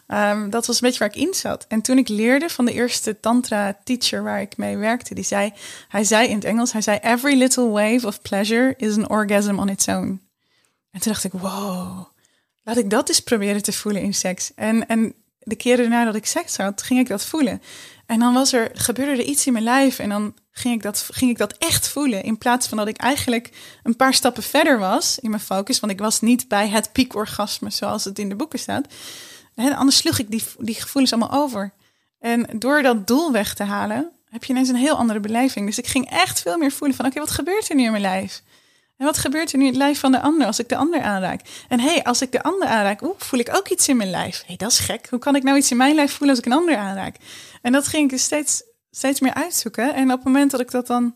Ehm, 0.07 0.49
dat 0.49 0.65
was 0.65 0.75
een 0.75 0.87
beetje 0.87 0.99
waar 0.99 1.15
ik 1.15 1.21
in 1.21 1.33
zat. 1.33 1.65
En 1.67 1.81
toen 1.81 1.97
ik 1.97 2.07
leerde 2.07 2.49
van 2.49 2.65
de 2.65 2.73
eerste 2.73 3.19
tantra 3.19 3.77
teacher 3.83 4.23
waar 4.23 4.41
ik 4.41 4.57
mee 4.57 4.77
werkte, 4.77 5.13
die 5.13 5.23
zei, 5.23 5.53
hij 5.87 6.03
zei 6.03 6.27
in 6.27 6.35
het 6.35 6.43
Engels, 6.43 6.71
hij 6.71 6.81
zei, 6.81 6.99
every 7.01 7.37
little 7.37 7.69
wave 7.69 8.07
of 8.07 8.21
pleasure 8.21 8.73
is 8.77 8.97
an 8.97 9.09
orgasm 9.09 9.59
on 9.59 9.69
its 9.69 9.87
own. 9.87 10.21
En 10.91 11.01
toen 11.01 11.11
dacht 11.11 11.23
ik, 11.23 11.31
wow, 11.31 12.05
laat 12.63 12.77
ik 12.77 12.89
dat 12.89 13.09
eens 13.09 13.19
proberen 13.19 13.63
te 13.63 13.73
voelen 13.73 14.01
in 14.01 14.13
seks. 14.13 14.51
En, 14.55 14.87
en 14.87 15.13
de 15.39 15.55
keren 15.55 15.89
daarna 15.89 16.05
dat 16.05 16.15
ik 16.15 16.25
seks 16.25 16.57
had, 16.57 16.81
ging 16.81 16.99
ik 16.99 17.07
dat 17.07 17.25
voelen. 17.25 17.61
En 18.05 18.19
dan 18.19 18.33
was 18.33 18.53
er, 18.53 18.71
gebeurde 18.73 19.11
er 19.11 19.27
iets 19.27 19.47
in 19.47 19.53
mijn 19.53 19.65
lijf 19.65 19.99
en 19.99 20.09
dan 20.09 20.33
ging 20.57 20.75
ik, 20.75 20.81
dat, 20.81 21.07
ging 21.11 21.31
ik 21.31 21.37
dat 21.37 21.57
echt 21.57 21.87
voelen. 21.87 22.23
In 22.23 22.37
plaats 22.37 22.67
van 22.67 22.77
dat 22.77 22.87
ik 22.87 22.97
eigenlijk 22.97 23.49
een 23.83 23.95
paar 23.95 24.13
stappen 24.13 24.43
verder 24.43 24.79
was 24.79 25.19
in 25.19 25.29
mijn 25.29 25.41
focus. 25.41 25.79
Want 25.79 25.91
ik 25.91 25.99
was 25.99 26.21
niet 26.21 26.47
bij 26.47 26.67
het 26.69 26.91
piekorgasme 26.91 27.69
zoals 27.69 28.03
het 28.03 28.19
in 28.19 28.29
de 28.29 28.35
boeken 28.35 28.59
staat. 28.59 28.87
En 29.55 29.75
anders 29.75 29.97
sloeg 29.97 30.19
ik 30.19 30.31
die, 30.31 30.43
die 30.57 30.75
gevoelens 30.75 31.13
allemaal 31.13 31.41
over. 31.41 31.73
En 32.19 32.47
door 32.59 32.81
dat 32.81 33.07
doel 33.07 33.31
weg 33.31 33.53
te 33.53 33.63
halen, 33.63 34.11
heb 34.29 34.43
je 34.43 34.53
ineens 34.53 34.69
een 34.69 34.75
heel 34.75 34.97
andere 34.97 35.19
beleving. 35.19 35.65
Dus 35.65 35.77
ik 35.77 35.87
ging 35.87 36.09
echt 36.09 36.41
veel 36.41 36.57
meer 36.57 36.71
voelen 36.71 36.97
van, 36.97 37.05
oké, 37.05 37.19
wat 37.19 37.31
gebeurt 37.31 37.69
er 37.69 37.75
nu 37.75 37.83
in 37.83 37.91
mijn 37.91 38.01
lijf? 38.01 38.43
En 38.97 39.05
wat 39.05 39.17
gebeurt 39.17 39.51
er 39.51 39.57
nu 39.57 39.63
in 39.63 39.69
het 39.69 39.79
lijf 39.79 39.99
van 39.99 40.11
de 40.11 40.21
ander 40.21 40.47
als 40.47 40.59
ik 40.59 40.69
de 40.69 40.75
ander 40.75 41.01
aanraak? 41.01 41.41
En 41.67 41.79
hé, 41.79 41.93
hey, 41.93 42.03
als 42.03 42.21
ik 42.21 42.31
de 42.31 42.43
ander 42.43 42.67
aanraak, 42.67 43.01
voel 43.17 43.39
ik 43.39 43.55
ook 43.55 43.67
iets 43.67 43.87
in 43.87 43.97
mijn 43.97 44.09
lijf. 44.09 44.37
Hé, 44.37 44.45
hey, 44.45 44.55
dat 44.55 44.71
is 44.71 44.79
gek. 44.79 45.07
Hoe 45.09 45.19
kan 45.19 45.35
ik 45.35 45.43
nou 45.43 45.57
iets 45.57 45.71
in 45.71 45.77
mijn 45.77 45.95
lijf 45.95 46.11
voelen 46.11 46.29
als 46.29 46.39
ik 46.39 46.45
een 46.45 46.57
ander 46.57 46.77
aanraak? 46.77 47.15
En 47.61 47.71
dat 47.71 47.87
ging 47.87 48.03
ik 48.03 48.09
dus 48.09 48.23
steeds, 48.23 48.63
steeds 48.95 49.19
meer 49.19 49.33
uitzoeken. 49.33 49.95
En 49.95 50.03
op 50.03 50.17
het 50.17 50.23
moment 50.23 50.51
dat 50.51 50.59
ik 50.59 50.71
dat 50.71 50.87
dan 50.87 51.15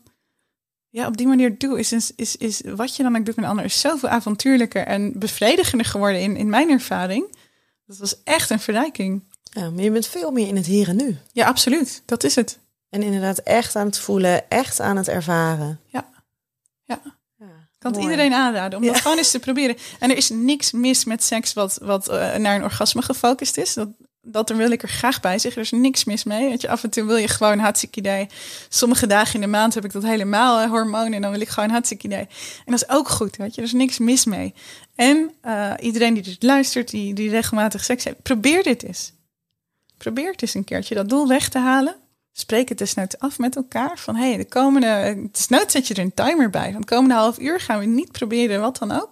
ja, 0.89 1.07
op 1.07 1.17
die 1.17 1.27
manier 1.27 1.57
doe, 1.57 1.79
is, 1.79 1.91
is, 1.91 2.11
is, 2.15 2.35
is 2.35 2.61
wat 2.75 2.95
je 2.95 3.03
dan 3.03 3.15
ook 3.15 3.25
doet 3.25 3.35
met 3.35 3.45
een 3.45 3.51
ander, 3.51 3.65
is 3.65 3.79
zoveel 3.79 4.09
avontuurlijker 4.09 4.85
en 4.85 5.19
bevredigender 5.19 5.85
geworden 5.85 6.21
in, 6.21 6.35
in 6.35 6.49
mijn 6.49 6.69
ervaring. 6.69 7.35
Dat 7.85 7.97
was 7.97 8.23
echt 8.23 8.49
een 8.49 8.59
verrijking. 8.59 9.23
Ja, 9.43 9.69
maar 9.69 9.83
je 9.83 9.91
bent 9.91 10.07
veel 10.07 10.31
meer 10.31 10.47
in 10.47 10.55
het 10.55 10.65
hier 10.65 10.87
en 10.87 10.95
nu. 10.95 11.17
Ja, 11.31 11.47
absoluut. 11.47 12.01
Dat 12.05 12.23
is 12.23 12.35
het. 12.35 12.59
En 12.89 13.03
inderdaad 13.03 13.37
echt 13.37 13.75
aan 13.75 13.85
het 13.85 13.99
voelen, 13.99 14.49
echt 14.49 14.79
aan 14.79 14.97
het 14.97 15.07
ervaren. 15.07 15.79
Ja. 15.85 16.09
Ja. 16.83 17.01
Ja, 17.37 17.69
kan 17.77 17.91
het 17.91 18.01
iedereen 18.01 18.33
aanraden 18.33 18.79
om 18.79 18.85
dat 18.85 19.01
gewoon 19.01 19.17
eens 19.17 19.31
te 19.31 19.39
proberen. 19.39 19.75
En 19.99 20.09
er 20.09 20.17
is 20.17 20.29
niks 20.29 20.71
mis 20.71 21.05
met 21.05 21.23
seks 21.23 21.53
wat, 21.53 21.79
wat 21.81 22.09
eh, 22.09 22.35
naar 22.35 22.55
een 22.55 22.63
orgasme 22.63 23.01
gefocust 23.01 23.57
is. 23.57 23.73
Dat, 23.73 23.89
dat 24.31 24.49
er 24.49 24.57
wil 24.57 24.71
ik 24.71 24.81
er 24.81 24.89
graag 24.89 25.19
bij 25.19 25.39
zeggen. 25.39 25.61
Er 25.61 25.67
is 25.73 25.79
niks 25.79 26.03
mis 26.03 26.23
mee. 26.23 26.49
Weet 26.49 26.61
je, 26.61 26.69
af 26.69 26.83
en 26.83 26.89
toe 26.89 27.03
wil 27.03 27.15
je 27.15 27.27
gewoon 27.27 27.59
hartstikke 27.59 27.99
idee. 27.99 28.27
Sommige 28.69 29.07
dagen 29.07 29.33
in 29.33 29.41
de 29.41 29.47
maand 29.47 29.73
heb 29.73 29.85
ik 29.85 29.91
dat 29.91 30.03
helemaal 30.03 30.59
eh, 30.59 30.69
hormonen. 30.69 31.13
En 31.13 31.21
dan 31.21 31.31
wil 31.31 31.41
ik 31.41 31.49
gewoon 31.49 31.69
hartstikke 31.69 32.05
idee. 32.05 32.27
En 32.65 32.71
dat 32.71 32.81
is 32.81 32.89
ook 32.89 33.09
goed. 33.09 33.35
Weet 33.35 33.55
je, 33.55 33.61
er 33.61 33.67
is 33.67 33.73
niks 33.73 33.97
mis 33.97 34.25
mee. 34.25 34.53
En 34.95 35.31
eh, 35.41 35.73
iedereen 35.79 36.13
die 36.13 36.23
dit 36.23 36.43
luistert, 36.43 36.89
die, 36.89 37.13
die 37.13 37.29
regelmatig 37.29 37.83
seks 37.83 38.03
heeft, 38.03 38.21
probeer 38.21 38.63
dit 38.63 38.83
eens. 38.83 39.13
Probeer 39.97 40.31
het 40.31 40.41
eens 40.41 40.53
een 40.53 40.63
keertje 40.63 40.95
dat 40.95 41.09
doel 41.09 41.27
weg 41.27 41.49
te 41.49 41.59
halen. 41.59 41.95
Spreek 42.31 42.69
het 42.69 42.77
desnoods 42.77 43.19
af 43.19 43.39
met 43.39 43.55
elkaar. 43.55 43.97
Van 43.97 44.15
hé, 44.15 44.27
hey, 44.27 44.37
de 44.37 44.47
komende. 44.47 45.27
Desnoods 45.31 45.73
zet 45.73 45.87
je 45.87 45.93
er 45.93 45.99
een 45.99 46.13
timer 46.13 46.49
bij. 46.49 46.71
Van 46.71 46.81
de 46.81 46.87
komende 46.87 47.15
half 47.15 47.39
uur 47.39 47.59
gaan 47.59 47.79
we 47.79 47.85
niet 47.85 48.11
proberen 48.11 48.61
wat 48.61 48.77
dan 48.77 48.91
ook. 48.91 49.09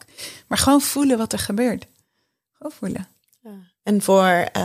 Maar 0.48 0.58
gewoon 0.58 0.82
voelen 0.82 1.18
wat 1.18 1.34
er 1.34 1.40
gebeurt. 1.40 1.86
Gewoon 2.52 2.72
voelen. 2.72 3.08
En 3.88 4.02
voor, 4.02 4.48
eh, 4.52 4.64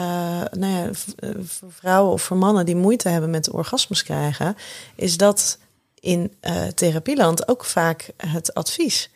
nou 0.50 0.72
ja, 0.72 0.90
eh, 1.16 1.30
voor 1.44 1.72
vrouwen 1.72 2.12
of 2.12 2.22
voor 2.22 2.36
mannen 2.36 2.66
die 2.66 2.76
moeite 2.76 3.08
hebben 3.08 3.30
met 3.30 3.50
orgasmes 3.50 4.02
krijgen, 4.02 4.56
is 4.96 5.16
dat 5.16 5.58
in 6.00 6.32
eh, 6.40 6.66
therapieland 6.66 7.48
ook 7.48 7.64
vaak 7.64 8.10
het 8.16 8.54
advies. 8.54 9.10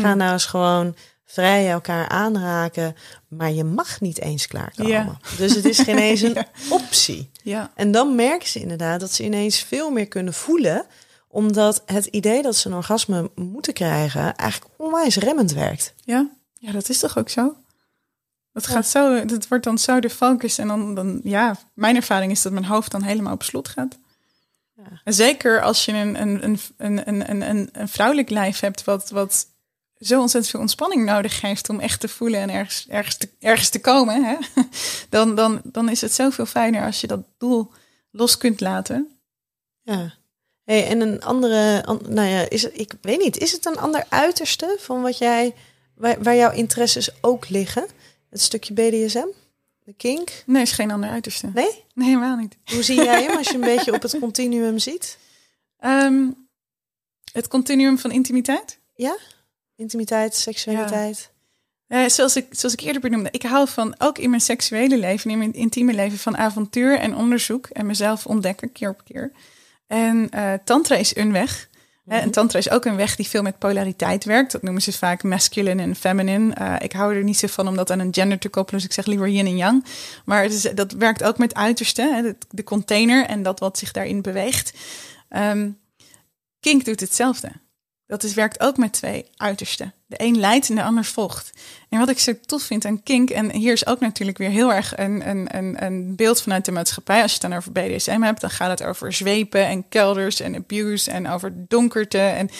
Ga 0.00 0.14
nou 0.14 0.32
eens 0.32 0.44
gewoon 0.44 0.94
vrij 1.24 1.70
elkaar 1.70 2.08
aanraken, 2.08 2.96
maar 3.28 3.52
je 3.52 3.64
mag 3.64 4.00
niet 4.00 4.20
eens 4.20 4.46
klaarkomen. 4.46 4.92
Ja. 4.92 5.18
Dus 5.38 5.54
het 5.54 5.64
is 5.64 5.78
geen 5.78 5.98
eens 6.08 6.20
een 6.20 6.36
optie. 6.70 7.30
Ja. 7.42 7.70
En 7.74 7.92
dan 7.92 8.14
merken 8.14 8.48
ze 8.48 8.60
inderdaad 8.60 9.00
dat 9.00 9.12
ze 9.12 9.24
ineens 9.24 9.58
veel 9.58 9.90
meer 9.90 10.08
kunnen 10.08 10.34
voelen, 10.34 10.86
omdat 11.28 11.82
het 11.86 12.06
idee 12.06 12.42
dat 12.42 12.56
ze 12.56 12.68
een 12.68 12.74
orgasme 12.74 13.30
moeten 13.34 13.72
krijgen 13.72 14.36
eigenlijk 14.36 14.72
onwijs 14.76 15.16
remmend 15.16 15.52
werkt. 15.52 15.94
Ja, 16.04 16.30
ja 16.58 16.72
dat 16.72 16.88
is 16.88 16.98
toch 16.98 17.18
ook 17.18 17.28
zo? 17.28 17.56
Dat 18.52 18.66
gaat 18.66 18.86
zo, 18.86 19.24
dat 19.24 19.48
wordt 19.48 19.64
dan 19.64 19.78
zo 19.78 20.00
de 20.00 20.10
focus. 20.10 20.58
En 20.58 20.68
dan, 20.68 20.94
dan, 20.94 21.20
ja, 21.24 21.56
mijn 21.74 21.96
ervaring 21.96 22.32
is 22.32 22.42
dat 22.42 22.52
mijn 22.52 22.64
hoofd 22.64 22.90
dan 22.90 23.02
helemaal 23.02 23.32
op 23.32 23.42
slot 23.42 23.68
gaat. 23.68 23.98
Ja. 24.76 25.00
En 25.04 25.14
zeker 25.14 25.62
als 25.62 25.84
je 25.84 25.92
een, 25.92 26.20
een, 26.20 26.44
een, 26.44 26.58
een, 26.76 27.08
een, 27.30 27.48
een, 27.50 27.68
een 27.72 27.88
vrouwelijk 27.88 28.30
lijf 28.30 28.60
hebt, 28.60 28.84
wat, 28.84 29.10
wat 29.10 29.46
zo 29.98 30.20
ontzettend 30.20 30.52
veel 30.52 30.60
ontspanning 30.60 31.04
nodig 31.04 31.40
heeft 31.40 31.68
om 31.68 31.80
echt 31.80 32.00
te 32.00 32.08
voelen 32.08 32.40
en 32.40 32.50
ergens, 32.50 32.86
ergens, 32.88 33.16
te, 33.16 33.28
ergens 33.40 33.68
te 33.68 33.80
komen, 33.80 34.24
hè? 34.24 34.36
Dan, 35.08 35.34
dan, 35.34 35.60
dan 35.64 35.88
is 35.88 36.00
het 36.00 36.12
zoveel 36.12 36.46
fijner 36.46 36.84
als 36.84 37.00
je 37.00 37.06
dat 37.06 37.20
doel 37.38 37.72
los 38.10 38.36
kunt 38.36 38.60
laten. 38.60 39.18
Ja. 39.82 40.14
Hey, 40.64 40.86
en 40.88 41.00
een 41.00 41.22
andere, 41.22 41.82
an- 41.84 42.02
nou 42.08 42.28
ja, 42.28 42.48
is 42.48 42.62
het, 42.62 42.78
ik 42.78 42.92
weet 43.00 43.20
niet, 43.20 43.38
is 43.38 43.52
het 43.52 43.66
een 43.66 43.78
ander 43.78 44.04
uiterste 44.08 44.76
van 44.80 45.02
wat 45.02 45.18
jij, 45.18 45.54
waar, 45.94 46.22
waar 46.22 46.36
jouw 46.36 46.52
interesses 46.52 47.10
ook 47.20 47.48
liggen? 47.48 47.86
Het 48.32 48.40
stukje 48.40 48.74
BDSM, 48.74 49.26
de 49.84 49.92
kink? 49.96 50.42
Nee, 50.46 50.62
is 50.62 50.72
geen 50.72 50.90
ander 50.90 51.10
uiterste. 51.10 51.50
Nee? 51.54 51.84
Nee, 51.94 52.06
helemaal 52.08 52.36
niet. 52.36 52.56
Hoe 52.64 52.82
zie 52.82 53.04
jij 53.04 53.22
hem 53.22 53.36
als 53.36 53.48
je 53.48 53.54
een 53.54 53.60
beetje 53.74 53.92
op 53.92 54.02
het 54.02 54.18
continuum 54.18 54.78
ziet? 54.78 55.18
Ehm, 55.78 56.30
het 57.32 57.48
continuum 57.48 57.98
van 57.98 58.10
intimiteit? 58.10 58.78
Ja? 58.94 59.16
Intimiteit, 59.76 60.34
seksualiteit. 60.34 61.30
Eh, 61.86 62.08
zoals, 62.08 62.36
ik, 62.36 62.46
zoals 62.50 62.74
ik 62.74 62.80
eerder 62.80 63.00
benoemde, 63.00 63.28
ik 63.30 63.42
hou 63.42 63.68
van, 63.68 63.94
ook 63.98 64.18
in 64.18 64.30
mijn 64.30 64.42
seksuele 64.42 64.98
leven, 64.98 65.30
in 65.30 65.38
mijn 65.38 65.52
intieme 65.52 65.92
leven, 65.92 66.18
van 66.18 66.36
avontuur 66.36 66.98
en 66.98 67.16
onderzoek 67.16 67.66
en 67.66 67.86
mezelf 67.86 68.26
ontdekken 68.26 68.72
keer 68.72 68.88
op 68.88 69.04
keer. 69.04 69.32
En 69.86 70.30
eh, 70.30 70.52
tantra 70.64 70.96
is 70.96 71.16
een 71.16 71.32
weg. 71.32 71.68
Hè, 72.04 72.18
en 72.18 72.30
tantra 72.30 72.58
is 72.58 72.70
ook 72.70 72.84
een 72.84 72.96
weg 72.96 73.16
die 73.16 73.28
veel 73.28 73.42
met 73.42 73.58
polariteit 73.58 74.24
werkt. 74.24 74.52
Dat 74.52 74.62
noemen 74.62 74.82
ze 74.82 74.92
vaak 74.92 75.22
masculine 75.22 75.82
en 75.82 75.96
feminine. 75.96 76.54
Eh, 76.54 76.74
ik 76.78 76.92
hou 76.92 77.16
er 77.16 77.24
niet 77.24 77.38
zo 77.38 77.46
van 77.46 77.68
om 77.68 77.76
dat 77.76 77.90
aan 77.90 77.98
een 77.98 78.14
gender 78.14 78.38
te 78.38 78.48
koppelen, 78.48 78.80
dus 78.80 78.88
ik 78.88 78.94
zeg 78.94 79.06
liever 79.06 79.28
yin 79.28 79.46
en 79.46 79.56
yang. 79.56 79.84
Maar 80.24 80.42
het 80.42 80.52
is, 80.52 80.62
dat 80.62 80.92
werkt 80.92 81.22
ook 81.22 81.38
met 81.38 81.54
uitersten, 81.54 82.14
hè, 82.14 82.22
de, 82.22 82.36
de 82.50 82.64
container 82.64 83.26
en 83.26 83.42
dat 83.42 83.60
wat 83.60 83.78
zich 83.78 83.92
daarin 83.92 84.22
beweegt. 84.22 84.72
Ehm, 85.28 85.70
kink 86.60 86.84
doet 86.84 87.00
hetzelfde. 87.00 87.52
Dat 88.12 88.22
is, 88.22 88.34
werkt 88.34 88.60
ook 88.60 88.76
met 88.76 88.92
twee 88.92 89.26
uitersten. 89.36 89.92
De 90.06 90.22
een 90.22 90.38
leidt 90.38 90.68
en 90.68 90.74
de 90.74 90.82
ander 90.82 91.04
volgt. 91.04 91.50
En 91.88 91.98
wat 91.98 92.08
ik 92.08 92.18
zo 92.18 92.32
tof 92.46 92.62
vind 92.62 92.84
aan 92.84 93.02
kink, 93.02 93.30
en 93.30 93.50
hier 93.50 93.72
is 93.72 93.86
ook 93.86 94.00
natuurlijk 94.00 94.38
weer 94.38 94.50
heel 94.50 94.72
erg 94.72 94.98
een, 94.98 95.28
een, 95.28 95.56
een, 95.56 95.84
een 95.84 96.16
beeld 96.16 96.42
vanuit 96.42 96.64
de 96.64 96.72
maatschappij. 96.72 97.22
Als 97.22 97.32
je 97.32 97.38
het 97.40 97.50
dan 97.50 97.58
over 97.58 97.72
BDSM 97.72 98.20
hebt, 98.20 98.40
dan 98.40 98.50
gaat 98.50 98.78
het 98.78 98.88
over 98.88 99.12
zwepen 99.12 99.66
en 99.66 99.88
kelders 99.88 100.40
en 100.40 100.54
abuse 100.54 101.10
en 101.10 101.28
over 101.28 101.52
donkerte. 101.68 102.18
En 102.18 102.50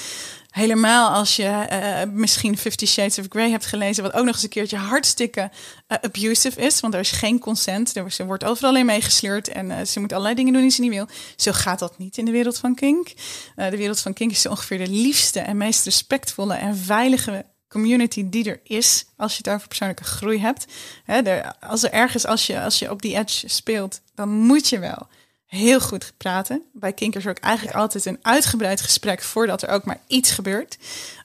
helemaal 0.53 1.11
als 1.11 1.37
je 1.37 1.45
eh, 1.45 2.11
misschien 2.11 2.59
Fifty 2.59 2.87
Shades 2.87 3.19
of 3.19 3.27
Grey 3.29 3.51
hebt 3.51 3.67
gelezen, 3.67 4.03
wat 4.03 4.13
ook 4.13 4.25
nog 4.25 4.35
eens 4.35 4.43
een 4.43 4.49
keertje 4.49 4.77
hartstikke 4.77 5.51
eh, 5.87 5.99
abusive 6.01 6.61
is, 6.61 6.81
want 6.81 6.95
er 6.95 7.01
is 7.01 7.11
geen 7.11 7.39
consent. 7.39 7.97
Er, 7.97 8.11
ze 8.11 8.25
wordt 8.25 8.45
overal 8.45 8.77
in 8.77 8.87
meegesleurd 8.87 9.49
en 9.49 9.71
eh, 9.71 9.85
ze 9.85 10.01
moet 10.01 10.13
allerlei 10.13 10.35
dingen 10.35 10.53
doen 10.53 10.63
die 10.63 10.71
ze 10.71 10.81
niet 10.81 10.91
wil. 10.91 11.07
Zo 11.37 11.53
gaat 11.53 11.79
dat 11.79 11.99
niet 11.99 12.19
in 12.19 12.25
de 12.25 12.31
wereld 12.31 12.59
van 12.59 12.75
kink. 12.75 13.13
De 13.55 13.77
wereld 13.77 14.01
van 14.01 14.13
kink 14.13 14.31
is 14.31 14.47
ongeveer 14.47 14.79
de 14.79 14.89
liefste 14.89 15.41
en 15.41 15.57
meest 15.57 15.85
respectvolle 15.85 16.55
en 16.55 16.77
veilige 16.77 17.47
community 17.69 18.29
die 18.29 18.51
er 18.51 18.61
is 18.65 19.05
als 19.17 19.33
je 19.33 19.39
het 19.43 19.55
over 19.55 19.69
persoonlijke 19.69 20.05
groei 20.05 20.41
hebt. 20.41 20.67
Er, 21.07 21.55
als 21.61 21.83
er 21.83 21.93
ergens, 21.93 22.27
als 22.27 22.47
je, 22.47 22.61
als 22.61 22.79
je 22.79 22.91
op 22.91 23.03
die 23.03 23.17
edge 23.17 23.49
speelt, 23.49 24.01
dan 24.15 24.29
moet 24.29 24.69
je 24.69 24.79
wel 24.79 25.09
heel 25.59 25.81
goed 25.81 26.13
praten. 26.17 26.63
Bij 26.73 26.93
kinkers 26.93 27.27
ook 27.27 27.39
eigenlijk 27.39 27.77
altijd 27.77 28.05
een 28.05 28.19
uitgebreid 28.23 28.81
gesprek 28.81 29.23
voordat 29.23 29.63
er 29.63 29.69
ook 29.69 29.85
maar 29.85 30.01
iets 30.07 30.31
gebeurt. 30.31 30.79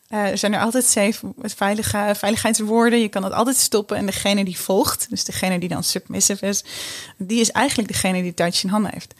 Eh, 0.07 0.29
er 0.29 0.37
zijn 0.37 0.53
er 0.53 0.59
altijd 0.59 0.85
safe, 0.85 1.33
veilige, 1.37 2.11
veiligheidswoorden. 2.15 2.99
Je 2.99 3.07
kan 3.07 3.23
het 3.23 3.33
altijd 3.33 3.55
stoppen. 3.55 3.97
En 3.97 4.05
degene 4.05 4.45
die 4.45 4.57
volgt, 4.57 5.09
dus 5.09 5.23
degene 5.23 5.59
die 5.59 5.69
dan 5.69 5.83
submissive 5.83 6.45
is, 6.45 6.63
die 7.17 7.39
is 7.39 7.51
eigenlijk 7.51 7.87
degene 7.87 8.17
die 8.17 8.27
het 8.27 8.35
touch 8.35 8.63
in 8.63 8.69
handen 8.69 8.91
heeft. 8.93 9.13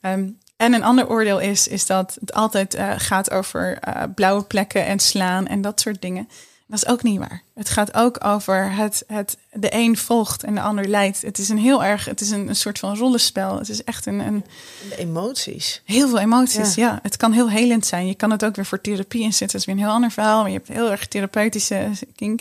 Ehm, 0.00 0.28
en 0.56 0.72
een 0.72 0.84
ander 0.84 1.08
oordeel 1.08 1.38
is, 1.38 1.68
is 1.68 1.86
dat 1.86 2.16
het 2.20 2.32
altijd 2.32 2.74
eh, 2.74 2.92
gaat 2.96 3.30
over 3.30 3.78
eh, 3.78 4.02
blauwe 4.14 4.44
plekken 4.44 4.86
en 4.86 4.98
slaan 4.98 5.46
en 5.46 5.60
dat 5.60 5.80
soort 5.80 6.02
dingen. 6.02 6.28
Dat 6.68 6.78
is 6.78 6.86
ook 6.86 7.02
niet 7.02 7.18
waar. 7.18 7.42
Het 7.54 7.68
gaat 7.68 7.94
ook 7.94 8.24
over 8.24 8.72
het, 8.72 9.04
het 9.06 9.36
de 9.52 9.74
een 9.74 9.96
volgt 9.96 10.42
en 10.42 10.54
de 10.54 10.60
ander 10.60 10.88
leidt. 10.88 11.22
Het 11.22 11.38
is 11.38 11.48
een 11.48 11.58
heel 11.58 11.84
erg, 11.84 12.04
het 12.04 12.20
is 12.20 12.30
een, 12.30 12.48
een 12.48 12.56
soort 12.56 12.78
van 12.78 12.96
rollenspel. 12.96 13.58
Het 13.58 13.68
is 13.68 13.84
echt 13.84 14.06
een, 14.06 14.18
een 14.18 14.44
De 14.88 14.96
emoties. 14.96 15.82
heel 15.84 16.08
veel 16.08 16.18
emoties. 16.18 16.74
Ja. 16.74 16.86
Ja. 16.86 16.98
het 17.02 17.16
kan 17.16 17.32
heel 17.32 17.50
helend 17.50 17.86
zijn. 17.86 18.06
Je 18.06 18.14
kan 18.14 18.30
het 18.30 18.44
ook 18.44 18.56
weer 18.56 18.66
voor 18.66 18.80
therapie 18.80 19.22
inzetten. 19.22 19.48
Dat 19.58 19.60
is 19.60 19.64
weer 19.66 19.74
een 19.74 19.80
heel 19.80 19.90
ander 19.90 20.10
verhaal. 20.10 20.40
Maar 20.40 20.50
je 20.50 20.56
hebt 20.56 20.68
heel 20.68 20.90
erg 20.90 21.06
therapeutische 21.06 21.90
kink. 22.14 22.40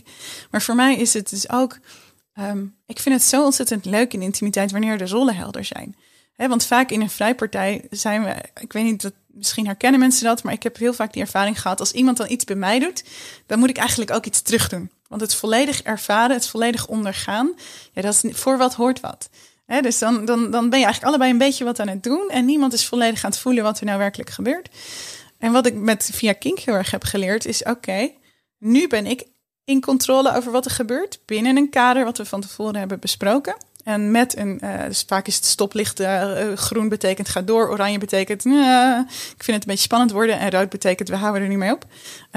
Maar 0.51 0.61
voor 0.61 0.75
mij 0.75 0.95
is 0.95 1.13
het 1.13 1.29
dus 1.29 1.49
ook. 1.49 1.77
ehm, 2.33 2.65
ik 2.85 2.99
vind 2.99 3.15
het 3.15 3.23
zo 3.23 3.43
ontzettend 3.45 3.85
leuk 3.85 4.13
in 4.13 4.21
intimiteit 4.21 4.71
wanneer 4.71 4.97
de 4.97 5.07
rollen 5.07 5.35
helder 5.35 5.65
zijn. 5.65 5.95
Want 6.35 6.65
vaak 6.65 6.91
in 6.91 7.01
een 7.01 7.09
vrijpartij 7.09 7.85
zijn 7.89 8.23
we, 8.23 8.35
ik 8.59 8.73
weet 8.73 8.83
niet, 8.83 9.01
dat, 9.01 9.13
misschien 9.37 9.65
herkennen 9.65 9.99
mensen 9.99 10.23
dat, 10.23 10.43
maar 10.43 10.53
ik 10.53 10.63
heb 10.63 10.77
heel 10.77 10.93
vaak 10.93 11.13
die 11.13 11.21
ervaring 11.21 11.61
gehad. 11.61 11.79
Als 11.79 11.91
iemand 11.91 12.17
dan 12.17 12.29
iets 12.29 12.45
bij 12.45 12.55
mij 12.55 12.79
doet, 12.79 13.03
dan 13.45 13.59
moet 13.59 13.69
ik 13.69 13.77
eigenlijk 13.77 14.11
ook 14.11 14.25
iets 14.25 14.41
terug 14.41 14.69
doen. 14.69 14.91
Want 15.07 15.21
het 15.21 15.35
volledig 15.35 15.81
ervaren, 15.81 16.35
het 16.35 16.47
volledig 16.47 16.87
ondergaan, 16.87 17.53
ja, 17.93 18.01
dat 18.01 18.23
is 18.23 18.37
voor 18.37 18.57
wat 18.57 18.73
hoort 18.73 18.99
wat. 18.99 19.29
Dus 19.81 19.99
dan, 19.99 20.25
dan, 20.25 20.51
dan 20.51 20.69
ben 20.69 20.79
je 20.79 20.85
eigenlijk 20.85 21.03
allebei 21.03 21.31
een 21.31 21.37
beetje 21.37 21.63
wat 21.63 21.79
aan 21.79 21.87
het 21.87 22.03
doen 22.03 22.29
en 22.29 22.45
niemand 22.45 22.73
is 22.73 22.85
volledig 22.85 23.23
aan 23.23 23.31
het 23.31 23.39
voelen 23.39 23.63
wat 23.63 23.79
er 23.79 23.85
nou 23.85 23.97
werkelijk 23.97 24.29
gebeurt. 24.29 24.69
En 25.37 25.51
wat 25.51 25.65
ik 25.65 25.73
met 25.73 26.09
via 26.13 26.33
Kink 26.33 26.59
heel 26.59 26.73
erg 26.73 26.91
heb 26.91 27.03
geleerd 27.03 27.45
is, 27.45 27.63
oké, 27.63 28.11
nu 28.57 28.87
ben 28.87 29.05
ik 29.05 29.23
in 29.63 29.81
controle 29.81 30.35
over 30.35 30.51
wat 30.51 30.65
er 30.65 30.71
gebeurt 30.71 31.19
binnen 31.25 31.57
een 31.57 31.69
kader 31.69 32.03
wat 32.03 32.17
we 32.17 32.25
van 32.25 32.41
tevoren 32.41 32.75
hebben 32.75 32.99
besproken. 32.99 33.55
En 33.87 34.11
met 34.11 34.37
een, 34.37 34.59
eh, 34.59 34.85
dus 34.85 35.03
vaak 35.07 35.27
is 35.27 35.35
het 35.35 35.45
stoplicht 35.45 35.99
eh, 35.99 36.41
eh, 36.41 36.57
groen 36.57 36.89
betekent 36.89 37.29
ga 37.29 37.41
door, 37.41 37.69
oranje 37.69 37.97
betekent 37.97 38.43
"Nee, 38.43 38.99
ik 38.99 39.43
vind 39.43 39.47
het 39.47 39.49
een 39.49 39.59
beetje 39.65 39.77
spannend 39.77 40.11
worden 40.11 40.39
en 40.39 40.51
rood 40.51 40.69
betekent 40.69 41.09
we 41.09 41.15
houden 41.15 41.41
er 41.41 41.47
niet 41.47 41.57
mee 41.57 41.71
op. 41.71 41.85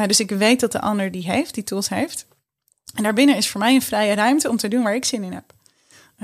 Dus 0.06 0.20
ik 0.20 0.30
weet 0.30 0.60
dat 0.60 0.72
de 0.72 0.80
ander 0.80 1.10
die 1.10 1.30
heeft, 1.30 1.54
die 1.54 1.64
tools 1.64 1.88
heeft. 1.88 2.26
En 2.94 3.02
daarbinnen 3.02 3.36
is 3.36 3.48
voor 3.48 3.60
mij 3.60 3.74
een 3.74 3.82
vrije 3.82 4.14
ruimte 4.14 4.48
om 4.48 4.56
te 4.56 4.68
doen 4.68 4.82
waar 4.82 4.94
ik 4.94 5.04
zin 5.04 5.22
in 5.22 5.32
heb. 5.32 5.52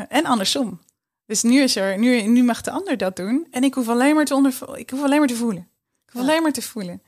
En 0.09 0.24
andersom. 0.24 0.81
Dus 1.27 1.43
nu, 1.43 1.62
is 1.62 1.77
er, 1.77 1.99
nu, 1.99 2.22
nu 2.22 2.43
mag 2.43 2.61
de 2.61 2.70
ander 2.70 2.97
dat 2.97 3.16
doen 3.16 3.47
en 3.51 3.64
ik 3.64 3.74
hoef 3.74 3.89
alleen 3.89 4.14
maar 4.14 4.24
te, 4.24 4.35
onder, 4.35 4.55
ik 4.74 4.91
hoef 4.91 5.03
alleen 5.03 5.18
maar 5.18 5.29
te 5.29 5.37
voelen. 5.37 5.68
Ik 6.07 6.12
hoef 6.12 6.22
alleen 6.22 6.43
maar 6.43 6.53
te 6.53 6.62
voelen. 6.62 7.03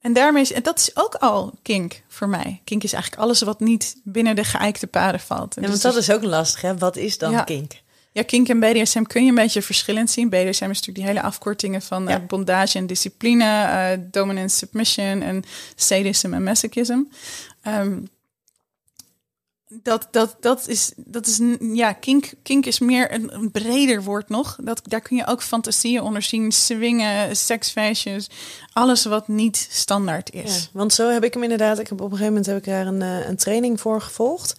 En 0.00 0.12
daarmee 0.12 0.42
is, 0.42 0.52
en 0.52 0.62
dat 0.62 0.78
is 0.78 0.96
ook 0.96 1.14
al 1.14 1.52
kink 1.62 2.02
voor 2.08 2.28
mij. 2.28 2.60
Kink 2.64 2.82
is 2.82 2.92
eigenlijk 2.92 3.22
alles 3.22 3.42
wat 3.42 3.60
niet 3.60 3.96
binnen 4.04 4.36
de 4.36 4.44
geëikte 4.44 4.86
paden 4.86 5.20
valt. 5.20 5.56
En 5.56 5.62
Ja, 5.62 5.68
dus 5.68 5.70
want 5.70 5.82
dat 5.82 5.94
dus- 5.94 6.08
is 6.08 6.14
ook 6.14 6.22
lastig, 6.22 6.60
hè? 6.60 6.78
Wat 6.78 6.96
is 6.96 7.18
dan 7.18 7.30
Ja. 7.30 7.42
kink? 7.42 7.72
Ja, 8.12 8.22
kink 8.22 8.48
en 8.48 8.60
BDSM 8.60 9.02
kun 9.02 9.22
je 9.22 9.28
een 9.28 9.34
beetje 9.34 9.62
verschillend 9.62 10.10
zien. 10.10 10.28
BDSM 10.28 10.46
is 10.48 10.58
natuurlijk 10.60 10.94
die 10.96 11.04
hele 11.06 11.22
afkortingen 11.22 11.82
van 11.82 12.02
Ja. 12.08 12.08
eh, 12.20 12.26
bondage 12.26 12.78
en 12.78 12.86
discipline, 12.86 13.44
eh 13.44 13.98
dominance, 14.10 14.56
submission 14.56 15.22
en 15.22 15.44
sadism 15.76 16.32
en 16.34 16.42
masochism. 16.42 16.98
Ehm, 17.62 17.98
dat, 19.68 20.08
dat, 20.10 20.36
dat 20.40 20.68
is, 20.68 20.92
dat 20.96 21.26
is, 21.26 21.40
ja, 21.60 21.92
kink, 21.92 22.32
kink 22.42 22.66
is 22.66 22.78
meer 22.78 23.12
een, 23.12 23.34
een 23.34 23.50
breder 23.50 24.02
woord 24.02 24.28
nog. 24.28 24.58
Dat, 24.62 24.80
daar 24.84 25.00
kun 25.00 25.16
je 25.16 25.26
ook 25.26 25.42
fantasieën 25.42 26.02
onder 26.02 26.22
zien, 26.22 26.52
swingen, 26.52 27.36
seksfeestjes, 27.36 28.30
alles 28.72 29.04
wat 29.04 29.28
niet 29.28 29.66
standaard 29.70 30.32
is. 30.32 30.70
want 30.72 30.92
zo 30.92 31.10
heb 31.10 31.24
ik 31.24 31.34
hem 31.34 31.42
inderdaad. 31.42 31.78
Ik 31.78 31.88
heb 31.88 32.00
op 32.00 32.10
een 32.10 32.16
gegeven 32.16 32.32
moment 32.32 32.46
heb 32.46 32.56
ik 32.56 32.64
daar 32.64 32.86
een, 32.86 33.02
eh, 33.02 33.28
een 33.28 33.36
training 33.36 33.80
voor 33.80 34.00
gevolgd. 34.00 34.56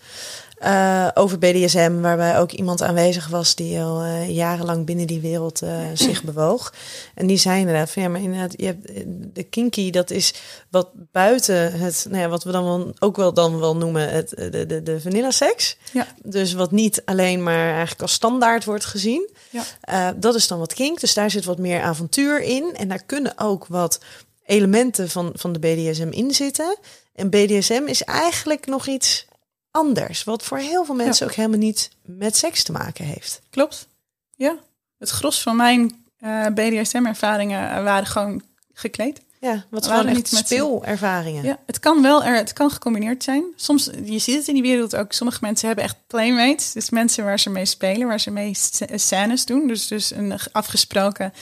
Eh, 0.59 1.07
over 1.13 1.39
BDSM, 1.39 1.99
waarbij 1.99 2.39
ook 2.39 2.51
iemand 2.51 2.81
aanwezig 2.81 3.27
was 3.27 3.55
die 3.55 3.79
al 3.79 4.01
eh, 4.01 4.29
jarenlang 4.29 4.85
binnen 4.85 5.07
die 5.07 5.19
wereld 5.19 5.61
eh, 5.61 5.79
zich 6.07 6.23
bewoog. 6.23 6.73
En 7.15 7.27
die 7.27 7.37
zei 7.37 7.59
inderdaad 7.59 7.91
van 7.91 8.03
ja, 8.03 8.09
maar 8.09 8.21
inderdaad, 8.21 8.53
je 8.57 8.65
hebt 8.65 8.87
de 9.33 9.43
kinky, 9.43 9.89
dat 9.89 10.09
is 10.09 10.33
wat 10.69 10.89
buiten 11.11 11.79
het, 11.79 12.05
nou 12.09 12.21
ja, 12.21 12.29
wat 12.29 12.43
we 12.43 12.51
dan 12.51 12.63
wel, 12.63 12.93
ook 12.99 13.15
wel 13.15 13.33
dan 13.33 13.59
wel 13.59 13.75
noemen 13.75 14.09
het, 14.09 14.29
de, 14.29 14.65
de, 14.65 14.83
de 14.83 15.01
vanilla 15.01 15.31
seks. 15.31 15.77
Ja. 15.91 16.07
Dus 16.23 16.53
wat 16.53 16.71
niet 16.71 17.01
alleen 17.05 17.43
maar 17.43 17.69
eigenlijk 17.69 18.01
als 18.01 18.13
standaard 18.13 18.65
wordt 18.65 18.85
gezien. 18.85 19.29
Ja. 19.49 20.13
Dat 20.13 20.35
is 20.35 20.47
dan 20.47 20.59
wat 20.59 20.73
kink. 20.73 20.99
Dus 20.99 21.13
daar 21.13 21.31
zit 21.31 21.45
wat 21.45 21.57
meer 21.57 21.81
avontuur 21.81 22.41
in. 22.41 22.75
En 22.75 22.87
daar 22.87 23.03
kunnen 23.03 23.33
ook 23.37 23.65
wat 23.67 23.99
elementen 24.45 25.09
van, 25.09 25.31
van 25.33 25.53
de 25.53 25.59
BDSM 25.59 26.09
in 26.11 26.33
zitten. 26.33 26.77
En 27.15 27.29
BDSM 27.29 27.83
is 27.85 28.03
eigenlijk 28.03 28.65
nog 28.65 28.87
iets 28.87 29.27
anders. 29.71 30.23
Wat 30.23 30.43
voor 30.43 30.57
heel 30.57 30.85
veel 30.85 30.95
mensen 30.95 31.27
ook 31.27 31.33
helemaal 31.33 31.57
niet 31.57 31.89
met 32.05 32.35
seks 32.35 32.63
te 32.63 32.71
maken 32.71 33.05
heeft. 33.05 33.41
Klopt. 33.49 33.87
Ja. 34.35 34.55
Het 34.97 35.09
gros 35.09 35.41
van 35.41 35.55
mijn 35.55 36.03
eh, 36.19 36.45
BDSM-ervaringen 36.45 37.83
waren 37.83 38.07
gewoon 38.07 38.41
gekleed. 38.73 39.21
Ja, 39.41 39.65
wat 39.69 39.85
waren 39.85 39.99
gewoon 39.99 40.15
niet 40.15 40.33
echt 40.33 40.45
speelervaringen. 40.45 41.43
Ja, 41.43 41.59
het 41.65 41.79
kan 41.79 42.01
wel, 42.01 42.23
er, 42.23 42.35
het 42.35 42.53
kan 42.53 42.71
gecombineerd 42.71 43.23
zijn. 43.23 43.43
Soms, 43.55 43.89
je 44.03 44.19
ziet 44.19 44.35
het 44.35 44.47
in 44.47 44.53
die 44.53 44.63
wereld 44.63 44.95
ook. 44.95 45.13
Sommige 45.13 45.39
mensen 45.41 45.67
hebben 45.67 45.85
echt 45.85 45.95
playmates. 46.07 46.71
Dus 46.71 46.89
mensen 46.89 47.23
waar 47.23 47.39
ze 47.39 47.49
mee 47.49 47.65
spelen, 47.65 48.07
waar 48.07 48.19
ze 48.19 48.31
mee 48.31 48.53
sc- 48.53 48.85
scènes 48.95 49.45
doen. 49.45 49.67
Dus, 49.67 49.87
dus 49.87 50.11
een 50.11 50.39
afgesproken 50.51 51.33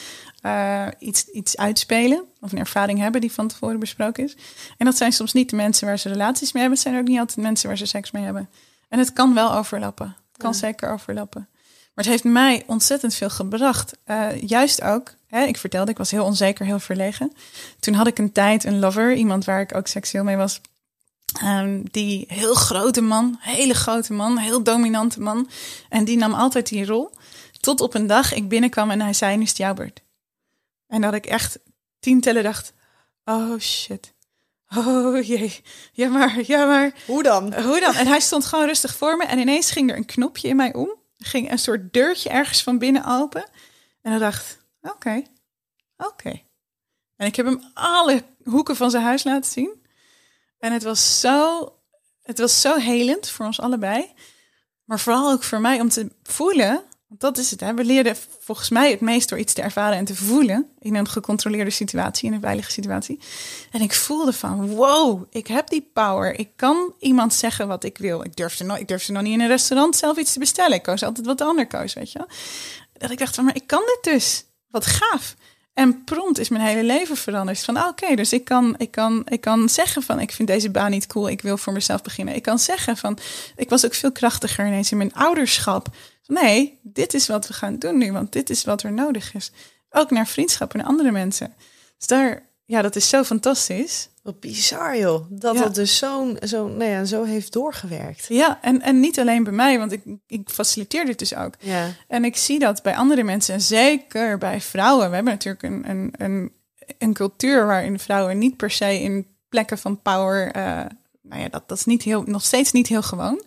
eh, 0.42 0.88
iets, 1.00 1.26
iets 1.26 1.58
uitspelen. 1.58 2.24
Of 2.42 2.52
een 2.52 2.58
ervaring 2.58 3.00
hebben 3.00 3.22
die 3.22 3.32
van 3.32 3.48
tevoren 3.48 3.80
besproken 3.80 4.24
is. 4.24 4.36
En 4.78 4.86
dat 4.86 4.98
zijn 4.98 5.12
soms 5.12 5.34
niet 5.34 5.50
de 5.50 5.56
mensen 5.56 5.88
waar 5.88 6.00
ze 6.00 6.10
relaties 6.10 6.52
mee 6.52 6.62
hebben. 6.62 6.80
Het 6.80 6.88
zijn 6.88 7.02
ook 7.02 7.08
niet 7.08 7.20
altijd 7.20 7.38
mensen 7.38 7.68
waar 7.68 7.78
ze 7.78 7.86
seks 7.86 8.12
mee 8.12 8.24
hebben. 8.24 8.50
En 8.90 9.00
het 9.00 9.14
kan 9.14 9.34
wel 9.34 9.54
overlappen. 9.54 10.16
Het 10.32 10.38
kan 10.38 10.54
zeker 10.54 10.90
overlappen. 10.90 11.48
Maar 11.98 12.06
het 12.06 12.14
heeft 12.14 12.24
mij 12.34 12.64
ontzettend 12.68 13.14
veel 13.14 13.30
gebracht. 13.30 13.98
Eh, 14.04 14.42
juist 14.42 14.82
ook, 14.82 15.14
hè, 15.28 15.44
ik 15.44 15.58
vertelde, 15.58 15.92
ik 15.92 15.98
was 15.98 16.12
heel 16.12 16.26
onzeker, 16.26 16.66
heel 16.66 16.80
verlegen. 16.80 17.34
Toen 17.80 17.94
had 17.94 18.08
ik 18.08 18.18
een 18.18 18.32
tijd 18.32 18.64
een 18.64 18.80
lover, 18.80 19.14
iemand 19.14 19.46
waar 19.46 19.62
ik 19.62 19.76
ook 19.76 19.88
seksueel 19.88 20.24
mee 20.24 20.36
was. 20.36 20.62
Ehm, 21.42 21.82
die 21.92 22.26
heel 22.28 22.54
grote 22.54 23.02
man, 23.02 23.38
hele 23.40 23.74
grote 23.74 24.14
man, 24.14 24.38
heel 24.38 24.64
dominante 24.64 25.22
man. 25.22 25.50
En 25.90 26.06
die 26.06 26.18
nam 26.18 26.34
altijd 26.34 26.68
die 26.68 26.86
rol. 26.86 27.10
Tot 27.60 27.82
op 27.82 27.94
een 27.94 28.08
dag 28.08 28.34
ik 28.34 28.50
binnenkwam 28.50 28.92
en 28.92 29.02
hij 29.02 29.14
zei, 29.14 29.36
nu 29.36 29.44
is 29.44 29.50
het 29.50 29.58
jouw 29.58 29.74
beurt. 29.74 30.02
En 30.88 31.02
dat 31.02 31.14
ik 31.14 31.26
echt 31.26 31.60
tien 32.00 32.22
tellen 32.22 32.44
dacht, 32.44 32.74
oh 33.26 33.60
shit. 33.60 34.16
Oh 34.76 35.26
jee, 35.26 35.62
ja 35.92 36.10
maar, 36.10 36.42
ja 36.46 36.66
maar. 36.66 36.94
Hoe 37.06 37.24
dan? 37.24 37.62
Hoe 37.62 37.80
dan? 37.80 37.94
En 37.94 38.08
hij 38.08 38.20
stond 38.20 38.46
gewoon 38.46 38.66
rustig 38.66 38.96
voor 38.96 39.18
me 39.18 39.26
en 39.26 39.40
ineens 39.40 39.72
ging 39.72 39.90
er 39.90 39.98
een 39.98 40.06
knopje 40.06 40.48
in 40.48 40.56
mij 40.56 40.74
om. 40.74 40.90
Er 41.18 41.26
ging 41.26 41.52
een 41.52 41.60
soort 41.60 41.94
deurtje 41.94 42.30
ergens 42.30 42.64
van 42.64 42.78
binnen 42.78 43.06
open. 43.06 43.50
En 44.02 44.14
ik 44.14 44.20
dacht, 44.20 44.58
oké, 44.82 45.24
oké. 45.98 46.42
En 47.16 47.28
ik 47.28 47.36
heb 47.36 47.46
hem 47.46 47.72
alle 47.74 48.24
hoeken 48.44 48.76
van 48.76 48.92
zijn 48.92 49.04
huis 49.04 49.24
laten 49.24 49.52
zien. 49.52 49.86
En 50.60 50.74
het 50.74 50.84
was 50.84 51.20
zo, 51.20 51.74
het 52.22 52.40
was 52.40 52.62
zo 52.62 52.76
helend 52.76 53.30
voor 53.30 53.46
ons 53.46 53.60
allebei. 53.60 54.14
Maar 54.84 55.00
vooral 55.00 55.32
ook 55.32 55.44
voor 55.44 55.62
mij 55.62 55.80
om 55.80 55.90
te 55.90 56.12
voelen, 56.24 56.84
want 57.08 57.22
dat 57.22 57.38
is 57.38 57.52
het. 57.52 57.60
Hè? 57.60 57.74
We 57.74 57.84
leerden 57.84 58.16
volgens 58.40 58.70
mij 58.70 58.92
het 58.92 59.02
meest 59.02 59.30
door 59.30 59.40
iets 59.40 59.54
te 59.54 59.62
ervaren 59.62 59.98
en 59.98 60.06
te 60.06 60.16
voelen 60.16 60.70
in 60.80 60.96
een 60.96 61.08
gecontroleerde 61.08 61.70
situatie, 61.70 62.28
in 62.28 62.34
een 62.34 62.42
veilige 62.42 62.72
situatie. 62.72 63.20
En 63.72 63.82
ik 63.82 63.94
voelde 63.94 64.34
van, 64.34 64.68
wow, 64.68 65.24
ik 65.30 65.48
heb 65.48 65.70
die 65.70 65.90
power. 65.94 66.40
Ik 66.40 66.50
kan 66.56 66.94
iemand 67.00 67.34
zeggen 67.34 67.68
wat 67.68 67.84
ik 67.84 67.98
wil. 67.98 68.24
Ik 68.24 68.36
durfde, 68.36 68.64
nog, 68.64 68.78
ik 68.78 68.88
durfde 68.88 69.12
nog 69.12 69.22
niet 69.22 69.34
in 69.34 69.42
een 69.42 69.48
restaurant 69.48 69.96
zelf 69.96 70.18
iets 70.18 70.34
te 70.34 70.40
bestellen. 70.40 70.78
Ik 70.78 70.84
koos 70.84 71.04
altijd 71.04 71.26
wat 71.26 71.38
de 71.38 71.44
ander 71.44 71.68
koos, 71.68 71.94
weet 71.94 72.12
je 72.12 72.18
wel. 72.18 72.28
Dat 72.94 73.12
ik 73.12 73.18
dacht 73.18 73.36
van, 73.36 73.46
maar 73.46 73.56
ik 73.56 73.68
kan 73.68 73.82
dit 73.86 74.14
dus. 74.14 74.46
Wat 74.70 74.86
gaaf. 74.86 75.36
En 75.74 76.04
prompt 76.04 76.40
is 76.40 76.50
mijn 76.50 76.64
hele 76.64 76.84
leven 76.84 77.18
veranderd. 77.18 77.64
Van 77.64 77.78
ah, 77.78 77.88
oké, 77.88 78.16
dus 78.16 78.34
ik 78.34 78.44
kan, 78.44 78.76
ik, 78.78 78.92
kan, 78.92 79.22
ik 79.30 79.42
kan 79.42 79.70
zeggen 79.70 80.02
van 80.04 80.20
ik 80.20 80.32
vind 80.32 80.48
deze 80.48 80.70
baan 80.70 80.92
niet 80.92 81.08
cool, 81.08 81.30
ik 81.30 81.42
wil 81.42 81.58
voor 81.58 81.74
mezelf 81.74 82.02
beginnen. 82.02 82.36
Ik 82.36 82.44
kan 82.44 82.60
zeggen 82.60 82.98
van 82.98 83.18
ik 83.56 83.70
was 83.70 83.86
ook 83.86 83.94
veel 83.94 84.12
krachtiger 84.12 84.68
ineens 84.68 84.92
in 84.92 84.98
mijn 84.98 85.14
ouderschap. 85.14 85.88
Nee, 86.28 86.80
dit 86.82 87.14
is 87.14 87.28
wat 87.28 87.48
we 87.48 87.54
gaan 87.54 87.78
doen 87.80 87.98
nu, 87.98 88.12
want 88.12 88.32
dit 88.32 88.50
is 88.50 88.64
wat 88.64 88.84
er 88.84 88.92
nodig 88.92 89.34
is. 89.34 89.52
Ook 89.90 90.12
naar 90.12 90.28
vriendschap 90.28 90.74
en 90.74 90.84
andere 90.84 91.12
mensen. 91.12 91.54
Dus 91.98 92.08
daar, 92.08 92.44
ja, 92.66 92.82
dat 92.82 92.96
is 92.96 93.10
zo 93.10 93.24
fantastisch. 93.24 94.10
Wat 94.24 94.40
bizar 94.40 94.98
joh. 94.98 95.26
Dat 95.30 95.56
Ja. 95.56 95.64
het 95.64 95.76
dus 95.76 95.98
zo'n, 95.98 96.38
zo, 96.48 96.68
nou 96.68 96.90
ja, 96.92 97.06
zo 97.06 97.24
heeft 97.24 97.54
doorgewerkt. 97.54 98.26
Ja, 98.30 98.60
en, 98.62 98.82
en 98.82 99.00
niet 99.00 99.20
alleen 99.20 99.44
bij 99.44 99.54
mij, 99.54 99.80
want 99.80 99.92
ik, 99.92 100.02
ik 100.28 100.50
faciliteer 100.50 101.06
dit 101.06 101.20
dus 101.20 101.36
ook. 101.36 101.54
Ja. 101.60 101.88
En 102.08 102.26
ik 102.26 102.38
zie 102.38 102.60
dat 102.60 102.82
bij 102.84 102.96
andere 102.96 103.24
mensen, 103.24 103.54
en 103.54 103.62
zeker 103.62 104.38
bij 104.38 104.62
vrouwen. 104.62 105.10
We 105.10 105.16
hebben 105.16 105.34
natuurlijk 105.34 105.64
een, 105.64 105.90
een, 105.90 106.14
een, 106.18 106.52
een 106.98 107.14
cultuur 107.14 107.66
waarin 107.66 108.00
vrouwen 108.00 108.38
niet 108.38 108.58
per 108.58 108.72
se 108.72 109.00
in 109.02 109.28
plekken 109.50 109.78
van 109.78 110.02
power. 110.02 110.52
eh, 110.52 110.62
nou 111.22 111.42
ja, 111.42 111.50
dat, 111.50 111.64
dat 111.68 111.78
is 111.78 111.86
niet 111.86 112.04
heel, 112.04 112.24
nog 112.26 112.44
steeds 112.44 112.72
niet 112.72 112.88
heel 112.88 113.02
gewoon. 113.04 113.42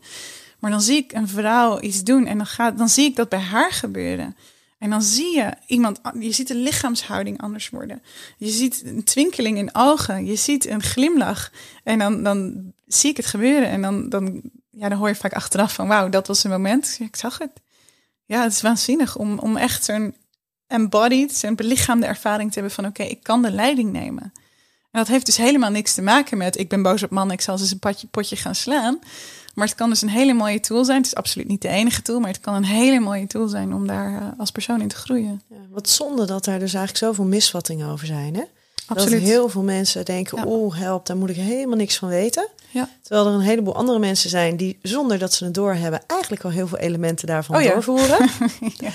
Maar 0.61 0.70
dan 0.70 0.80
zie 0.80 0.96
ik 0.96 1.12
een 1.12 1.28
vrouw 1.28 1.80
iets 1.80 2.02
doen 2.02 2.26
en 2.26 2.36
dan, 2.36 2.46
gaat, 2.46 2.78
dan 2.78 2.88
zie 2.88 3.04
ik 3.04 3.16
dat 3.16 3.28
bij 3.28 3.38
haar 3.38 3.72
gebeuren. 3.72 4.36
En 4.78 4.90
dan 4.90 5.02
zie 5.02 5.36
je 5.36 5.52
iemand, 5.66 6.00
je 6.20 6.32
ziet 6.32 6.48
de 6.48 6.54
lichaamshouding 6.54 7.40
anders 7.40 7.70
worden. 7.70 8.02
Je 8.36 8.48
ziet 8.48 8.82
een 8.84 9.04
twinkeling 9.04 9.58
in 9.58 9.74
ogen, 9.74 10.26
je 10.26 10.36
ziet 10.36 10.66
een 10.66 10.82
glimlach. 10.82 11.50
En 11.84 11.98
dan, 11.98 12.22
dan 12.22 12.72
zie 12.86 13.11
ik 13.11 13.16
het 13.16 13.26
gebeuren 13.26 13.68
en 13.68 13.82
dan, 13.82 14.08
dan, 14.08 14.40
ja, 14.70 14.88
dan 14.88 14.98
hoor 14.98 15.08
je 15.08 15.14
vaak 15.14 15.32
achteraf 15.32 15.74
van 15.74 15.88
wauw, 15.88 16.08
dat 16.08 16.26
was 16.26 16.44
een 16.44 16.50
moment. 16.50 16.96
Ik 17.00 17.16
zag 17.16 17.38
het. 17.38 17.50
Ja, 18.24 18.42
het 18.42 18.52
is 18.52 18.61
waanzinnig 18.61 19.16
om, 19.16 19.38
om 19.38 19.56
echt 19.56 19.84
zo'n 19.84 20.14
embodied, 20.66 21.36
zo'n 21.36 21.54
belichaamde 21.54 22.06
ervaring 22.06 22.48
te 22.48 22.54
hebben 22.58 22.74
van 22.74 22.86
oké, 22.86 23.02
ik 23.02 23.22
kan 23.22 23.42
de 23.42 23.50
leiding 23.50 23.92
nemen. 23.92 24.32
En 24.90 24.98
dat 24.98 25.08
heeft 25.08 25.26
dus 25.26 25.36
helemaal 25.36 25.70
niks 25.70 25.94
te 25.94 26.02
maken 26.02 26.38
met 26.38 26.58
ik 26.58 26.68
ben 26.68 26.82
boos 26.82 27.02
op 27.02 27.11
mannen, 27.11 27.34
ik 27.34 27.42
zal 27.42 27.58
ze 27.58 27.76
een 27.80 28.08
potje 28.11 28.36
gaan 28.36 28.54
slaan. 28.54 28.98
Maar 29.55 29.66
het 29.66 29.76
kan 29.76 29.88
dus 29.90 30.03
een 30.03 30.09
hele 30.09 30.32
mooie 30.32 30.61
tool 30.61 30.84
zijn. 30.84 30.96
Het 30.98 31.07
is 31.07 31.14
absoluut 31.14 31.48
niet 31.48 31.62
de 31.62 31.68
enige 31.68 32.03
tool, 32.03 32.20
maar 32.20 32.30
het 32.30 32.40
kan 32.40 32.55
een 32.55 32.64
hele 32.64 33.01
mooie 33.01 33.26
tool 33.26 33.48
zijn 33.48 33.74
om 33.74 33.86
daar 33.86 34.14
eh, 34.20 34.26
als 34.38 34.51
persoon 34.51 34.80
in 34.80 34.88
te 34.88 34.96
groeien. 34.96 35.42
Ja, 35.48 35.57
wat 35.70 35.88
zonde 35.88 36.24
dat 36.26 36.44
daar 36.44 36.59
dus 36.59 36.74
eigenlijk 36.74 37.05
zoveel 37.05 37.24
misvattingen 37.24 37.88
over 37.88 38.07
zijn. 38.07 38.34
Hè? 38.34 38.42
Absoluut. 38.86 39.20
Dat 39.20 39.28
heel 39.28 39.48
veel 39.48 39.62
mensen 39.62 40.05
denken, 40.05 40.38
Ja. 40.38 40.44
oeh, 40.46 40.76
help, 40.78 41.07
daar 41.07 41.16
moet 41.16 41.30
ik 41.30 41.36
helemaal 41.36 41.76
niks 41.76 41.96
van 41.96 42.09
weten. 42.09 42.48
Ja. 42.70 42.88
Terwijl 43.03 43.26
er 43.26 43.32
een 43.34 43.40
heleboel 43.40 43.74
andere 43.74 43.98
mensen 43.98 44.30
zijn 44.30 44.57
die, 44.57 44.78
zonder 44.82 45.18
dat 45.18 45.32
ze 45.34 45.44
het 45.44 45.55
doorhebben, 45.55 46.03
eigenlijk 46.07 46.44
al 46.44 46.51
heel 46.51 46.68
veel 46.68 46.78
elementen 46.78 47.26
daarvan 47.26 47.57
Oh 47.57 47.62
ja. 47.62 47.72
doorvoeren. 47.72 48.28
ja. 48.78 48.90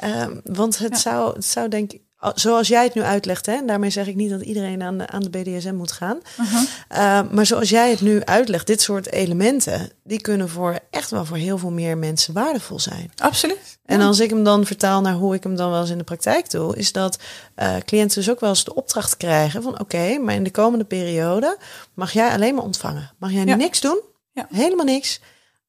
Ehm, 0.00 0.34
want 0.44 0.78
het, 0.78 0.92
Ja. 0.92 0.98
zou, 0.98 1.34
het 1.34 1.44
zou 1.44 1.68
denk 1.68 1.92
ik, 1.92 2.00
zoals 2.34 2.68
jij 2.68 2.84
het 2.84 2.94
nu 2.94 3.02
uitlegt, 3.02 3.46
hè, 3.46 3.52
en 3.52 3.66
daarmee 3.66 3.90
zeg 3.90 4.06
ik 4.06 4.14
niet 4.14 4.30
dat 4.30 4.40
iedereen 4.42 4.82
aan 4.82 4.98
de, 4.98 5.06
aan 5.06 5.22
de 5.22 5.30
BDSM 5.30 5.74
moet 5.74 5.92
gaan. 5.92 6.20
Uh-huh. 6.40 6.62
Ehm, 6.88 7.34
maar 7.34 7.46
zoals 7.46 7.68
jij 7.68 7.90
het 7.90 8.00
nu 8.00 8.24
uitlegt, 8.24 8.66
dit 8.66 8.80
soort 8.82 9.12
elementen, 9.12 9.90
die 10.04 10.20
kunnen 10.20 10.48
voor 10.48 10.78
echt 10.90 11.10
wel 11.10 11.24
voor 11.24 11.36
heel 11.36 11.58
veel 11.58 11.70
meer 11.70 11.98
mensen 11.98 12.34
waardevol 12.34 12.78
zijn. 12.80 13.12
Absoluut. 13.16 13.78
En 13.84 13.98
Ja. 14.00 14.06
als 14.06 14.20
ik 14.20 14.30
hem 14.30 14.44
dan 14.44 14.66
vertaal 14.66 15.00
naar 15.00 15.14
hoe 15.14 15.34
ik 15.34 15.42
hem 15.42 15.56
dan 15.56 15.70
wel 15.70 15.80
eens 15.80 15.90
in 15.90 15.98
de 15.98 16.04
praktijk 16.04 16.50
doe, 16.50 16.76
is 16.76 16.92
dat 16.92 17.18
eh, 17.54 17.76
cliënten 17.84 18.18
dus 18.18 18.30
ook 18.30 18.40
wel 18.40 18.50
eens 18.50 18.64
de 18.64 18.74
opdracht 18.74 19.16
krijgen 19.16 19.62
van 19.62 19.80
oké, 19.80 20.18
maar 20.18 20.34
in 20.34 20.44
de 20.44 20.50
komende 20.50 20.84
periode 20.84 21.58
mag 21.94 22.12
jij 22.12 22.30
alleen 22.32 22.54
maar 22.54 22.64
ontvangen. 22.64 23.10
Mag 23.18 23.30
jij 23.32 23.44
Ja. 23.44 23.54
niks 23.54 23.80
doen? 23.80 24.00
Ja. 24.32 24.46
Helemaal 24.50 24.84
niks. 24.84 25.20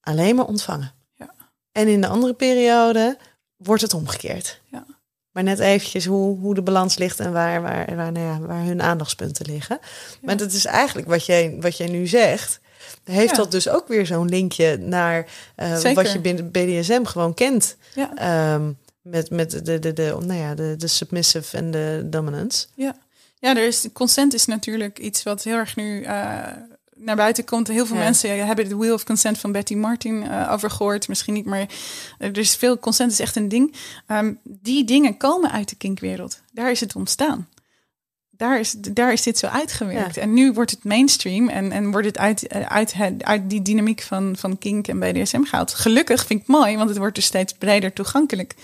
Alleen 0.02 0.36
maar 0.36 0.46
ontvangen. 0.46 0.94
En 1.72 1.88
in 1.88 2.02
de 2.02 2.08
andere 2.08 2.34
periode 2.34 3.18
wordt 3.58 3.82
het 3.82 3.94
omgekeerd. 3.94 4.62
Ja. 4.72 4.86
Maar 5.36 5.44
net 5.44 5.60
eventjes 5.60 6.06
hoe, 6.06 6.40
hoe 6.40 6.56
de 6.56 6.62
balans 6.62 6.98
ligt 6.98 7.20
en 7.20 7.32
waar, 7.32 7.62
waar, 7.62 7.96
waar, 7.96 8.12
nou 8.12 8.26
ja, 8.26 8.40
waar 8.40 8.64
hun 8.64 8.82
aandachtspunten 8.82 9.46
liggen. 9.46 9.80
Maar 10.22 10.38
dat 10.38 10.52
is 10.52 10.66
eigenlijk 10.66 11.08
wat 11.08 11.26
jij, 11.26 11.58
wat 11.60 11.78
jij 11.78 11.88
nu 11.88 12.08
zegt. 12.08 12.60
Heeft 13.04 13.30
Ja. 13.30 13.36
dat 13.36 13.52
dus 13.52 13.70
ook 13.70 13.88
weer 13.88 14.06
zo'n 14.06 14.30
linkje 14.30 14.78
naar 14.78 15.26
eh, 15.56 15.94
wat 15.94 16.12
je 16.12 16.20
binnen 16.20 16.52
BDSM 16.52 17.04
gewoon 17.04 17.34
kent. 17.34 17.76
Ja. 17.96 18.16
Ehm, 18.16 18.72
met 19.02 19.30
met 19.30 19.66
de, 19.66 19.80
de, 19.80 19.94
de, 19.94 20.18
nou 20.20 20.40
ja, 20.40 20.56
de, 20.56 20.76
de 20.78 20.88
submissive 20.88 21.58
en 21.58 21.72
de 21.72 22.02
dominance. 22.06 22.66
Ja, 22.74 22.96
ja 23.40 23.56
er 23.56 23.68
is, 23.68 23.88
consent 23.94 24.34
is 24.34 24.46
natuurlijk 24.46 25.00
iets 25.00 25.24
wat 25.24 25.44
heel 25.44 25.58
erg 25.58 25.76
nu, 25.76 26.04
eh, 26.04 26.48
naar 26.98 27.16
buiten 27.16 27.46
komt. 27.46 27.68
Heel 27.68 27.86
veel 27.86 27.96
Ja. 27.98 28.04
mensen 28.04 28.46
hebben 28.46 28.70
de 28.70 28.76
Wheel 28.76 28.94
of 28.94 29.04
Consent 29.04 29.38
van 29.38 29.52
Betty 29.52 29.76
Martin 29.76 30.24
eh, 30.24 30.52
over 30.52 30.72
gehoord. 30.72 31.08
Misschien 31.08 31.34
niet, 31.34 31.46
maar 31.46 31.66
er 32.18 32.38
is 32.38 32.56
veel 32.56 32.80
consent 32.80 33.12
is 33.12 33.20
echt 33.20 33.36
een 33.36 33.50
ding. 33.50 33.74
Ehm, 34.08 34.34
die 34.44 34.84
dingen 34.84 35.18
komen 35.18 35.52
uit 35.52 35.70
de 35.70 35.76
kinkwereld. 35.76 36.42
Daar 36.52 36.72
is 36.72 36.80
het 36.80 36.96
ontstaan. 36.96 37.48
Daar 38.38 38.60
is, 38.60 38.72
daar 38.72 39.14
is 39.14 39.22
dit 39.24 39.38
zo 39.38 39.48
uitgewerkt. 39.48 40.16
Ja. 40.16 40.22
En 40.22 40.34
nu 40.34 40.52
wordt 40.54 40.72
het 40.72 40.84
mainstream 40.84 41.50
en, 41.50 41.72
en 41.72 41.92
wordt 41.92 42.08
het 42.08 42.18
uit, 42.18 42.48
eh, 42.48 42.62
uit, 42.62 42.94
uit 43.20 43.50
die 43.50 43.62
dynamiek 43.62 44.02
van, 44.02 44.36
van 44.38 44.58
kink 44.58 44.88
en 44.88 45.00
BDSM 45.00 45.44
gehaald. 45.44 45.74
Gelukkig 45.74 46.26
vind 46.26 46.42
ik 46.42 46.48
het 46.48 46.56
mooi, 46.56 46.78
want 46.78 46.90
het 46.90 46.98
wordt 46.98 47.16
dus 47.16 47.26
steeds 47.26 47.54
breder 47.54 47.94
toegankelijk. 47.94 48.56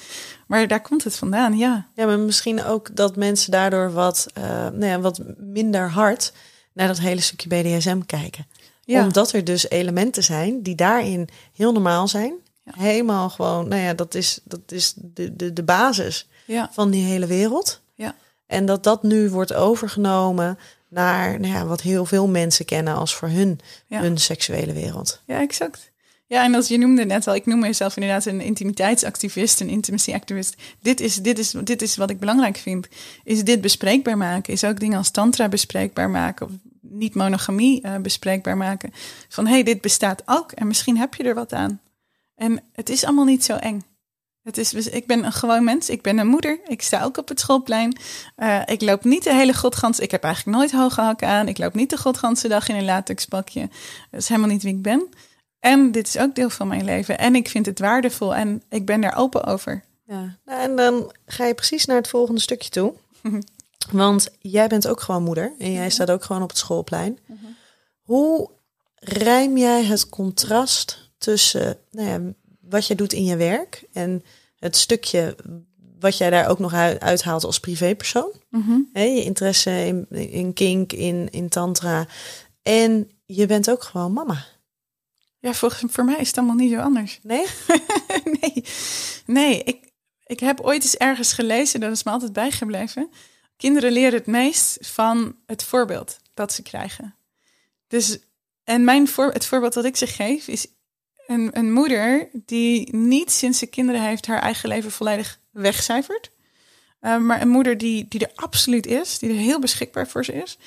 Maar 0.48 0.68
daar 0.68 0.82
komt 0.82 1.04
het 1.04 1.16
vandaan, 1.16 1.58
ja. 1.58 1.88
Ja, 1.96 2.06
maar 2.06 2.20
misschien 2.20 2.64
ook 2.64 2.96
dat 2.96 3.16
mensen 3.16 3.52
daardoor 3.52 3.92
wat, 3.94 4.28
eh, 4.34 4.44
nou 4.44 4.86
ja, 4.86 5.00
wat 5.00 5.22
minder 5.38 5.90
hard 5.90 6.34
naar 6.74 6.88
dat 6.88 7.00
hele 7.00 7.22
stukje 7.22 7.48
BDSM 7.50 8.02
kijken. 8.06 8.48
ja. 8.86 9.04
Omdat 9.04 9.32
er 9.32 9.44
dus 9.44 9.70
elementen 9.70 10.24
zijn 10.24 10.62
die 10.62 10.76
daarin 10.76 11.28
heel 11.54 11.72
normaal 11.72 12.08
zijn. 12.08 12.34
Ja. 12.64 12.72
Helemaal 12.76 13.30
gewoon, 13.30 13.68
nou 13.68 13.82
ja, 13.82 13.94
dat 13.94 14.16
is, 14.16 14.40
dat 14.44 14.72
is 14.72 14.94
de, 14.96 15.36
de, 15.36 15.54
de 15.54 15.64
basis 15.64 16.28
ja. 16.46 16.70
van 16.72 16.90
die 16.90 17.04
hele 17.04 17.26
wereld. 17.26 17.82
Ja. 17.96 18.16
En 18.46 18.66
dat 18.66 18.84
dat 18.84 19.04
nu 19.04 19.30
wordt 19.30 19.54
overgenomen 19.54 20.58
naar 20.88 21.40
nou 21.40 21.54
ja, 21.54 21.66
wat 21.66 21.82
heel 21.82 22.06
veel 22.06 22.28
mensen 22.28 22.66
kennen 22.66 22.96
als 22.96 23.16
voor 23.16 23.30
hun, 23.30 23.60
hun 23.88 24.18
seksuele 24.18 24.74
wereld. 24.74 25.22
Ja, 25.26 25.40
exact. 25.40 25.91
Ja, 26.32 26.44
en 26.44 26.56
als 26.56 26.68
je 26.68 26.78
noemde 26.78 27.06
net 27.06 27.28
al, 27.28 27.36
ik 27.36 27.46
noem 27.46 27.60
mezelf 27.60 27.98
inderdaad 27.98 28.26
een 28.26 28.42
intimiteitsactivist, 28.42 29.60
een 29.60 29.70
intimacy 29.70 30.14
activist. 30.14 30.56
Dit 30.80 31.00
is, 31.00 31.16
dit, 31.16 31.40
is, 31.40 31.52
dit 31.64 31.82
is 31.82 31.98
wat 31.98 32.10
ik 32.10 32.20
belangrijk 32.20 32.58
vind. 32.58 32.88
Is 33.24 33.44
dit 33.44 33.62
bespreekbaar 33.62 34.18
maken? 34.18 34.54
Is 34.54 34.64
ook 34.64 34.80
dingen 34.80 34.98
als 34.98 35.10
tantra 35.10 35.50
bespreekbaar 35.50 36.10
maken? 36.10 36.46
Of 36.46 36.52
niet 36.82 37.16
monogamie 37.16 37.82
eh, 37.82 37.98
bespreekbaar 37.98 38.58
maken? 38.58 38.94
Van 39.30 39.46
hé, 39.46 39.54
hey, 39.54 39.64
dit 39.64 39.82
bestaat 39.82 40.22
ook 40.26 40.52
en 40.52 40.68
misschien 40.68 40.98
heb 40.98 41.16
je 41.16 41.24
er 41.24 41.36
wat 41.36 41.54
aan. 41.54 41.82
En 42.36 42.64
het 42.74 42.90
is 42.90 43.04
allemaal 43.04 43.26
niet 43.26 43.46
zo 43.46 43.56
eng. 43.56 43.84
Het 44.44 44.58
is, 44.58 44.70
dus 44.70 44.90
ik 44.90 45.08
ben 45.08 45.24
een 45.24 45.32
gewoon 45.32 45.64
mens. 45.64 45.90
Ik 45.90 46.02
ben 46.02 46.18
een 46.18 46.28
moeder. 46.28 46.60
Ik 46.68 46.82
sta 46.82 47.04
ook 47.04 47.18
op 47.18 47.28
het 47.28 47.40
schoolplein. 47.40 47.98
Eh, 48.36 48.62
ik 48.66 48.82
loop 48.82 49.04
niet 49.04 49.24
de 49.24 49.34
hele 49.34 49.54
godgans. 49.54 50.00
Ik 50.00 50.12
heb 50.12 50.24
eigenlijk 50.24 50.58
nooit 50.58 50.72
hoge 50.72 51.02
hakken 51.02 51.28
aan. 51.28 51.48
Ik 51.48 51.58
loop 51.58 51.74
niet 51.74 51.90
de 51.90 51.98
godganse 51.98 52.48
dag 52.48 52.70
in 52.70 52.76
een 52.76 52.86
latexpakje. 52.86 53.70
Dat 54.12 54.22
is 54.22 54.28
helemaal 54.28 54.50
niet 54.50 54.64
wie 54.64 54.74
ik 54.74 54.82
ben. 54.82 55.10
En 55.62 55.92
dit 55.92 56.08
is 56.08 56.18
ook 56.18 56.36
deel 56.36 56.50
van 56.50 56.68
mijn 56.68 56.86
leven. 56.86 57.18
En 57.18 57.36
ik 57.36 57.50
vind 57.50 57.66
het 57.66 57.80
waardevol 57.80 58.36
en 58.36 58.64
ik 58.70 58.86
ben 58.86 59.02
daar 59.02 59.18
open 59.18 59.44
over. 59.44 59.84
Ja. 60.06 60.38
Nou, 60.46 60.62
en 60.62 60.76
dan 60.76 61.12
ga 61.26 61.46
je 61.46 61.54
precies 61.54 61.86
naar 61.86 61.98
het 61.98 62.08
volgende 62.08 62.42
stukje 62.42 62.70
toe. 62.70 62.94
Want 63.92 64.30
jij 64.40 64.68
bent 64.68 64.88
ook 64.88 65.02
gewoon 65.02 65.24
moeder 65.24 65.54
en 65.60 65.72
jij 65.72 65.90
staat 65.90 66.12
ook 66.12 66.24
gewoon 66.24 66.42
op 66.42 66.50
het 66.50 66.58
schoolplein. 66.58 67.20
Hoe 68.02 68.50
rijm 68.96 69.58
jij 69.58 69.84
het 69.84 70.10
contrast 70.10 71.12
tussen 71.18 71.78
nou 71.92 72.08
ja, 72.08 72.34
wat 72.60 72.88
je 72.88 72.96
doet 72.96 73.14
in 73.14 73.24
je 73.24 73.36
werk 73.36 73.84
en 73.94 74.24
het 74.56 74.76
stukje 74.76 75.36
wat 76.00 76.18
jij 76.18 76.30
daar 76.30 76.48
ook 76.48 76.60
nog 76.60 76.74
uit, 76.74 77.00
uithaalt 77.00 77.44
als 77.44 77.60
privépersoon? 77.60 78.32
Hè, 78.94 79.04
je 79.04 79.24
interesse 79.24 79.86
in, 79.86 80.06
in 80.10 80.54
kink, 80.54 80.94
in, 80.94 81.30
in 81.30 81.50
tantra. 81.50 82.08
En 82.62 83.12
je 83.26 83.46
bent 83.46 83.70
ook 83.70 83.84
gewoon 83.84 84.14
mama. 84.14 84.46
Ja, 85.42 85.54
voor, 85.54 85.80
voor 85.88 86.06
mij 86.06 86.18
is 86.18 86.28
het 86.28 86.38
allemaal 86.38 86.56
niet 86.56 86.72
zo 86.72 86.80
anders. 86.80 87.20
Nee? 87.24 87.46
nee, 88.42 88.64
nee 89.26 89.64
ik, 89.64 89.92
ik 90.26 90.40
heb 90.40 90.60
ooit 90.60 90.84
eens 90.84 90.98
ergens 90.98 91.34
gelezen, 91.34 91.80
dat 91.80 91.92
is 91.92 92.04
me 92.04 92.12
altijd 92.12 92.34
bijgebleven. 92.34 93.10
Kinderen 93.58 93.92
leren 93.92 94.14
het 94.14 94.28
meest 94.28 94.78
van 94.82 95.36
het 95.46 95.64
voorbeeld 95.64 96.18
dat 96.34 96.54
ze 96.54 96.62
krijgen. 96.62 97.16
Dus, 97.88 98.20
en 98.64 98.84
mijn 98.84 99.08
voor, 99.08 99.32
het 99.32 99.46
voorbeeld 99.46 99.74
dat 99.74 99.86
ik 99.86 99.96
ze 99.96 100.08
geef 100.08 100.48
is 100.48 100.68
een, 101.28 101.58
een 101.58 101.74
moeder 101.74 102.30
die 102.34 102.96
niet 102.96 103.32
sinds 103.32 103.60
ze 103.60 103.66
kinderen 103.66 104.02
heeft 104.02 104.26
haar 104.26 104.42
eigen 104.42 104.70
leven 104.70 104.92
volledig 104.92 105.40
wegcijfert. 105.52 106.32
Uh, 107.02 107.18
maar 107.18 107.42
een 107.42 107.50
moeder 107.50 107.78
die, 107.78 108.08
die 108.08 108.20
er 108.20 108.32
absoluut 108.36 108.86
is, 108.86 109.20
die 109.20 109.30
er 109.30 109.36
heel 109.36 109.60
beschikbaar 109.60 110.08
voor 110.08 110.26
ze 110.26 110.34
is. 110.34 110.58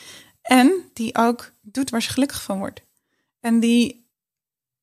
En 0.42 0.90
die 0.92 1.16
ook 1.16 1.52
doet 1.60 1.90
waar 1.90 2.02
ze 2.02 2.10
gelukkig 2.10 2.42
van 2.42 2.58
wordt. 2.58 2.80
En 3.40 3.60
die 3.60 4.03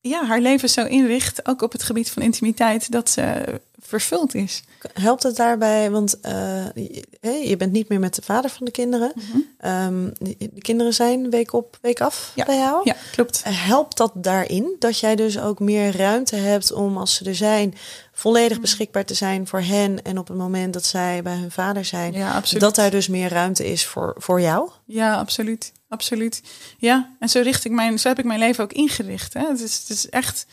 ja, 0.01 0.25
haar 0.25 0.41
leven 0.41 0.69
zo 0.69 0.85
inricht, 0.85 1.47
ook 1.47 1.61
op 1.61 1.71
het 1.71 1.83
gebied 1.83 2.11
van 2.11 2.21
intimiteit, 2.21 2.91
dat 2.91 3.09
ze 3.09 3.43
vervuld 3.79 4.35
is. 4.35 4.63
Helpt 4.93 5.23
het 5.23 5.35
daarbij, 5.35 5.91
want 5.91 6.17
uh, 6.25 6.65
je, 6.73 7.03
je 7.21 7.57
bent 7.57 7.71
niet 7.71 7.89
meer 7.89 7.99
met 7.99 8.15
de 8.15 8.21
vader 8.21 8.49
van 8.49 8.65
de 8.65 8.71
kinderen. 8.71 9.11
Mm 9.15 9.21
-hmm. 9.31 9.71
um, 9.93 10.13
de 10.37 10.61
kinderen 10.61 10.93
zijn 10.93 11.29
week 11.29 11.53
op, 11.53 11.77
week 11.81 12.01
af 12.01 12.31
ja. 12.35 12.45
bij 12.45 12.57
jou. 12.57 12.81
Ja, 12.83 12.95
klopt. 13.11 13.41
Helpt 13.43 13.97
dat 13.97 14.11
daarin 14.15 14.75
dat 14.79 14.99
jij 14.99 15.15
dus 15.15 15.39
ook 15.39 15.59
meer 15.59 15.95
ruimte 15.95 16.35
hebt 16.35 16.71
om, 16.71 16.97
als 16.97 17.15
ze 17.15 17.25
er 17.25 17.35
zijn, 17.35 17.75
volledig 18.11 18.59
beschikbaar 18.59 19.05
te 19.05 19.13
zijn 19.13 19.47
voor 19.47 19.61
hen 19.61 20.03
en 20.03 20.17
op 20.17 20.27
het 20.27 20.37
moment 20.37 20.73
dat 20.73 20.85
zij 20.85 21.21
bij 21.21 21.35
hun 21.35 21.51
vader 21.51 21.85
zijn, 21.85 22.13
ja, 22.13 22.33
absoluut. 22.33 22.61
dat 22.61 22.75
daar 22.75 22.91
dus 22.91 23.07
meer 23.07 23.29
ruimte 23.29 23.71
is 23.71 23.85
voor, 23.85 24.15
voor 24.17 24.41
jou? 24.41 24.69
Ja, 24.85 25.15
absoluut. 25.15 25.71
Absoluut. 25.91 26.41
Ja, 26.77 27.15
en 27.19 27.29
zo 27.29 27.41
richt 27.41 27.65
ik 27.65 27.71
mijn, 27.71 27.99
zo 27.99 28.07
heb 28.07 28.19
ik 28.19 28.25
mijn 28.25 28.39
leven 28.39 28.63
ook 28.63 28.73
ingericht. 28.73 29.33
Hè. 29.33 29.47
Het, 29.47 29.59
is, 29.59 29.79
het 29.79 29.89
is 29.89 30.09
echt 30.09 30.45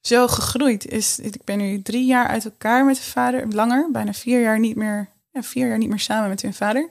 zo 0.00 0.28
gegroeid. 0.28 0.86
Is, 0.86 1.18
ik 1.18 1.44
ben 1.44 1.58
nu 1.58 1.82
drie 1.82 2.06
jaar 2.06 2.26
uit 2.26 2.44
elkaar 2.44 2.84
met 2.84 2.96
de 2.96 3.02
vader, 3.02 3.48
langer, 3.48 3.88
bijna 3.90 4.12
vier 4.12 4.40
jaar 4.40 4.58
niet 4.58 4.76
meer, 4.76 5.08
vier 5.32 5.68
jaar 5.68 5.78
niet 5.78 5.88
meer 5.88 6.00
samen 6.00 6.28
met 6.28 6.42
hun 6.42 6.54
vader. 6.54 6.88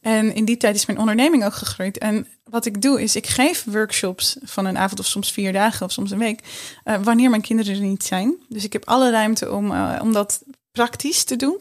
En 0.00 0.34
in 0.34 0.44
die 0.44 0.56
tijd 0.56 0.74
is 0.74 0.86
mijn 0.86 0.98
onderneming 0.98 1.44
ook 1.44 1.54
gegroeid. 1.54 1.98
En 1.98 2.26
wat 2.44 2.66
ik 2.66 2.82
doe 2.82 3.02
is, 3.02 3.16
ik 3.16 3.26
geef 3.26 3.64
workshops 3.64 4.36
van 4.42 4.64
een 4.64 4.78
avond 4.78 5.00
of 5.00 5.06
soms 5.06 5.32
vier 5.32 5.52
dagen 5.52 5.86
of 5.86 5.92
soms 5.92 6.10
een 6.10 6.18
week, 6.18 6.40
uh, 6.84 7.02
wanneer 7.02 7.30
mijn 7.30 7.42
kinderen 7.42 7.74
er 7.74 7.80
niet 7.80 8.04
zijn. 8.04 8.34
Dus 8.48 8.64
ik 8.64 8.72
heb 8.72 8.88
alle 8.88 9.10
ruimte 9.10 9.52
om, 9.52 9.70
uh, 9.70 9.98
om 10.02 10.12
dat 10.12 10.42
praktisch 10.72 11.24
te 11.24 11.36
doen. 11.36 11.58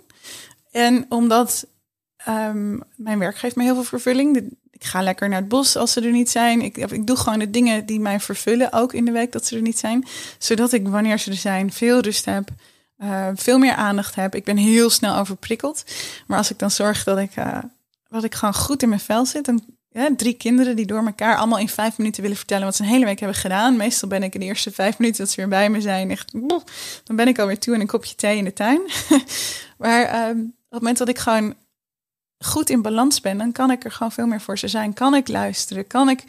En 0.72 1.05
omdat 1.09 1.68
um, 2.28 2.84
mijn 2.95 3.20
werk 3.20 3.38
geeft 3.38 3.55
me 3.55 3.64
heel 3.64 3.74
veel 3.74 3.84
vervulling. 3.84 4.57
Ik 4.82 4.88
ga 4.88 5.01
lekker 5.01 5.29
naar 5.29 5.39
het 5.39 5.47
bos 5.47 5.75
als 5.75 5.91
ze 5.91 6.01
er 6.01 6.11
niet 6.11 6.29
zijn. 6.29 6.61
Ik, 6.61 6.77
ik 6.77 7.07
doe 7.07 7.17
gewoon 7.17 7.39
de 7.39 7.49
dingen 7.49 7.86
die 7.86 7.99
mij 7.99 8.19
vervullen, 8.19 8.73
ook 8.73 8.93
in 8.93 9.05
de 9.05 9.11
week 9.11 9.32
dat 9.32 9.45
ze 9.45 9.55
er 9.55 9.61
niet 9.61 9.79
zijn. 9.79 10.05
Zodat 10.38 10.73
ik, 10.73 10.88
wanneer 10.88 11.19
ze 11.19 11.29
er 11.29 11.38
zijn, 11.38 11.71
veel 11.71 11.99
rust 11.99 12.25
heb. 12.25 12.49
Uh, 12.97 13.27
veel 13.36 13.57
meer 13.57 13.73
aandacht 13.73 14.15
heb. 14.15 14.36
Ik 14.36 14.43
ben 14.43 14.57
heel 14.57 14.89
snel 14.89 15.15
overprikkeld. 15.15 15.84
Maar 16.27 16.38
als 16.38 16.51
ik 16.51 16.59
dan 16.59 16.71
zorg 16.71 17.03
dat 17.03 17.17
ik, 17.17 17.36
uh, 17.36 17.57
dat 18.09 18.23
ik 18.23 18.36
gewoon 18.36 18.53
goed 18.53 18.82
in 18.82 18.89
mijn 18.89 19.01
vel 19.01 19.25
zit. 19.25 19.51
Ja, 19.89 20.09
drie 20.17 20.34
kinderen 20.34 20.75
die 20.75 20.86
door 20.86 21.05
elkaar 21.05 21.38
allemaal 21.38 21.59
in 21.59 21.69
vijf 21.69 21.97
minuten 21.97 22.21
willen 22.21 22.38
vertellen 22.38 22.65
wat 22.65 22.75
ze 22.75 22.84
een 22.84 22.89
hele 22.89 23.05
week 23.05 23.19
hebben 23.19 23.38
gedaan. 23.38 23.77
Meestal 23.77 24.09
ben 24.09 24.23
ik 24.23 24.34
in 24.34 24.39
de 24.39 24.45
eerste 24.45 24.71
vijf 24.71 24.97
minuten 24.97 25.23
dat 25.23 25.34
ze 25.34 25.39
weer 25.39 25.49
bij 25.49 25.69
me 25.69 25.82
zijn. 25.82 26.11
Echt, 26.11 26.32
dan 27.03 27.15
ben 27.15 27.27
ik 27.27 27.39
alweer 27.39 27.59
toe 27.59 27.73
en 27.73 27.82
een 27.82 27.88
kopje 27.88 28.15
thee 28.15 28.38
in 28.38 28.43
de 28.43 28.53
tuin. 28.53 28.82
maar 29.77 30.29
um, 30.29 30.39
op 30.39 30.69
het 30.69 30.79
moment 30.79 30.97
dat 30.97 31.09
ik 31.09 31.17
gewoon 31.19 31.55
goed 32.41 32.69
in 32.69 32.81
balans 32.81 33.21
ben, 33.21 33.37
dan 33.37 33.51
kan 33.51 33.71
ik 33.71 33.83
er 33.83 33.91
gewoon 33.91 34.11
veel 34.11 34.25
meer 34.25 34.41
voor 34.41 34.57
ze 34.57 34.67
zijn. 34.67 34.93
Kan 34.93 35.15
ik 35.15 35.27
luisteren? 35.27 35.87
Kan 35.87 36.09
ik 36.09 36.23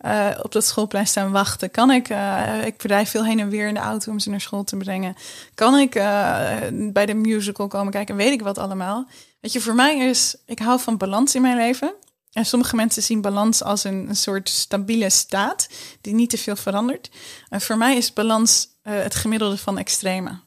uh, 0.00 0.28
op 0.42 0.52
dat 0.52 0.64
schoolplein 0.64 1.06
staan 1.06 1.30
wachten? 1.30 1.70
Kan 1.70 1.90
ik, 1.90 2.08
uh, 2.08 2.64
ik 2.64 2.82
rijd 2.82 3.08
veel 3.08 3.24
heen 3.24 3.40
en 3.40 3.48
weer 3.48 3.68
in 3.68 3.74
de 3.74 3.80
auto 3.80 4.10
om 4.10 4.18
ze 4.18 4.30
naar 4.30 4.40
school 4.40 4.64
te 4.64 4.76
brengen. 4.76 5.16
Kan 5.54 5.78
ik 5.78 5.94
uh, 5.94 6.50
bij 6.72 7.06
de 7.06 7.14
musical 7.14 7.68
komen 7.68 7.92
kijken? 7.92 8.16
Weet 8.16 8.32
ik 8.32 8.42
wat 8.42 8.58
allemaal. 8.58 9.06
Weet 9.40 9.52
je, 9.52 9.60
voor 9.60 9.74
mij 9.74 9.96
is, 9.96 10.36
ik 10.46 10.58
hou 10.58 10.80
van 10.80 10.96
balans 10.96 11.34
in 11.34 11.42
mijn 11.42 11.56
leven. 11.56 11.94
En 12.32 12.46
sommige 12.46 12.76
mensen 12.76 13.02
zien 13.02 13.20
balans 13.20 13.62
als 13.62 13.84
een, 13.84 14.08
een 14.08 14.16
soort 14.16 14.48
stabiele 14.48 15.10
staat 15.10 15.68
die 16.00 16.14
niet 16.14 16.30
te 16.30 16.38
veel 16.38 16.56
verandert. 16.56 17.10
En 17.48 17.60
voor 17.60 17.76
mij 17.76 17.96
is 17.96 18.12
balans 18.12 18.68
het 18.82 19.14
gemiddelde 19.14 19.56
van 19.56 19.78
extreme. 19.78 20.38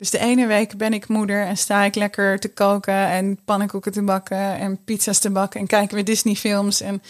Dus 0.00 0.10
de 0.10 0.18
ene 0.18 0.46
week 0.46 0.76
ben 0.76 0.92
ik 0.92 1.08
moeder 1.08 1.46
en 1.46 1.56
sta 1.56 1.82
ik 1.82 1.94
lekker 1.94 2.38
te 2.38 2.48
koken 2.48 3.08
en 3.08 3.38
pannenkoeken 3.44 3.92
te 3.92 4.02
bakken 4.02 4.58
en 4.58 4.84
pizza's 4.84 5.18
te 5.18 5.30
bakken 5.30 5.60
en 5.60 5.66
kijken 5.66 5.96
we 5.96 6.02
Disney 6.02 6.34
films 6.34 6.80
en 6.80 7.02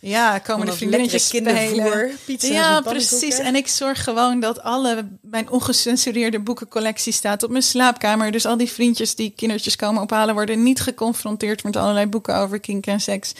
ja, 0.00 0.38
komen 0.38 0.66
de 0.66 0.72
vriendinnetjes 0.72 1.26
spelen. 1.26 2.10
Ja, 2.26 2.80
precies. 2.80 3.38
En 3.38 3.56
ik 3.56 3.68
zorg 3.68 4.04
gewoon 4.04 4.40
dat 4.40 4.62
alle 4.62 5.08
mijn 5.20 5.50
ongecensureerde 5.50 6.40
boekencollectie 6.40 7.12
staat 7.12 7.42
op 7.42 7.50
mijn 7.50 7.62
slaapkamer. 7.62 8.32
Dus 8.32 8.46
al 8.46 8.56
die 8.56 8.70
vriendjes 8.70 9.14
die 9.14 9.32
kindertjes 9.36 9.76
komen 9.76 10.02
ophalen 10.02 10.34
worden 10.34 10.62
niet 10.62 10.80
geconfronteerd 10.80 11.62
met 11.62 11.76
allerlei 11.76 12.06
boeken 12.06 12.36
over 12.36 12.60
kink 12.60 12.86
en 12.86 13.00
seks. 13.00 13.34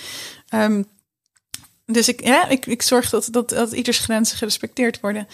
Um, 0.55 0.87
dus 1.87 2.09
ik, 2.09 2.25
ja, 2.25 2.49
ik, 2.49 2.67
ik 2.67 2.83
zorg 2.83 3.11
dat, 3.11 3.29
dat, 3.31 3.49
dat 3.49 3.73
ieders 3.73 3.99
grenzen 3.99 4.37
gerespecteerd 4.37 5.01
worden. 5.01 5.29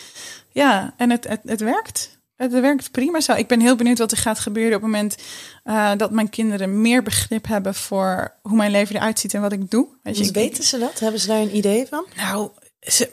Ja, 0.52 0.94
en 0.96 1.10
het, 1.10 1.28
het, 1.28 1.40
het 1.44 1.60
werkt. 1.60 2.18
Het 2.40 2.52
werkt 2.52 2.90
prima 2.90 3.20
zo. 3.20 3.32
Ik 3.32 3.46
ben 3.46 3.60
heel 3.60 3.76
benieuwd 3.76 3.98
wat 3.98 4.12
er 4.12 4.16
gaat 4.16 4.38
gebeuren 4.38 4.76
op 4.76 4.82
het 4.82 4.90
moment 4.90 5.16
uh, 5.64 5.92
dat 5.96 6.10
mijn 6.10 6.28
kinderen 6.28 6.80
meer 6.80 7.02
begrip 7.02 7.46
hebben 7.46 7.74
voor 7.74 8.34
hoe 8.42 8.56
mijn 8.56 8.70
leven 8.70 8.96
eruit 8.96 9.18
ziet 9.18 9.34
en 9.34 9.40
wat 9.40 9.52
ik 9.52 9.70
doe. 9.70 9.88
Weet 10.02 10.16
je, 10.16 10.22
dus 10.22 10.32
weten 10.32 10.64
ze 10.64 10.78
dat? 10.78 10.98
Hebben 10.98 11.20
ze 11.20 11.26
daar 11.26 11.40
een 11.40 11.56
idee 11.56 11.86
van? 11.86 12.06
Nou, 12.16 12.50
ze, 12.80 13.10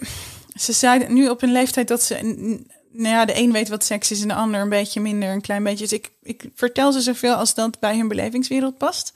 ze 0.56 0.72
zijn 0.74 1.14
nu 1.14 1.30
op 1.30 1.42
een 1.42 1.52
leeftijd 1.52 1.88
dat 1.88 2.04
ze. 2.04 2.16
Nou 2.92 3.16
ja, 3.16 3.26
de 3.26 3.38
een 3.38 3.52
weet 3.52 3.70
wat 3.70 3.84
seks 3.84 4.12
is 4.12 4.22
en 4.22 4.28
de 4.28 4.34
ander 4.34 4.62
een 4.62 4.70
beetje 4.70 5.00
minder, 5.00 5.30
een 5.30 5.42
klein 5.42 5.64
beetje. 5.64 5.88
Dus 5.88 5.94
ik, 5.94 6.12
ik 6.22 6.50
vertel 6.56 6.92
ze 6.92 7.02
zoveel 7.02 7.34
als 7.34 7.54
dat 7.54 7.80
bij 7.80 7.98
hun 7.98 8.08
belevingswereld 8.08 8.78
past. 8.78 9.14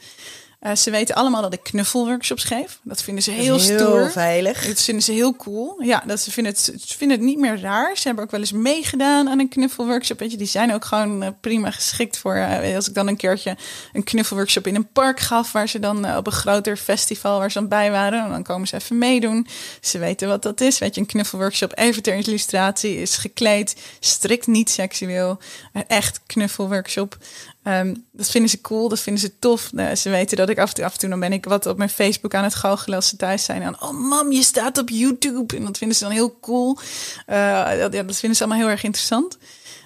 Eh, 0.62 0.76
ze 0.76 0.92
weten 0.92 1.16
allemaal 1.16 1.42
dat 1.42 1.54
ik 1.54 1.64
knuffelworkshops 1.64 2.44
geef. 2.44 2.80
Dat 2.84 3.04
vinden 3.04 3.24
ze 3.24 3.32
heel, 3.32 3.56
is 3.56 3.68
heel 3.68 3.78
stoer. 3.80 4.12
veilig. 4.12 4.66
Dat 4.68 4.82
vinden 4.82 5.04
ze 5.04 5.12
heel 5.12 5.36
cool. 5.36 5.76
Ja, 5.84 6.04
dat 6.06 6.20
ze 6.20 6.32
vinden 6.32 6.54
het, 6.54 6.62
ze 6.86 6.98
vinden 6.98 7.18
het 7.18 7.26
niet 7.26 7.40
meer 7.40 7.60
raar. 7.60 7.98
Ze 7.98 8.02
hebben 8.08 8.24
ook 8.24 8.32
wel 8.32 8.40
eens 8.40 8.52
meegedaan 8.52 9.30
aan 9.30 9.40
een 9.40 9.50
knuffelworkshop. 9.50 10.20
Weet 10.20 10.32
je, 10.32 10.38
die 10.38 10.48
zijn 10.48 10.74
ook 10.74 10.86
gewoon 10.86 11.24
eh, 11.24 11.30
prima 11.40 11.72
geschikt 11.72 12.18
voor. 12.18 12.36
eh, 12.36 12.76
als 12.76 12.88
ik 12.88 12.94
dan 12.94 13.08
een 13.08 13.16
keertje 13.16 13.58
een 13.94 14.04
knuffelworkshop 14.04 14.68
in 14.68 14.76
een 14.76 14.92
park 14.92 15.20
gaf, 15.20 15.52
waar 15.52 15.70
ze 15.70 15.80
dan 15.80 16.16
op 16.18 16.26
een 16.26 16.32
groter 16.32 16.78
festival 16.78 17.40
waar 17.40 17.52
ze 17.52 17.60
dan 17.60 17.68
bij 17.68 17.92
waren, 17.92 18.30
dan 18.30 18.44
komen 18.44 18.68
ze 18.68 18.76
even 18.76 18.98
meedoen. 18.98 19.48
Ze 19.82 19.98
weten 20.00 20.28
wat 20.28 20.44
dat 20.44 20.62
is. 20.62 20.78
Weet 20.78 20.96
je, 20.96 21.02
een 21.02 21.08
knuffelworkshop, 21.08 21.78
even 21.78 22.04
ter 22.04 22.16
illustratie, 22.16 23.02
is 23.02 23.18
gekleed, 23.18 23.76
strikt 24.00 24.48
niet 24.48 24.70
seksueel. 24.70 25.40
Een 25.74 25.88
echt 25.88 26.22
knuffelworkshop. 26.26 27.18
Ehm, 27.64 27.96
dat 28.12 28.30
vinden 28.30 28.50
ze 28.50 28.62
cool, 28.62 28.90
dat 28.90 29.00
vinden 29.00 29.22
ze 29.22 29.40
tof. 29.40 29.72
Eh, 29.76 29.96
ze 29.96 30.10
weten 30.10 30.38
dat 30.38 30.50
ik 30.50 30.60
af 30.60 30.70
en 30.70 30.76
toe, 30.76 30.86
af 30.86 30.94
en 30.94 31.00
toe 31.00 31.10
dan 31.10 31.20
ben 31.20 31.34
ik 31.34 31.46
wat 31.46 31.66
op 31.66 31.78
mijn 31.78 31.90
Facebook 31.90 32.34
aan 32.34 32.44
het 32.44 32.56
goochelen 32.56 32.96
als 32.96 33.08
ze 33.08 33.16
thuis 33.16 33.44
zijn. 33.44 33.62
En 33.62 33.82
oh 33.82 33.92
mam, 33.92 34.32
je 34.32 34.44
staat 34.44 34.78
op 34.78 34.90
YouTube. 34.90 35.58
En 35.58 35.66
dat 35.66 35.78
vinden 35.78 35.98
ze 35.98 36.04
dan 36.04 36.14
heel 36.14 36.40
cool. 36.40 36.78
Eh, 37.26 37.70
dat, 37.80 37.94
ja, 37.94 38.04
dat 38.04 38.16
vinden 38.16 38.38
ze 38.38 38.44
allemaal 38.44 38.62
heel 38.62 38.72
erg 38.72 38.84
interessant. 38.84 39.38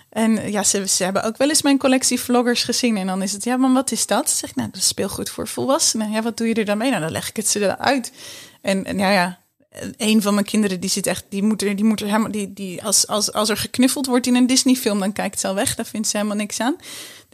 En 0.09 0.37
eh, 0.37 0.51
ja, 0.51 0.63
ze, 0.63 0.87
ze 0.87 1.03
hebben 1.03 1.23
ook 1.23 1.37
wel 1.37 1.49
eens 1.49 1.61
mijn 1.61 1.77
collectie 1.77 2.19
vloggers 2.19 2.63
gezien. 2.63 2.97
En 2.97 3.07
dan 3.07 3.21
is 3.21 3.31
het, 3.31 3.43
ja, 3.43 3.57
maar 3.57 3.73
wat 3.73 3.91
is 3.91 4.07
dat? 4.07 4.29
Zeg 4.29 4.49
ik, 4.49 4.55
nou, 4.55 4.69
dat 4.71 4.81
is 4.81 4.87
speelgoed 4.87 5.29
voor 5.29 5.47
volwassenen. 5.47 6.11
Ja, 6.11 6.21
wat 6.21 6.37
doe 6.37 6.47
je 6.47 6.53
er 6.53 6.65
dan 6.65 6.77
mee? 6.77 6.89
Nou, 6.89 7.01
dan 7.01 7.11
leg 7.11 7.29
ik 7.29 7.35
het 7.35 7.47
ze 7.47 7.59
eruit. 7.59 8.11
En, 8.61 8.85
en 8.85 8.97
ja, 8.97 9.11
ja, 9.11 9.39
een 9.97 10.21
van 10.21 10.33
mijn 10.33 10.45
kinderen 10.45 10.79
die 10.79 10.89
zit 10.89 11.07
echt, 11.07 11.25
die 11.29 11.43
moet 11.43 11.61
er, 11.61 11.75
die 11.75 11.85
moet 11.85 12.01
er 12.01 12.07
helemaal, 12.07 12.31
die, 12.31 12.53
die 12.53 12.83
als, 12.83 13.07
als, 13.07 13.33
als 13.33 13.49
er 13.49 13.57
geknuffeld 13.57 14.05
wordt 14.05 14.27
in 14.27 14.35
een 14.35 14.47
Disney-film, 14.47 14.99
dan 14.99 15.13
kijkt 15.13 15.39
ze 15.39 15.47
al 15.47 15.55
weg. 15.55 15.75
Daar 15.75 15.85
vindt 15.85 16.07
ze 16.07 16.17
helemaal 16.17 16.37
niks 16.37 16.59
aan. 16.59 16.75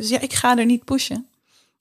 Dus 0.02 0.10
ja, 0.10 0.20
ik 0.20 0.34
ga 0.34 0.58
er 0.58 0.66
niet 0.66 0.84
pushen. 0.84 1.28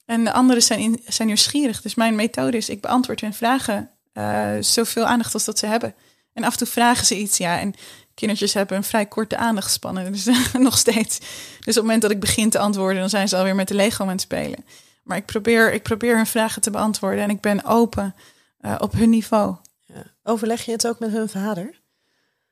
En 0.04 0.24
de 0.24 0.32
anderen 0.32 0.62
zijn, 0.62 0.80
in, 0.80 1.02
zijn 1.06 1.28
nieuwsgierig. 1.28 1.82
Dus 1.82 1.94
mijn 1.94 2.14
methode 2.14 2.56
is, 2.56 2.68
ik 2.68 2.80
beantwoord 2.80 3.20
hun 3.20 3.34
vragen 3.34 3.90
eh, 4.12 4.52
zoveel 4.60 5.04
aandacht 5.04 5.34
als 5.34 5.44
dat 5.44 5.58
ze 5.58 5.66
hebben. 5.66 5.94
En 6.32 6.44
af 6.44 6.52
en 6.52 6.58
toe 6.58 6.66
vragen 6.66 7.06
ze 7.06 7.18
iets, 7.18 7.36
ja. 7.36 7.58
En 7.58 7.74
kindertjes 8.14 8.54
hebben 8.54 8.76
een 8.76 8.84
vrij 8.84 9.06
korte 9.06 9.36
aandachtspannen. 9.36 10.12
Dus 10.12 10.24
nog 10.52 10.78
steeds. 10.78 11.18
Dus 11.18 11.28
op 11.58 11.64
het 11.64 11.82
moment 11.82 12.02
dat 12.02 12.10
ik 12.10 12.20
begin 12.20 12.50
te 12.50 12.58
antwoorden, 12.58 13.00
dan 13.00 13.10
zijn 13.10 13.28
ze 13.28 13.36
alweer 13.36 13.54
met 13.54 13.68
de 13.68 13.74
Lego 13.74 14.04
aan 14.04 14.10
het 14.10 14.20
spelen. 14.20 14.64
Maar 15.02 15.16
ik 15.16 15.26
probeer, 15.26 15.72
ik 15.72 15.82
probeer 15.82 16.16
hun 16.16 16.26
vragen 16.26 16.62
te 16.62 16.70
beantwoorden. 16.70 17.24
En 17.24 17.30
ik 17.30 17.40
ben 17.40 17.64
open 17.64 18.14
eh, 18.58 18.74
op 18.78 18.92
hun 18.92 19.10
niveau. 19.10 19.56
Ja. 19.86 20.02
Overleg 20.22 20.64
je 20.64 20.72
het 20.72 20.86
ook 20.86 20.98
met 20.98 21.10
hun 21.10 21.28
vader? 21.28 21.80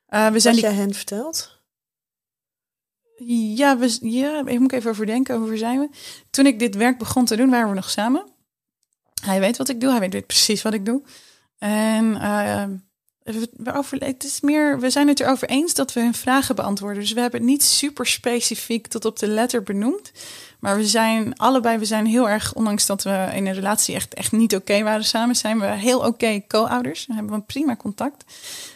Eh, 0.06 0.26
we 0.26 0.32
Wat 0.32 0.42
zijn 0.42 0.54
die 0.54 0.64
jij 0.64 0.74
hen 0.74 0.94
vertelt? 0.94 1.57
Ja, 3.26 3.78
we, 3.78 3.98
ja, 4.00 4.46
ik 4.46 4.58
moet 4.58 4.72
even 4.72 4.90
overdenken. 4.90 5.36
Over 5.36 5.58
zijn 5.58 5.78
we? 5.78 5.88
Toen 6.30 6.46
ik 6.46 6.58
dit 6.58 6.74
werk 6.74 6.98
begon 6.98 7.24
te 7.24 7.36
doen, 7.36 7.50
waren 7.50 7.68
we 7.68 7.74
nog 7.74 7.90
samen. 7.90 8.26
Hij 9.22 9.40
weet 9.40 9.56
wat 9.56 9.68
ik 9.68 9.80
doe. 9.80 9.90
Hij 9.90 10.10
weet, 10.10 10.26
precies 10.26 10.62
wat 10.62 10.74
ik 10.74 10.84
doe. 10.84 11.02
En 11.58 12.20
eh, 12.20 12.64
we, 13.22 13.48
we 13.56 13.72
over, 13.74 14.04
het 14.04 14.24
is 14.24 14.40
meer, 14.40 14.80
we 14.80 14.90
zijn 14.90 15.08
het 15.08 15.20
erover 15.20 15.48
eens 15.48 15.74
dat 15.74 15.92
we 15.92 16.00
hun 16.00 16.14
vragen 16.14 16.54
beantwoorden. 16.54 17.00
Dus 17.02 17.12
we 17.12 17.20
hebben 17.20 17.40
het 17.40 17.48
niet 17.48 17.62
super 17.62 18.06
specifiek 18.06 18.86
tot 18.86 19.04
op 19.04 19.18
de 19.18 19.26
letter 19.26 19.62
benoemd. 19.62 20.12
Maar 20.60 20.76
we 20.76 20.86
zijn 20.86 21.36
allebei, 21.36 21.78
we 21.78 21.84
zijn 21.84 22.06
heel 22.06 22.28
erg, 22.28 22.54
ondanks 22.54 22.86
dat 22.86 23.02
we 23.02 23.28
in 23.34 23.46
een 23.46 23.54
relatie 23.54 23.94
echt, 23.94 24.14
echt 24.14 24.32
niet 24.32 24.56
oké 24.56 24.82
waren 24.82 25.04
samen, 25.04 25.36
zijn 25.36 25.60
we 25.60 25.66
heel 25.66 26.00
oké 26.00 26.42
co-ouders. 26.46 27.06
We 27.06 27.14
hebben 27.14 27.32
een 27.32 27.46
prima 27.46 27.76
contact. 27.76 28.24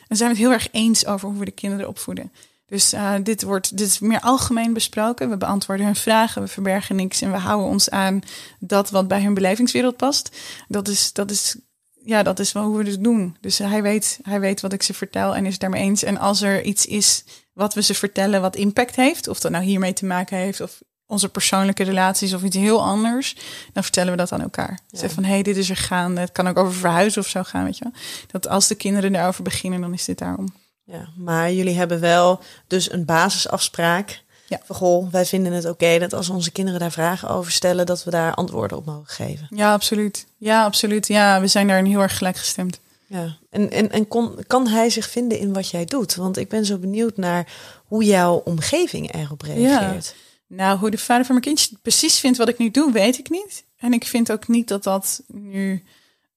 En 0.09 0.17
zijn 0.17 0.31
we 0.31 0.37
het 0.37 0.45
heel 0.45 0.55
erg 0.55 0.69
eens 0.73 1.07
over 1.07 1.29
hoe 1.29 1.39
we 1.39 1.45
de 1.45 1.51
kinderen 1.51 1.89
opvoeden. 1.89 2.33
Dus 2.73 2.93
eh, 2.93 3.15
dit, 3.23 3.43
wordt, 3.43 3.77
dit 3.77 3.87
is 3.87 3.99
meer 3.99 4.21
algemeen 4.21 4.73
besproken. 4.73 5.31
We 5.31 5.37
beantwoorden 5.37 5.87
hun 5.87 5.97
vragen, 5.97 6.43
we 6.43 6.49
verbergen 6.49 6.97
niks 6.97 7.21
en 7.21 7.31
we 7.31 7.39
houden 7.39 7.69
ons 7.69 7.91
aan 7.91 8.23
dat 8.59 8.91
wat 8.91 9.09
bij 9.09 9.23
hun 9.23 9.35
belevingswereld 9.35 9.97
past. 9.97 10.37
Dat 10.69 10.89
is, 10.89 11.13
dat 11.13 11.31
is, 11.31 11.57
ja, 12.05 12.23
dat 12.23 12.39
is 12.39 12.53
wel 12.53 12.65
hoe 12.65 12.83
we 12.83 12.91
het 12.91 13.05
doen. 13.05 13.37
Dus 13.41 13.59
hij 13.59 13.83
weet, 13.83 14.19
hij 14.23 14.41
weet 14.41 14.61
wat 14.61 14.73
ik 14.73 14.83
ze 14.83 14.95
vertel 14.95 15.37
en 15.37 15.45
is 15.47 15.53
het 15.53 15.61
daarmee 15.61 15.83
eens. 15.83 16.03
En 16.03 16.19
als 16.19 16.43
er 16.43 16.63
iets 16.63 16.87
is 16.87 17.25
wat 17.53 17.75
we 17.75 17.83
ze 17.83 17.95
vertellen 17.95 18.41
wat 18.41 18.57
impact 18.57 18.97
heeft, 18.97 19.29
of 19.29 19.41
dat 19.41 19.51
nou 19.51 19.65
hiermee 19.65 19.93
te 19.93 20.07
maken 20.07 20.37
heeft, 20.37 20.61
of 20.61 20.83
onze 21.07 21.29
persoonlijke 21.29 21.83
relaties 21.83 22.33
of 22.33 22.43
iets 22.43 22.57
heel 22.57 22.83
anders, 22.83 23.37
dan 23.73 23.83
vertellen 23.83 24.11
we 24.11 24.17
dat 24.17 24.33
aan 24.33 24.43
elkaar. 24.43 24.81
Ja. 24.89 24.99
Zeg 24.99 25.13
van, 25.13 25.25
hé, 25.25 25.33
hey, 25.33 25.43
dit 25.43 25.57
is 25.57 25.71
er 25.71 25.77
gaande. 25.77 26.21
Het 26.21 26.33
kan 26.33 26.49
ook 26.49 26.59
over 26.59 26.73
verhuizen 26.73 27.23
of 27.23 27.29
zo 27.29 27.43
gaan, 27.43 27.65
weet 27.65 27.79
je 27.79 27.85
wel. 27.85 28.03
Dat 28.31 28.49
als 28.49 28.67
de 28.67 28.75
kinderen 28.75 29.13
daarover 29.13 29.43
beginnen, 29.43 29.81
dan 29.81 29.93
is 29.93 30.05
dit 30.05 30.19
daarom. 30.19 30.53
Ja, 30.93 31.09
maar 31.17 31.53
jullie 31.53 31.77
hebben 31.77 32.01
wel 32.01 32.41
dus 32.67 32.93
een 32.93 33.05
basisafspraak. 33.05 34.23
Ja. 34.47 34.61
Van, 34.65 34.77
goh, 34.77 35.11
wij 35.11 35.27
vinden 35.27 35.53
het 35.53 35.65
oké 35.65 35.99
dat 35.99 36.13
als 36.13 36.29
onze 36.29 36.51
kinderen 36.51 36.81
daar 36.81 36.93
vragen 36.93 37.29
over 37.29 37.53
stellen, 37.53 37.87
dat 37.87 38.05
we 38.05 38.11
daar 38.11 38.35
antwoorden 38.35 38.77
op 38.77 38.85
mogen 38.85 39.07
geven. 39.07 39.47
Ja, 39.51 39.73
absoluut. 39.73 40.27
Ja, 40.37 40.65
absoluut. 40.65 41.07
Ja, 41.07 41.41
we 41.41 41.47
zijn 41.47 41.67
daarin 41.67 41.85
heel 41.87 42.01
erg 42.01 42.17
gelijkgestemd. 42.17 42.81
Ja, 43.07 43.37
en, 43.51 43.71
en, 43.71 43.91
en 43.91 44.09
kon, 44.09 44.45
kan 44.47 44.67
hij 44.69 44.91
zich 44.91 45.09
vinden 45.09 45.39
in 45.39 45.53
wat 45.53 45.71
jij 45.71 45.85
doet? 45.85 46.15
Want 46.15 46.37
ik 46.37 46.49
ben 46.49 46.65
zo 46.65 46.79
benieuwd 46.79 47.17
naar 47.17 47.47
hoe 47.87 48.05
jouw 48.05 48.35
omgeving 48.45 49.15
erop 49.15 49.43
reageert. 49.43 50.15
Ja. 50.47 50.57
Nou, 50.57 50.79
hoe 50.79 50.91
de 50.91 50.99
vader 50.99 51.25
van 51.25 51.35
mijn 51.35 51.47
kindje 51.47 51.77
precies 51.83 52.19
vindt 52.19 52.39
wat 52.39 52.49
ik 52.49 52.59
nu 52.59 52.71
doe, 52.71 52.93
weet 52.93 53.19
ik 53.19 53.31
niet. 53.31 53.65
En 53.77 53.93
ik 53.93 54.07
vind 54.07 54.33
ook 54.33 54.49
niet 54.49 54.69
dat 54.69 54.83
dat 54.83 55.23
nu 55.27 55.85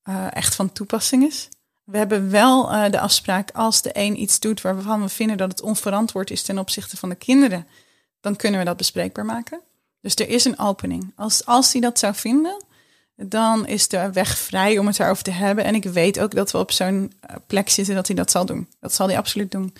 uh, 0.09 0.27
echt 0.29 0.55
van 0.55 0.71
toepassing 0.71 1.23
is. 1.23 1.47
We 1.85 1.97
hebben 1.97 2.31
wel 2.31 2.73
uh, 2.73 2.89
de 2.89 2.99
afspraak, 2.99 3.51
als 3.51 3.81
de 3.81 3.89
een 3.93 4.21
iets 4.21 4.39
doet 4.39 4.61
waarvan 4.61 5.01
we 5.01 5.09
vinden 5.09 5.37
dat 5.37 5.51
het 5.51 5.61
onverantwoord 5.61 6.31
is 6.31 6.41
ten 6.41 6.57
opzichte 6.57 6.97
van 6.97 7.09
de 7.09 7.15
kinderen, 7.15 7.67
dan 8.21 8.35
kunnen 8.35 8.59
we 8.59 8.65
dat 8.65 8.77
bespreekbaar 8.77 9.25
maken. 9.25 9.61
Dus 10.01 10.15
er 10.15 10.29
is 10.29 10.45
een 10.45 10.59
opening. 10.59 11.13
Als, 11.15 11.45
als 11.45 11.71
hij 11.71 11.81
dat 11.81 11.99
zou 11.99 12.15
vinden, 12.15 12.63
dan 13.15 13.67
is 13.67 13.87
de 13.87 14.11
weg 14.11 14.37
vrij 14.37 14.77
om 14.77 14.87
het 14.87 14.97
daarover 14.97 15.23
te 15.23 15.31
hebben. 15.31 15.63
En 15.63 15.75
ik 15.75 15.83
weet 15.83 16.19
ook 16.19 16.35
dat 16.35 16.51
we 16.51 16.57
op 16.57 16.71
zo'n 16.71 17.13
plek 17.47 17.69
zitten 17.69 17.95
dat 17.95 18.07
hij 18.07 18.15
dat 18.15 18.31
zal 18.31 18.45
doen. 18.45 18.69
Dat 18.79 18.93
zal 18.93 19.07
hij 19.07 19.17
absoluut 19.17 19.51
doen. 19.51 19.73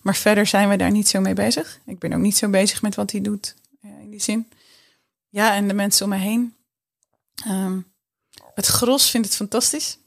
Maar 0.00 0.16
verder 0.16 0.46
zijn 0.46 0.68
we 0.68 0.76
daar 0.76 0.90
niet 0.90 1.08
zo 1.08 1.20
mee 1.20 1.34
bezig. 1.34 1.80
Ik 1.86 1.98
ben 1.98 2.12
ook 2.12 2.20
niet 2.20 2.36
zo 2.36 2.48
bezig 2.48 2.82
met 2.82 2.94
wat 2.94 3.10
hij 3.10 3.20
doet 3.20 3.54
uh, 3.84 3.90
in 4.02 4.10
die 4.10 4.20
zin. 4.20 4.48
Ja, 5.28 5.54
en 5.54 5.68
de 5.68 5.74
mensen 5.74 6.04
om 6.04 6.10
me 6.10 6.16
heen. 6.16 6.54
Um, 7.48 7.92
het 8.54 8.66
gros 8.66 9.10
vindt 9.10 9.26
het 9.26 9.36
fantastisch. 9.36 9.98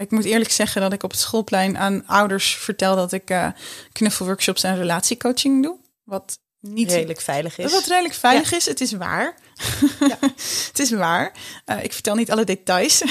Ik 0.00 0.10
moet 0.10 0.24
eerlijk 0.24 0.50
zeggen 0.50 0.80
dat 0.80 0.92
ik 0.92 1.02
op 1.02 1.10
het 1.10 1.20
schoolplein 1.20 1.78
aan 1.78 2.06
ouders 2.06 2.54
vertel 2.54 2.96
dat 2.96 3.12
ik 3.12 3.30
uh, 3.30 3.48
knuffelworkshops 3.92 4.62
en 4.62 4.76
relatiecoaching 4.76 5.62
doe. 5.62 5.76
Wat 6.04 6.38
niet 6.60 6.90
redelijk 6.90 7.20
veilig 7.20 7.58
is. 7.58 7.72
Wat 7.72 7.86
redelijk 7.86 8.14
veilig 8.14 8.50
ja. 8.50 8.56
is. 8.56 8.66
Het 8.66 8.80
is 8.80 8.92
waar. 8.92 9.34
Ja. 10.00 10.18
het 10.68 10.78
is 10.78 10.90
waar. 10.90 11.32
Uh, 11.66 11.84
ik 11.84 11.92
vertel 11.92 12.14
niet 12.14 12.30
alle 12.30 12.44
details. 12.44 13.02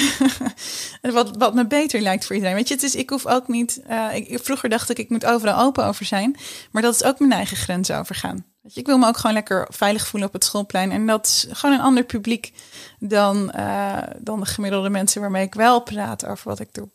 wat, 1.01 1.37
wat 1.37 1.53
me 1.53 1.67
beter 1.67 2.01
lijkt 2.01 2.25
voor 2.25 2.35
iedereen. 2.35 2.55
Weet 2.55 2.67
je, 2.67 2.73
het 2.73 2.83
is, 2.83 2.95
ik 2.95 3.09
hoef 3.09 3.25
ook 3.25 3.47
niet. 3.47 3.81
Uh, 3.89 4.15
ik, 4.15 4.39
vroeger 4.43 4.69
dacht 4.69 4.89
ik, 4.89 4.97
ik 4.97 5.09
moet 5.09 5.25
overal 5.25 5.65
open 5.65 5.85
over 5.85 6.05
zijn. 6.05 6.37
Maar 6.71 6.81
dat 6.81 6.95
is 6.95 7.03
ook 7.03 7.19
mijn 7.19 7.31
eigen 7.31 7.57
grens 7.57 7.91
overgaan. 7.91 8.45
Je, 8.73 8.79
ik 8.79 8.85
wil 8.85 8.97
me 8.97 9.07
ook 9.07 9.17
gewoon 9.17 9.35
lekker 9.35 9.67
veilig 9.69 10.07
voelen 10.07 10.27
op 10.27 10.33
het 10.33 10.43
schoolplein. 10.43 10.91
En 10.91 11.05
dat 11.07 11.25
is 11.25 11.47
gewoon 11.51 11.75
een 11.75 11.83
ander 11.83 12.03
publiek 12.03 12.53
dan, 12.99 13.51
uh, 13.55 13.97
dan 14.17 14.39
de 14.39 14.45
gemiddelde 14.45 14.89
mensen 14.89 15.21
waarmee 15.21 15.45
ik 15.45 15.53
wel 15.53 15.81
praat 15.81 16.25
over 16.25 16.49
wat 16.49 16.59
ik 16.59 16.73
doe. 16.73 16.89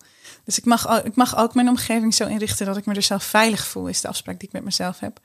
Dus 0.45 0.59
ik 0.59 0.65
mag, 0.65 1.03
ik 1.05 1.15
mag 1.15 1.37
ook 1.37 1.55
mijn 1.55 1.69
omgeving 1.69 2.15
zo 2.15 2.27
inrichten 2.27 2.67
dat 2.67 2.77
ik 2.77 2.87
me 2.87 2.95
er 2.95 3.03
zelf 3.03 3.25
veilig 3.25 3.67
voel, 3.67 3.87
is 3.87 4.01
de 4.01 4.09
afspraak 4.09 4.39
die 4.39 4.49
ik 4.49 4.55
met 4.55 4.65
mezelf 4.65 5.01
heb 5.01 5.21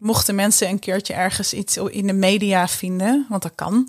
mochten 0.00 0.34
mensen 0.34 0.68
een 0.68 0.78
keertje 0.78 1.14
ergens 1.14 1.52
iets 1.52 1.76
in 1.76 2.06
de 2.06 2.12
media 2.12 2.68
vinden, 2.68 3.26
want 3.28 3.42
dat 3.42 3.52
kan, 3.54 3.88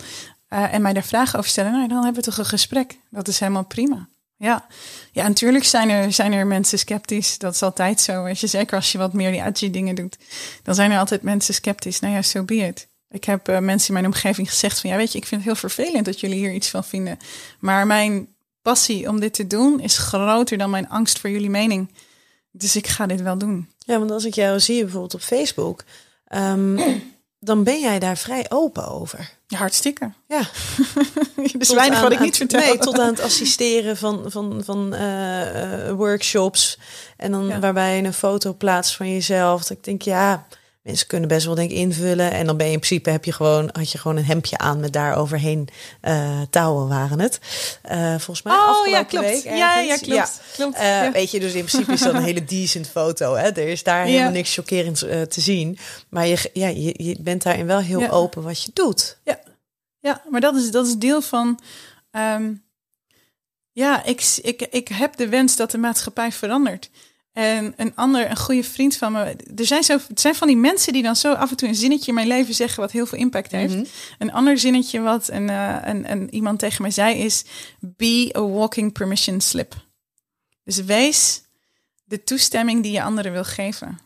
uh, 0.50 0.74
en 0.74 0.82
mij 0.82 0.94
daar 0.94 1.04
vragen 1.04 1.38
over 1.38 1.50
stellen, 1.50 1.72
nou, 1.72 1.88
dan 1.88 2.04
hebben 2.04 2.24
we 2.24 2.30
toch 2.30 2.38
een 2.38 2.46
gesprek. 2.46 2.98
Dat 3.10 3.28
is 3.28 3.40
helemaal 3.40 3.66
prima. 3.66 4.08
Ja, 4.42 4.66
ja 5.12 5.28
natuurlijk 5.28 5.64
zijn 5.64 5.90
er, 5.90 6.14
zijn 6.14 6.34
er 6.34 6.48
mensen 6.48 6.80
sceptisch. 6.80 7.38
Dat 7.38 7.54
is 7.54 7.62
altijd 7.62 8.02
zo. 8.02 8.24
Weet 8.24 8.40
je, 8.40 8.48
zeker 8.48 8.76
als 8.76 8.92
je 8.92 8.98
wat 8.98 9.14
meer 9.14 9.32
die 9.32 9.44
edgy 9.44 9.72
dingen 9.72 9.96
doet, 9.96 10.18
dan 10.64 10.76
zijn 10.76 10.92
er 10.92 11.00
altijd 11.00 11.22
mensen 11.22 11.54
sceptisch. 11.54 12.00
Nou 12.00 12.14
ja, 12.14 12.22
zo 12.22 12.40
so 12.40 12.44
be 12.44 12.56
it. 12.56 12.88
Ik 13.10 13.24
heb 13.24 13.50
uh, 13.50 13.60
mensen 13.60 13.88
in 13.88 13.94
mijn 13.94 14.06
omgeving 14.06 14.50
gezegd 14.50 14.80
van, 14.80 14.90
ja 14.90 14.98
weet 14.98 15.12
je, 15.12 15.18
ik 15.18 15.26
vind 15.26 15.42
het 15.44 15.50
heel 15.50 15.70
vervelend 15.70 16.06
dat 16.06 16.20
jullie 16.20 16.38
hier 16.38 16.54
iets 16.54 16.70
van 16.70 16.84
vinden. 16.84 17.18
Maar 17.60 17.88
mijn 17.88 18.28
passie 18.62 19.08
om 19.08 19.20
dit 19.20 19.34
te 19.34 19.48
doen 19.48 19.80
is 19.80 19.98
groter 19.98 20.58
dan 20.58 20.70
mijn 20.70 20.90
angst 20.90 21.20
voor 21.20 21.30
jullie 21.30 21.50
mening. 21.50 21.92
Dus 22.52 22.76
ik 22.76 22.88
ga 22.88 23.06
dit 23.06 23.22
wel 23.22 23.38
doen. 23.38 23.70
Ja, 23.78 24.00
want 24.00 24.12
als 24.12 24.26
ik 24.26 24.34
jou 24.34 24.60
zie 24.60 24.82
bijvoorbeeld 24.82 25.14
op 25.14 25.22
Facebook, 25.22 25.84
um, 26.36 26.80
dan 27.40 27.64
ben 27.64 27.80
jij 27.80 28.00
daar 28.00 28.18
vrij 28.18 28.46
open 28.50 28.88
over. 28.88 29.30
Ja, 29.52 29.58
hartstikke. 29.58 30.12
Ja. 30.28 30.42
dus 31.58 31.74
weinig 31.74 31.98
aan, 31.98 32.04
wat 32.04 32.12
ik 32.12 32.20
niet 32.20 32.38
vertel. 32.38 32.60
Nee, 32.60 32.78
tot 32.78 33.00
aan 33.00 33.08
het 33.08 33.22
assisteren 33.22 33.98
van, 33.98 34.24
van, 34.28 34.62
van 34.64 34.94
uh, 34.94 35.88
uh, 35.88 35.92
workshops. 35.92 36.80
En 37.18 37.32
dan 37.32 37.48
ja. 37.48 37.60
waarbij 37.60 37.96
je 37.96 38.04
een 38.04 38.14
foto 38.14 38.54
plaatst 38.54 38.96
van 38.96 39.12
jezelf. 39.12 39.62
Dat 39.62 39.78
ik 39.78 39.84
denk, 39.84 40.02
ja, 40.02 40.48
mensen 40.82 41.08
kunnen 41.08 41.28
best 41.28 41.46
wel 41.46 41.56
denk 41.56 41.72
ik 41.72 41.78
invullen. 41.78 42.32
En 42.32 42.46
dan 42.46 42.58
ben 42.58 42.66
je 42.66 42.74
in 42.74 42.80
principe 42.80 43.10
heb 43.10 43.26
je 43.26 43.32
gewoon, 43.32 43.70
had 43.72 43.92
je 43.92 43.98
gewoon 43.98 44.18
een 44.18 44.26
hemdje 44.26 44.58
aan 44.58 44.80
met 44.80 44.94
daar 44.94 45.16
overheen 45.16 45.68
uh, 46.02 46.42
touwen 46.50 46.88
waren 46.88 47.20
het. 47.20 47.40
Uh, 47.92 48.10
volgens 48.10 48.42
mij 48.42 48.54
oh, 48.54 48.68
afgelopen 48.68 48.92
ja, 48.92 49.04
klopt. 49.04 49.26
week. 49.26 49.44
Ja, 49.44 49.80
ja, 49.80 49.96
klopt. 49.96 50.06
Ja. 50.06 50.30
klopt. 50.54 50.78
Uh, 50.78 50.84
ja. 50.84 51.12
Weet 51.12 51.32
je, 51.32 51.40
dus 51.40 51.54
in 51.54 51.66
principe 51.66 51.92
is 51.92 52.00
dat 52.00 52.14
een 52.14 52.24
hele 52.32 52.44
decent 52.44 52.88
foto. 52.88 53.36
Hè? 53.36 53.50
Er 53.50 53.68
is 53.68 53.84
daar 53.84 54.06
helemaal 54.06 54.32
niks 54.32 54.54
chockerends 54.54 55.00
te 55.30 55.42
zien. 55.42 55.78
Maar 56.10 56.28
je, 56.28 56.50
ja, 56.54 56.68
je, 56.68 56.94
je 56.98 57.16
bent 57.20 57.44
daarin 57.44 57.66
wel 57.66 57.80
heel 57.80 58.10
open 58.10 58.44
wat 58.44 58.64
je 58.64 58.72
doet. 58.74 59.18
Ja, 59.24 59.40
ja 60.00 60.22
maar 60.30 60.42
dat 60.42 60.56
is, 60.56 60.72
dat 60.72 60.88
is 60.88 60.96
deel 60.96 61.22
van 61.22 61.60
Ehm, 62.12 62.54
ja, 63.72 64.04
ik, 64.04 64.38
ik, 64.42 64.62
ik 64.62 64.88
heb 64.88 65.16
de 65.16 65.30
wens 65.30 65.56
dat 65.56 65.72
de 65.72 65.78
maatschappij 65.78 66.32
verandert. 66.32 66.90
En 67.34 67.74
een 67.78 67.96
ander, 67.96 68.30
een 68.30 68.38
goede 68.38 68.64
vriend 68.64 68.98
van 68.98 69.12
me. 69.12 69.36
Er 69.56 69.66
zijn, 69.66 69.84
zo, 69.84 69.98
het 70.08 70.22
zijn 70.22 70.36
van 70.36 70.48
die 70.48 70.58
mensen 70.58 70.94
die 70.94 71.04
dan 71.04 71.16
zo 71.16 71.34
af 71.34 71.50
en 71.50 71.58
toe 71.58 71.68
een 71.68 71.76
zinnetje 71.76 72.08
in 72.08 72.14
mijn 72.14 72.28
leven 72.28 72.54
zeggen 72.54 72.82
wat 72.82 72.92
heel 72.92 73.06
veel 73.06 73.18
impact 73.18 73.52
heeft. 73.52 73.76
Mhm. 73.76 73.86
Een 74.18 74.32
ander 74.32 74.58
zinnetje 74.58 75.00
wat 75.00 75.30
een, 75.30 75.50
eh, 75.50 75.78
een, 75.82 76.12
een, 76.12 76.34
iemand 76.34 76.60
tegen 76.60 76.82
mij 76.82 76.92
zei 76.92 77.18
is: 77.18 77.46
Be 77.80 78.34
a 78.38 78.42
walking 78.42 78.92
permission 78.92 79.42
slip. 79.42 79.74
Dus 80.64 80.78
wees 80.78 81.42
de 82.04 82.24
toestemming 82.24 82.84
die 82.84 82.92
je 82.92 83.04
anderen 83.04 83.32
wil 83.32 83.44
geven. 83.44 84.00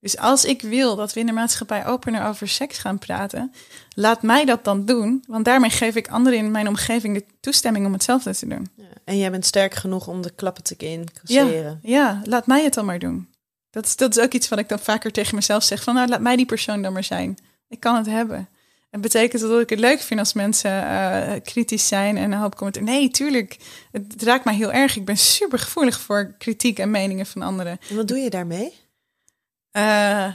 Dus 0.00 0.18
als 0.18 0.44
ik 0.44 0.62
wil 0.62 0.96
dat 0.96 1.12
we 1.12 1.20
in 1.20 1.26
de 1.26 1.32
maatschappij 1.32 1.86
opener 1.86 2.26
over 2.26 2.48
seks 2.48 2.78
gaan 2.78 2.98
praten, 2.98 3.52
laat 3.94 4.22
mij 4.22 4.44
dat 4.44 4.64
dan 4.64 4.84
doen. 4.84 5.24
Want 5.26 5.44
daarmee 5.44 5.70
geef 5.70 5.94
ik 5.96 6.08
anderen 6.08 6.38
in 6.38 6.50
mijn 6.50 6.68
omgeving 6.68 7.14
de 7.14 7.24
toestemming 7.40 7.86
om 7.86 7.92
hetzelfde 7.92 8.34
te 8.36 8.48
doen. 8.48 8.68
En 9.04 9.18
jij 9.18 9.30
bent 9.30 9.46
sterk 9.46 9.74
genoeg 9.74 10.06
om 10.06 10.22
de 10.22 10.30
klappen 10.30 10.62
te 10.62 10.74
Ja, 10.78 10.86
incasseren. 10.88 11.78
ja, 11.82 12.20
laat 12.24 12.46
mij 12.46 12.64
het 12.64 12.74
dan 12.74 12.84
maar 12.84 12.98
doen. 12.98 13.28
Dat 13.70 13.84
is, 13.86 13.96
dat 13.96 14.16
is 14.16 14.22
ook 14.22 14.32
iets 14.32 14.48
wat 14.48 14.58
ik 14.58 14.68
dan 14.68 14.78
vaker 14.78 15.12
tegen 15.12 15.34
mezelf 15.34 15.62
zeg. 15.62 15.82
Van 15.82 15.94
nou, 15.94 16.08
laat 16.08 16.20
mij 16.20 16.36
die 16.36 16.46
persoon 16.46 16.82
dan 16.82 16.92
maar 16.92 17.04
zijn. 17.04 17.38
Ik 17.68 17.80
kan 17.80 17.96
het 17.96 18.06
hebben. 18.06 18.48
Het 18.90 19.00
betekent 19.00 19.42
dat 19.42 19.60
ik 19.60 19.70
het 19.70 19.78
leuk 19.80 20.00
vind 20.00 20.20
als 20.20 20.32
mensen 20.32 20.70
eh, 20.88 21.40
kritisch 21.44 21.88
zijn 21.88 22.16
en 22.16 22.32
een 22.32 22.38
hoop 22.38 22.56
commentaar. 22.56 22.82
Nee, 22.82 23.10
tuurlijk. 23.10 23.56
Het 23.92 24.22
raakt 24.22 24.44
mij 24.44 24.54
heel 24.54 24.72
erg. 24.72 24.96
Ik 24.96 25.04
ben 25.04 25.16
super 25.16 25.58
gevoelig 25.58 26.00
voor 26.00 26.34
kritiek 26.38 26.78
en 26.78 26.90
meningen 26.90 27.26
van 27.26 27.42
anderen. 27.42 27.78
En 27.90 27.96
wat 27.96 28.08
doe 28.08 28.18
je 28.18 28.30
daarmee? 28.30 28.72
Eh, 29.70 30.26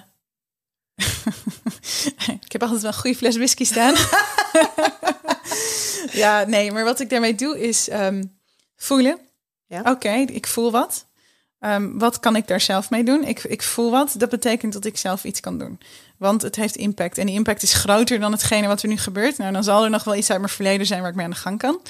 ik 2.45 2.51
heb 2.51 2.61
altijd 2.61 2.81
wel 2.81 2.91
een 2.91 2.97
goede 2.97 3.17
fles 3.17 3.35
whisky 3.35 3.63
staan. 3.63 3.95
ja, 6.21 6.43
nee, 6.43 6.71
maar 6.71 6.83
wat 6.83 6.99
ik 6.99 7.09
daarmee 7.09 7.35
doe 7.35 7.67
is 7.67 7.89
ehm, 7.89 8.23
voelen. 8.75 9.19
Ja. 9.67 9.81
Oké, 9.85 10.13
ik 10.13 10.47
voel 10.47 10.71
wat. 10.71 11.05
Ehm, 11.59 11.97
wat 11.97 12.19
kan 12.19 12.35
ik 12.35 12.47
daar 12.47 12.61
zelf 12.61 12.89
mee 12.89 13.03
doen? 13.03 13.23
Ik, 13.23 13.43
ik 13.43 13.61
voel 13.63 13.91
wat. 13.91 14.13
Dat 14.17 14.29
betekent 14.29 14.73
dat 14.73 14.85
ik 14.85 14.97
zelf 14.97 15.23
iets 15.23 15.39
kan 15.39 15.57
doen. 15.57 15.79
Want 16.17 16.41
het 16.41 16.55
heeft 16.55 16.75
impact. 16.75 17.17
En 17.17 17.25
die 17.25 17.35
impact 17.35 17.63
is 17.63 17.73
groter 17.73 18.19
dan 18.19 18.31
hetgene 18.31 18.67
wat 18.67 18.81
er 18.81 18.87
nu 18.87 18.97
gebeurt. 18.97 19.37
Nou, 19.37 19.53
dan 19.53 19.63
zal 19.63 19.83
er 19.83 19.89
nog 19.89 20.03
wel 20.03 20.15
iets 20.15 20.29
uit 20.29 20.39
mijn 20.39 20.51
verleden 20.51 20.85
zijn 20.85 21.01
waar 21.01 21.09
ik 21.09 21.15
mee 21.15 21.25
aan 21.25 21.31
de 21.31 21.37
gang 21.37 21.59
kan. 21.59 21.81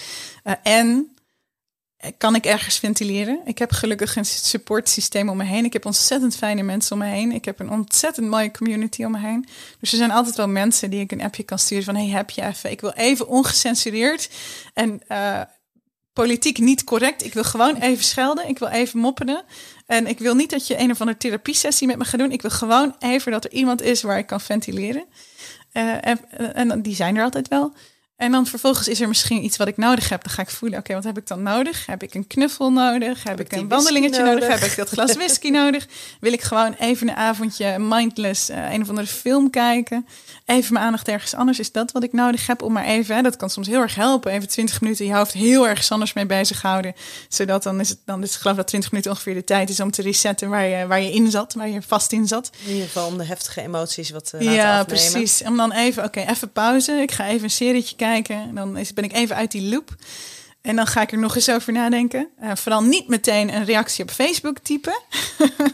Eh, 0.44 0.54
en 0.64 1.15
kan 2.18 2.36
ik 2.36 2.46
ergens 2.46 2.80
ventileren. 2.80 3.42
Ik 3.46 3.58
heb 3.58 3.72
gelukkig 3.72 4.16
een 4.16 4.26
supportsysteem 4.26 5.30
om 5.30 5.38
me 5.38 5.44
heen. 5.44 5.66
Ik 5.66 5.74
heb 5.74 5.86
ontzettend 5.86 6.36
fijne 6.36 6.64
mensen 6.64 6.92
om 6.92 7.02
me 7.02 7.06
heen. 7.06 7.32
Ik 7.32 7.46
heb 7.46 7.60
een 7.60 7.72
ontzettend 7.72 8.30
mooie 8.30 8.52
community 8.52 9.04
om 9.04 9.12
me 9.12 9.20
heen. 9.20 9.48
Dus 9.80 9.92
er 9.92 9.98
zijn 9.98 10.12
altijd 10.12 10.36
wel 10.36 10.48
mensen 10.48 10.90
die 10.90 11.00
ik 11.00 11.12
een 11.12 11.22
appje 11.22 11.44
kan 11.44 11.60
sturen 11.60 11.84
van... 11.84 11.96
hey, 11.96 12.08
heb 12.08 12.30
je 12.30 12.42
even? 12.42 12.72
Ik 12.72 12.82
wil 12.82 12.92
even 12.92 13.28
ongecensureerd 13.28 14.30
en 14.74 15.02
eh, 15.08 15.42
politiek 16.14 16.58
niet 16.58 16.84
correct. 16.84 17.26
Ik 17.26 17.34
wil 17.34 17.44
gewoon 17.44 17.76
even 17.76 18.04
schelden. 18.04 18.48
Ik 18.48 18.60
wil 18.60 18.68
even 18.68 19.00
mopperen. 19.00 19.44
En 19.86 20.08
ik 20.08 20.20
wil 20.20 20.36
niet 20.36 20.50
dat 20.50 20.68
je 20.68 20.80
een 20.80 20.92
of 20.92 21.00
andere 21.00 21.18
therapiesessie 21.18 21.88
met 21.88 21.98
me 21.98 22.06
gaat 22.06 22.20
doen. 22.20 22.32
Ik 22.32 22.42
wil 22.42 22.52
gewoon 22.52 22.96
even 23.00 23.32
dat 23.32 23.44
er 23.44 23.52
iemand 23.52 23.82
is 23.82 24.02
waar 24.02 24.18
ik 24.18 24.28
kan 24.28 24.42
ventileren. 24.42 25.06
Eh, 25.72 26.08
en, 26.08 26.20
en 26.54 26.82
die 26.82 26.96
zijn 26.96 27.16
er 27.16 27.24
altijd 27.24 27.48
wel. 27.48 27.74
En 28.16 28.32
dan 28.32 28.46
vervolgens 28.48 28.88
is 28.88 29.02
er 29.02 29.08
misschien 29.08 29.44
iets 29.44 29.58
wat 29.58 29.68
ik 29.68 29.78
nodig 29.78 30.10
heb. 30.10 30.24
Dan 30.24 30.34
ga 30.34 30.42
ik 30.42 30.50
voelen, 30.50 30.80
oké, 30.80 30.94
wat 30.94 31.04
heb 31.04 31.18
ik 31.18 31.28
dan 31.28 31.44
nodig? 31.44 31.86
Heb 31.86 32.04
ik 32.04 32.14
een 32.14 32.28
knuffel 32.28 32.72
nodig? 32.72 33.24
Heb, 33.24 33.40
ik 33.40 33.52
een 33.52 33.68
wandelingetje 33.68 34.24
nodig? 34.24 34.40
nodig? 34.40 34.60
Heb 34.60 34.70
ik 34.70 34.76
dat 34.76 34.90
glas 34.90 35.14
whisky 35.14 35.50
nodig? 35.62 35.88
Wil 36.20 36.34
ik 36.34 36.42
gewoon 36.42 36.74
even 36.80 37.10
een 37.10 37.16
avondje 37.16 37.80
mindless 37.80 38.50
eh, 38.50 38.72
een 38.74 38.82
of 38.82 38.90
andere 38.90 39.08
film 39.08 39.50
kijken? 39.50 40.08
Even 40.46 40.74
mijn 40.74 40.86
aandacht 40.86 41.08
ergens 41.08 41.34
anders. 41.34 41.60
Is 41.60 41.72
dat 41.72 41.92
wat 41.92 42.04
ik 42.04 42.14
nodig 42.14 42.48
heb 42.48 42.62
om 42.62 42.74
maar 42.74 42.86
even, 42.86 43.16
hè, 43.16 43.22
dat 43.22 43.36
kan 43.36 43.50
soms 43.50 43.68
heel 43.68 43.82
erg 43.82 43.96
helpen. 43.96 44.32
Even 44.32 44.48
20 44.48 44.82
minuten 44.82 45.06
je 45.06 45.14
hoofd 45.14 45.34
heel 45.34 45.68
erg 45.68 45.90
anders 45.92 46.14
mee 46.14 46.26
bezighouden. 46.26 46.94
Zodat 47.30 47.64
dan 47.64 47.80
is 47.80 47.90
het, 47.90 48.00
dan 48.06 48.24
is 48.24 48.32
het 48.32 48.42
geloof 48.42 48.56
dat 48.58 48.68
20 48.68 48.92
minuten 48.92 49.12
ongeveer 49.12 49.34
de 49.34 49.44
tijd 49.44 49.70
is 49.70 49.80
om 49.80 49.92
te 49.92 50.02
resetten 50.02 50.50
waar 50.50 50.66
je, 50.66 50.88
waar 50.88 51.02
je 51.02 51.12
in 51.12 51.32
zat, 51.32 51.54
waar 51.54 51.70
je 51.70 51.82
vast 51.82 52.12
in 52.12 52.28
zat. 52.28 52.50
In 52.66 52.72
ieder 52.72 52.86
geval 52.86 53.08
om 53.08 53.18
de 53.18 53.26
heftige 53.26 53.62
emoties 53.62 54.10
wat 54.10 54.30
te 54.30 54.38
laten 54.38 54.52
Ja, 54.52 54.80
afnemen. 54.80 55.12
precies. 55.12 55.42
Om 55.48 55.58
dan 55.58 55.72
even, 55.72 56.04
oké, 56.04 56.20
even 56.20 56.52
pauze. 56.52 56.92
Ik 56.92 57.12
ga 57.12 57.28
even 57.28 57.44
een 57.44 57.50
serietje 57.50 57.96
kijken. 57.96 58.04
En 58.14 58.56
dan 58.56 58.78
is, 58.78 58.94
ben 58.94 59.04
ik 59.04 59.14
even 59.14 59.36
uit 59.36 59.52
die 59.52 59.70
loop. 59.70 59.96
En 60.62 60.76
dan 60.76 60.88
ga 60.88 61.02
ik 61.02 61.12
er 61.12 61.18
nog 61.18 61.36
eens 61.36 61.50
over 61.50 61.74
nadenken. 61.74 62.30
Eh, 62.40 62.56
vooral 62.56 62.84
niet 62.84 63.08
meteen 63.08 63.54
een 63.56 63.66
reactie 63.66 64.04
op 64.04 64.12
Facebook 64.12 64.60
typen. 64.60 65.02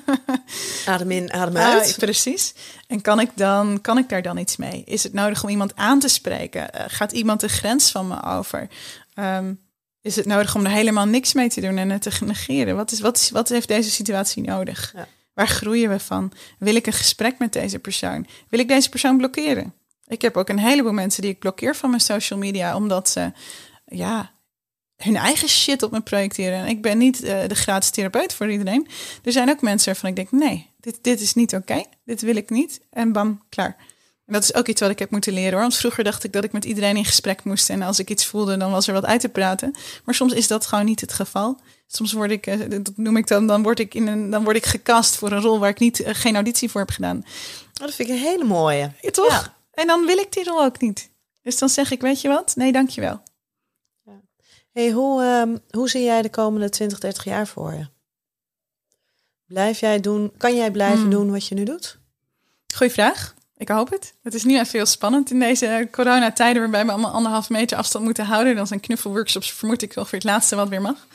Adem 0.86 1.12
in, 1.12 1.34
adem 1.34 1.56
Ah, 1.56 1.64
uit. 1.64 1.96
precies. 2.00 2.54
En 2.88 3.02
kan 3.02 3.20
ik, 3.20 3.30
dan, 3.36 3.82
kan 3.82 3.98
ik 3.98 4.10
daar 4.10 4.22
dan 4.22 4.38
iets 4.38 4.58
mee? 4.58 4.84
Is 4.86 5.04
het 5.04 5.14
nodig 5.14 5.44
om 5.44 5.50
iemand 5.50 5.76
aan 5.76 6.00
te 6.00 6.08
spreken? 6.08 6.74
Eh, 6.74 6.86
gaat 6.88 7.12
iemand 7.12 7.40
de 7.40 7.48
grens 7.50 7.92
van 7.92 8.08
me 8.08 8.24
over? 8.24 8.68
Ehm, 9.14 9.54
is 10.02 10.16
het 10.16 10.26
nodig 10.26 10.56
om 10.56 10.66
er 10.66 10.72
helemaal 10.72 11.06
niks 11.06 11.34
mee 11.34 11.50
te 11.50 11.62
doen 11.62 11.78
en 11.78 11.90
het 11.90 12.02
te 12.02 12.12
negeren? 12.26 12.76
Wat, 12.76 12.92
is, 12.92 13.00
wat, 13.00 13.18
is, 13.18 13.30
wat 13.30 13.50
heeft 13.50 13.68
deze 13.68 13.90
situatie 13.92 14.44
nodig? 14.44 14.92
Ja. 14.96 15.08
Waar 15.34 15.48
groeien 15.48 15.90
we 15.90 16.00
van? 16.00 16.32
Wil 16.60 16.76
ik 16.76 16.88
een 16.88 16.94
gesprek 16.94 17.40
met 17.40 17.54
deze 17.54 17.80
persoon? 17.80 18.28
Wil 18.50 18.60
ik 18.60 18.68
deze 18.68 18.90
persoon 18.90 19.18
blokkeren? 19.18 19.74
Ik 20.12 20.22
heb 20.22 20.38
ook 20.38 20.50
een 20.50 20.60
heleboel 20.60 20.92
mensen 20.92 21.22
die 21.22 21.32
ik 21.32 21.40
blokkeer 21.40 21.76
van 21.76 21.90
mijn 21.90 22.02
social 22.02 22.40
media, 22.40 22.76
omdat 22.76 23.10
ze 23.10 23.32
ja, 23.86 24.32
hun 24.96 25.16
eigen 25.16 25.50
shit 25.50 25.84
op 25.84 25.92
me 25.92 26.02
projecteren. 26.02 26.60
En 26.60 26.68
ik 26.68 26.82
ben 26.82 26.98
niet 26.98 27.24
eh, 27.24 27.48
de 27.48 27.56
gratis 27.56 27.90
therapeut 27.90 28.34
voor 28.34 28.52
iedereen. 28.52 28.88
Er 29.24 29.32
zijn 29.32 29.50
ook 29.50 29.62
mensen 29.62 29.92
waarvan 29.92 30.10
ik 30.10 30.16
denk, 30.16 30.32
nee, 30.32 30.70
dit, 30.80 30.98
dit 31.02 31.22
is 31.22 31.34
niet 31.34 31.56
oké. 31.56 31.84
Dit 32.06 32.22
wil 32.22 32.36
ik 32.36 32.50
niet. 32.50 32.82
En 32.90 33.12
bam, 33.12 33.42
klaar. 33.50 33.76
En 34.26 34.34
dat 34.34 34.44
is 34.44 34.54
ook 34.54 34.68
iets 34.68 34.82
wat 34.82 34.90
ik 34.90 35.00
heb 35.00 35.10
moeten 35.10 35.34
leren 35.34 35.52
hoor. 35.52 35.62
Want 35.62 35.76
vroeger 35.76 36.04
dacht 36.04 36.24
ik 36.24 36.34
dat 36.34 36.44
ik 36.44 36.52
met 36.52 36.66
iedereen 36.66 36.98
in 36.98 37.06
gesprek 37.06 37.44
moest. 37.44 37.70
En 37.70 37.82
als 37.82 38.00
ik 38.00 38.10
iets 38.10 38.26
voelde, 38.26 38.58
dan 38.58 38.72
was 38.72 38.88
er 38.88 38.94
wat 38.94 39.06
uit 39.06 39.22
te 39.22 39.30
praten. 39.30 39.76
Maar 40.06 40.16
soms 40.16 40.34
is 40.34 40.48
dat 40.48 40.66
gewoon 40.66 40.86
niet 40.86 41.02
het 41.02 41.14
geval. 41.14 41.60
Soms 41.88 42.14
word 42.14 42.32
ik, 42.32 42.48
eh, 42.48 42.60
dat 42.70 42.92
noem 42.96 43.18
ik 43.18 43.28
dan, 43.28 43.48
dan 43.48 43.64
word 43.64 43.80
ik, 43.80 43.94
in 43.94 44.08
een, 44.08 44.30
dan 44.30 44.44
word 44.44 44.56
ik 44.56 44.66
gecast 44.66 45.16
voor 45.16 45.32
een 45.32 45.42
rol 45.42 45.60
waar 45.60 45.70
ik 45.70 45.80
niet, 45.80 46.00
eh, 46.00 46.16
geen 46.16 46.36
auditie 46.36 46.70
voor 46.70 46.82
heb 46.82 46.90
gedaan. 46.90 47.18
Oh, 47.18 47.88
dat 47.88 47.96
vind 47.96 48.10
ik 48.10 48.16
een 48.16 48.22
hele 48.22 48.44
mooie. 48.44 48.92
Ja, 49.02 49.12
toch? 49.12 49.30
Ja. 49.30 49.60
En 49.72 49.88
dan 49.88 50.06
wil 50.06 50.18
ik 50.18 50.32
die 50.32 50.44
rol 50.44 50.64
ook 50.64 50.82
niet. 50.82 51.10
Dus 51.42 51.58
dan 51.58 51.70
zeg 51.70 51.92
ik, 51.92 52.02
weet 52.02 52.22
je 52.22 52.28
wat? 52.28 52.56
Nee, 52.56 52.72
dankjewel. 52.72 53.24
Hey, 54.72 54.92
hoe, 54.92 55.24
ehm, 55.24 55.58
hoe 55.70 55.90
zie 55.90 56.04
jij 56.04 56.22
de 56.22 56.30
komende 56.30 56.70
20, 56.70 57.00
30 57.00 57.24
jaar 57.24 57.48
voor 57.48 57.74
je? 57.74 57.88
Blijf 59.46 59.80
jij 59.80 60.00
doen, 60.00 60.32
kan 60.38 60.56
jij 60.56 60.72
blijven 60.72 61.00
Hmm. 61.02 61.10
doen 61.10 61.32
wat 61.32 61.48
je 61.48 61.56
nu 61.56 61.64
doet? 61.64 62.00
Goeie 62.76 62.92
vraag. 62.94 63.34
Ik 63.58 63.68
hoop 63.68 63.90
het. 63.90 64.14
Het 64.24 64.34
is 64.34 64.44
nu 64.44 64.54
even 64.54 64.72
heel 64.72 64.86
spannend 64.86 65.32
in 65.32 65.40
deze 65.40 65.88
coronatijden 65.92 66.62
waarbij 66.62 66.86
we 66.86 66.92
allemaal 66.92 67.12
anderhalf 67.12 67.50
meter 67.50 67.78
afstand 67.78 68.04
moeten 68.06 68.26
houden. 68.26 68.56
Dan 68.56 68.68
zijn 68.68 68.80
knuffelworkshops 68.80 69.52
vermoed 69.52 69.82
ik 69.82 69.94
wel 69.94 70.06
voor 70.06 70.18
het 70.18 70.28
laatste 70.28 70.56
wat 70.56 70.70
weer 70.70 70.82
mag. 70.82 71.08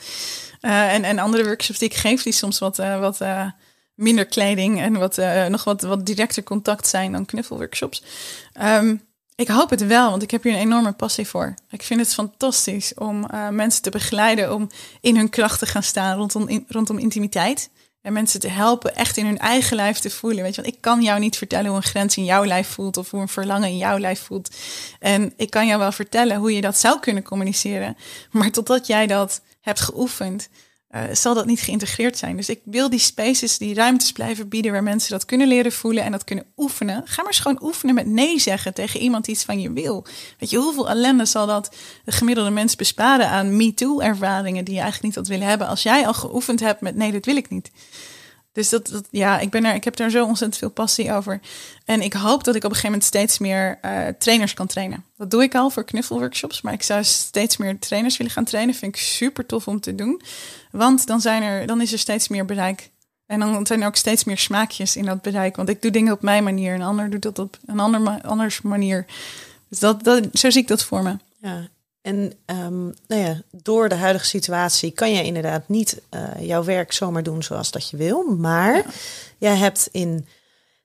Eh, 0.61 0.93
en, 0.93 1.03
en 1.03 1.19
andere 1.19 1.43
workshops 1.43 1.79
die 1.79 1.89
ik 1.89 1.95
geef, 1.95 2.23
die 2.23 2.33
soms 2.33 2.59
wat, 2.59 2.79
eh, 2.79 2.99
wat 2.99 3.21
eh, 3.21 3.51
minder 3.97 4.25
kleding 4.25 4.81
en 4.81 4.93
wat, 4.93 5.17
eh, 5.17 5.45
nog 5.45 5.63
wat, 5.63 5.81
wat 5.81 6.05
directer 6.05 6.43
contact 6.43 6.87
zijn 6.87 7.11
dan 7.11 7.25
knuffelworkshops. 7.25 8.03
Ehm, 8.53 8.95
ik 9.35 9.47
hoop 9.47 9.69
het 9.69 9.85
wel, 9.85 10.09
want 10.09 10.23
ik 10.23 10.31
heb 10.31 10.43
hier 10.43 10.53
een 10.53 10.59
enorme 10.59 10.91
passie 10.91 11.27
voor. 11.27 11.53
Ik 11.69 11.83
vind 11.83 11.99
het 11.99 12.13
fantastisch 12.13 12.93
om 12.93 13.25
eh, 13.25 13.49
mensen 13.49 13.81
te 13.81 13.89
begeleiden 13.89 14.53
om 14.53 14.69
in 15.01 15.15
hun 15.15 15.29
kracht 15.29 15.59
te 15.59 15.65
gaan 15.65 15.83
staan 15.83 16.17
rondom, 16.17 16.65
rondom 16.67 16.97
intimiteit. 16.97 17.69
En 18.01 18.13
mensen 18.13 18.39
te 18.39 18.47
helpen 18.49 18.95
echt 18.95 19.17
in 19.17 19.25
hun 19.25 19.37
eigen 19.37 19.75
lijf 19.75 19.99
te 19.99 20.09
voelen. 20.09 20.43
Weet 20.43 20.55
je, 20.55 20.61
want 20.61 20.73
ik 20.73 20.81
kan 20.81 21.01
jou 21.01 21.19
niet 21.19 21.37
vertellen 21.37 21.67
hoe 21.67 21.75
een 21.75 21.83
grens 21.83 22.17
in 22.17 22.25
jouw 22.25 22.45
lijf 22.45 22.67
voelt 22.67 22.97
of 22.97 23.11
hoe 23.11 23.21
een 23.21 23.27
verlangen 23.27 23.69
in 23.69 23.77
jouw 23.77 23.97
lijf 23.97 24.21
voelt. 24.21 24.55
En 24.99 25.33
ik 25.37 25.49
kan 25.49 25.67
jou 25.67 25.79
wel 25.79 25.91
vertellen 25.91 26.37
hoe 26.37 26.53
je 26.53 26.61
dat 26.61 26.77
zou 26.77 26.99
kunnen 26.99 27.23
communiceren. 27.23 27.97
Maar 28.31 28.51
totdat 28.51 28.87
jij 28.87 29.07
dat 29.07 29.41
hebt 29.61 29.79
geoefend, 29.79 30.49
eh, 30.87 31.03
zal 31.11 31.33
dat 31.33 31.45
niet 31.45 31.61
geïntegreerd 31.61 32.17
zijn. 32.17 32.35
Dus 32.35 32.49
ik 32.49 32.61
wil 32.63 32.89
die 32.89 32.99
spaces, 32.99 33.57
die 33.57 33.73
ruimtes 33.73 34.11
blijven 34.11 34.49
bieden 34.49 34.71
waar 34.71 34.83
mensen 34.83 35.11
dat 35.11 35.25
kunnen 35.25 35.47
leren 35.47 35.71
voelen 35.71 36.03
en 36.03 36.11
dat 36.11 36.23
kunnen 36.23 36.45
oefenen. 36.57 37.01
Ga 37.05 37.21
maar 37.21 37.31
eens 37.31 37.41
gewoon 37.41 37.63
oefenen 37.63 37.95
met 37.95 38.07
nee 38.07 38.39
zeggen 38.39 38.73
tegen 38.73 38.99
iemand 38.99 39.25
die 39.25 39.33
iets 39.35 39.43
van 39.43 39.59
je 39.59 39.73
wil. 39.73 40.05
Weet 40.39 40.49
je, 40.49 40.57
hoeveel 40.57 40.89
ellende 40.89 41.25
zal 41.25 41.45
dat 41.45 41.75
de 42.05 42.11
gemiddelde 42.11 42.49
mens 42.49 42.75
besparen 42.75 43.29
aan 43.29 43.57
me-too-ervaringen 43.57 44.65
die 44.65 44.73
je 44.73 44.81
eigenlijk 44.81 45.07
niet 45.07 45.15
had 45.15 45.27
willen 45.27 45.47
hebben 45.47 45.67
als 45.67 45.83
jij 45.83 46.07
al 46.07 46.13
geoefend 46.13 46.59
hebt 46.59 46.81
met 46.81 46.95
nee, 46.95 47.11
dit 47.11 47.25
wil 47.25 47.35
ik 47.35 47.49
niet. 47.49 47.71
Dus 48.57 48.69
dat, 48.69 49.01
ja, 49.09 49.39
ik, 49.39 49.49
ben 49.49 49.65
er, 49.65 49.75
ik 49.75 49.83
heb 49.83 49.95
daar 49.95 50.09
zo 50.09 50.25
ontzettend 50.25 50.59
veel 50.59 50.69
passie 50.69 51.13
over. 51.13 51.39
En 51.85 52.01
ik 52.01 52.13
hoop 52.13 52.43
dat 52.43 52.55
ik 52.55 52.63
op 52.63 52.69
een 52.69 52.75
gegeven 52.75 52.89
moment 52.89 53.03
steeds 53.03 53.37
meer 53.37 53.77
eh, 53.81 54.07
trainers 54.19 54.53
kan 54.53 54.67
trainen. 54.67 55.03
Dat 55.17 55.31
doe 55.31 55.43
ik 55.43 55.55
al 55.55 55.69
voor 55.69 55.83
knuffelworkshops, 55.83 56.61
maar 56.61 56.73
ik 56.73 56.83
zou 56.83 57.03
steeds 57.03 57.57
meer 57.57 57.79
trainers 57.79 58.17
willen 58.17 58.33
gaan 58.33 58.43
trainen. 58.43 58.75
Vind 58.75 58.95
ik 58.95 59.01
super 59.01 59.45
tof 59.45 59.67
om 59.67 59.79
te 59.79 59.95
doen. 59.95 60.21
Want 60.71 61.07
dan, 61.07 61.21
zijn 61.21 61.43
er, 61.43 61.67
dan 61.67 61.81
is 61.81 61.91
er 61.91 61.99
steeds 61.99 62.27
meer 62.27 62.45
bereik. 62.45 62.89
En 63.25 63.39
dan 63.39 63.65
zijn 63.65 63.81
er 63.81 63.87
ook 63.87 63.95
steeds 63.95 64.23
meer 64.23 64.37
smaakjes 64.37 64.95
in 64.95 65.05
dat 65.05 65.21
bereik. 65.21 65.55
Want 65.55 65.69
ik 65.69 65.81
doe 65.81 65.91
dingen 65.91 66.13
op 66.13 66.21
mijn 66.21 66.43
manier, 66.43 66.73
een 66.73 66.81
ander 66.81 67.09
doet 67.09 67.21
dat 67.21 67.39
op 67.39 67.57
een 67.65 67.79
ander 67.79 68.21
anders 68.21 68.61
manier. 68.61 69.05
Dus 69.69 69.79
dat, 69.79 70.03
dat, 70.03 70.27
zo 70.33 70.49
zie 70.49 70.61
ik 70.61 70.67
dat 70.67 70.83
voor 70.83 71.03
me. 71.03 71.15
Ja. 71.41 71.67
En 72.07 72.33
ehm, 72.45 72.83
nou 73.07 73.21
ja, 73.21 73.41
door 73.51 73.89
de 73.89 73.95
huidige 73.95 74.25
situatie 74.25 74.91
kan 74.91 75.13
jij 75.13 75.25
inderdaad 75.25 75.69
niet 75.69 76.01
eh, 76.09 76.21
jouw 76.39 76.63
werk 76.63 76.91
zomaar 76.93 77.23
doen 77.23 77.43
zoals 77.43 77.71
dat 77.71 77.89
je 77.89 77.97
wil. 77.97 78.23
Maar 78.23 78.85
jij 79.37 79.55
hebt 79.55 79.89
in 79.91 80.27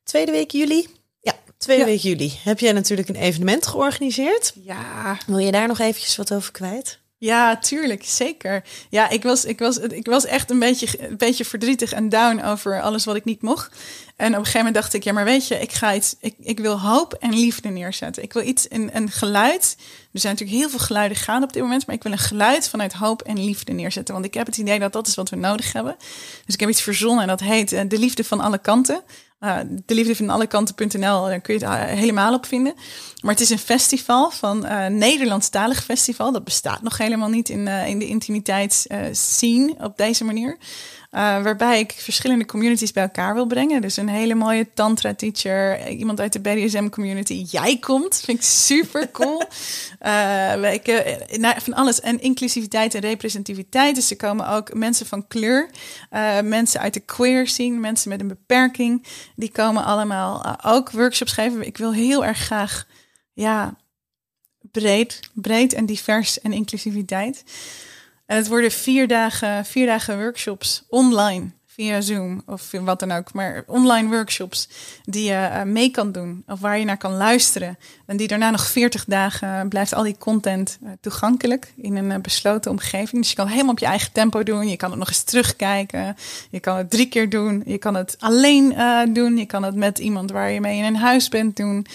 tweede 0.04 0.32
week 0.32 0.50
juli, 0.50 0.88
ja, 1.20 1.32
tweede 1.58 1.82
Ja. 1.82 1.88
week 1.88 2.00
juli, 2.00 2.38
heb 2.42 2.58
jij 2.58 2.72
natuurlijk 2.72 3.08
een 3.08 3.14
evenement 3.16 3.66
georganiseerd. 3.66 4.52
Ja, 4.62 5.18
Wil 5.26 5.38
je 5.38 5.52
daar 5.52 5.68
nog 5.68 5.78
eventjes 5.78 6.16
wat 6.16 6.32
over 6.32 6.52
kwijt? 6.52 6.98
Ja, 7.22 7.56
tuurlijk, 7.56 8.04
zeker. 8.04 8.62
Ja, 8.88 9.08
ik 9.08 9.22
was, 9.22 9.44
ik 9.44 9.58
was, 9.58 9.78
ik 9.78 10.06
was 10.06 10.24
echt 10.24 10.50
een 10.50 10.58
beetje, 10.58 11.08
een 11.08 11.16
beetje 11.16 11.44
verdrietig 11.44 11.92
en 11.92 12.08
down 12.08 12.42
over 12.44 12.80
alles 12.80 13.04
wat 13.04 13.16
ik 13.16 13.24
niet 13.24 13.42
mocht. 13.42 13.76
En 14.16 14.26
op 14.26 14.32
een 14.32 14.44
gegeven 14.44 14.58
moment 14.58 14.74
dacht 14.74 14.94
ik, 14.94 15.04
ja, 15.04 15.12
maar 15.12 15.24
weet 15.24 15.48
je, 15.48 15.58
ik 15.58 15.72
ga 15.72 15.94
iets, 15.94 16.16
ik, 16.20 16.34
ik 16.38 16.60
wil 16.60 16.80
hoop 16.80 17.12
en 17.12 17.34
liefde 17.34 17.68
neerzetten. 17.68 18.22
Ik 18.22 18.32
wil 18.32 18.42
iets, 18.46 18.66
een, 18.70 18.90
een 18.96 19.10
geluid. 19.10 19.76
Er 20.12 20.20
zijn 20.20 20.32
natuurlijk 20.32 20.60
heel 20.60 20.70
veel 20.70 20.86
geluiden 20.86 21.16
gaan 21.16 21.42
op 21.42 21.52
dit 21.52 21.62
moment, 21.62 21.86
maar 21.86 21.96
ik 21.96 22.02
wil 22.02 22.12
een 22.12 22.18
geluid 22.18 22.68
vanuit 22.68 22.92
hoop 22.92 23.22
en 23.22 23.44
liefde 23.44 23.72
neerzetten. 23.72 24.14
Want 24.14 24.26
ik 24.26 24.34
heb 24.34 24.46
het 24.46 24.56
idee 24.56 24.78
dat 24.78 24.92
dat 24.92 25.06
is 25.06 25.14
wat 25.14 25.30
we 25.30 25.36
nodig 25.36 25.72
hebben. 25.72 25.96
Dus 26.44 26.54
ik 26.54 26.60
heb 26.60 26.68
iets 26.68 26.82
verzonnen 26.82 27.22
en 27.22 27.28
dat 27.28 27.40
heet 27.40 27.72
eh, 27.72 27.80
De 27.88 27.98
Liefde 27.98 28.24
van 28.24 28.40
alle 28.40 28.58
kanten. 28.58 29.02
Uh, 29.44 29.58
de 29.86 29.94
liefde 29.94 30.16
van 30.16 30.30
alle 30.30 30.46
kanten.nl, 30.46 31.24
daar 31.24 31.40
kun 31.40 31.54
je 31.58 31.64
het 31.64 31.74
uh, 31.74 31.84
helemaal 31.84 32.34
op 32.34 32.46
vinden. 32.46 32.74
Maar 33.20 33.32
het 33.32 33.40
is 33.40 33.50
een 33.50 33.58
festival 33.58 34.30
van 34.30 34.64
uh, 34.66 34.86
Nederlandstalig 34.86 35.84
festival. 35.84 36.32
Dat 36.32 36.44
bestaat 36.44 36.82
nog 36.82 36.98
helemaal 36.98 37.28
niet 37.28 37.48
in, 37.48 37.68
in 37.68 37.98
de 37.98 38.06
intimiteitsscene 38.06 39.74
op 39.78 39.96
deze 39.96 40.24
manier. 40.24 40.56
Uh, 41.14 41.42
waarbij 41.42 41.80
ik 41.80 41.92
verschillende 41.92 42.46
communities 42.46 42.92
bij 42.92 43.02
elkaar 43.02 43.34
wil 43.34 43.46
brengen. 43.46 43.80
Dus 43.80 43.96
een 43.96 44.08
hele 44.08 44.34
mooie 44.34 44.72
tantra-teacher, 44.74 45.88
iemand 45.88 46.20
uit 46.20 46.32
de 46.32 46.40
BDSM-community. 46.40 47.44
Jij 47.50 47.78
komt, 47.78 48.20
vind 48.24 48.38
ik 48.38 48.44
super 48.44 49.10
cool. 49.10 49.42
ik, 50.72 50.88
uh, 50.88 51.50
van 51.56 51.74
alles. 51.74 52.00
En 52.00 52.20
inclusiviteit 52.20 52.94
en 52.94 53.00
representativiteit. 53.00 53.94
Dus 53.94 54.10
er 54.10 54.16
komen 54.16 54.48
ook 54.48 54.74
mensen 54.74 55.06
van 55.06 55.26
kleur, 55.26 55.70
mensen 56.44 56.80
uit 56.80 56.94
de 56.94 57.00
queer 57.00 57.46
scene, 57.46 57.78
mensen 57.78 58.08
met 58.08 58.20
een 58.20 58.28
beperking. 58.28 59.06
Die 59.36 59.52
komen 59.52 59.84
allemaal 59.84 60.60
ook 60.64 60.90
workshops 60.90 61.32
geven. 61.32 61.66
Ik 61.66 61.76
wil 61.76 61.92
heel 61.92 62.24
erg 62.24 62.38
graag, 62.38 62.86
ja, 63.32 63.76
breed, 64.70 65.20
breed 65.32 65.72
en 65.72 65.86
divers 65.86 66.40
en 66.40 66.52
inclusiviteit. 66.52 67.44
Het 68.32 68.48
worden 68.48 68.70
vier 68.70 69.08
dagen, 69.08 69.64
vier 69.64 69.86
dagen 69.86 70.18
workshops 70.18 70.82
online 70.88 71.50
via 71.66 72.00
Zoom 72.00 72.42
of 72.46 72.70
wat 72.70 73.00
dan 73.00 73.12
ook. 73.12 73.32
Maar 73.32 73.64
online 73.66 74.08
workshops 74.08 74.68
die 75.04 75.24
je 75.24 75.48
uh, 75.52 75.62
mee 75.62 75.90
kan 75.90 76.12
doen 76.12 76.42
of 76.46 76.60
waar 76.60 76.78
je 76.78 76.84
naar 76.84 76.96
kan 76.96 77.12
luisteren. 77.12 77.78
En 78.06 78.16
die 78.16 78.28
daarna 78.28 78.50
nog 78.50 78.66
40 78.66 79.04
dagen 79.04 79.68
blijft 79.68 79.94
al 79.94 80.02
die 80.02 80.16
content 80.18 80.78
uh, 80.82 80.90
toegankelijk 81.00 81.72
in 81.76 81.96
een 81.96 82.10
uh, 82.10 82.16
besloten 82.16 82.70
omgeving. 82.70 83.20
Dus 83.20 83.30
je 83.30 83.36
kan 83.36 83.46
helemaal 83.46 83.72
op 83.72 83.78
je 83.78 83.86
eigen 83.86 84.12
tempo 84.12 84.42
doen. 84.42 84.68
Je 84.68 84.76
kan 84.76 84.90
het 84.90 84.98
nog 84.98 85.08
eens 85.08 85.22
terugkijken. 85.22 86.16
Je 86.50 86.60
kan 86.60 86.76
het 86.76 86.90
drie 86.90 87.08
keer 87.08 87.30
doen. 87.30 87.62
Je 87.66 87.78
kan 87.78 87.94
het 87.94 88.16
alleen 88.18 88.74
doen. 89.12 89.36
Je 89.36 89.46
kan 89.46 89.62
het 89.62 89.74
met 89.74 89.98
iemand 89.98 90.30
waar 90.30 90.50
je 90.50 90.60
mee 90.60 90.78
in 90.78 90.84
een 90.84 90.96
huis 90.96 91.28
bent 91.28 91.56
doen. 91.56 91.86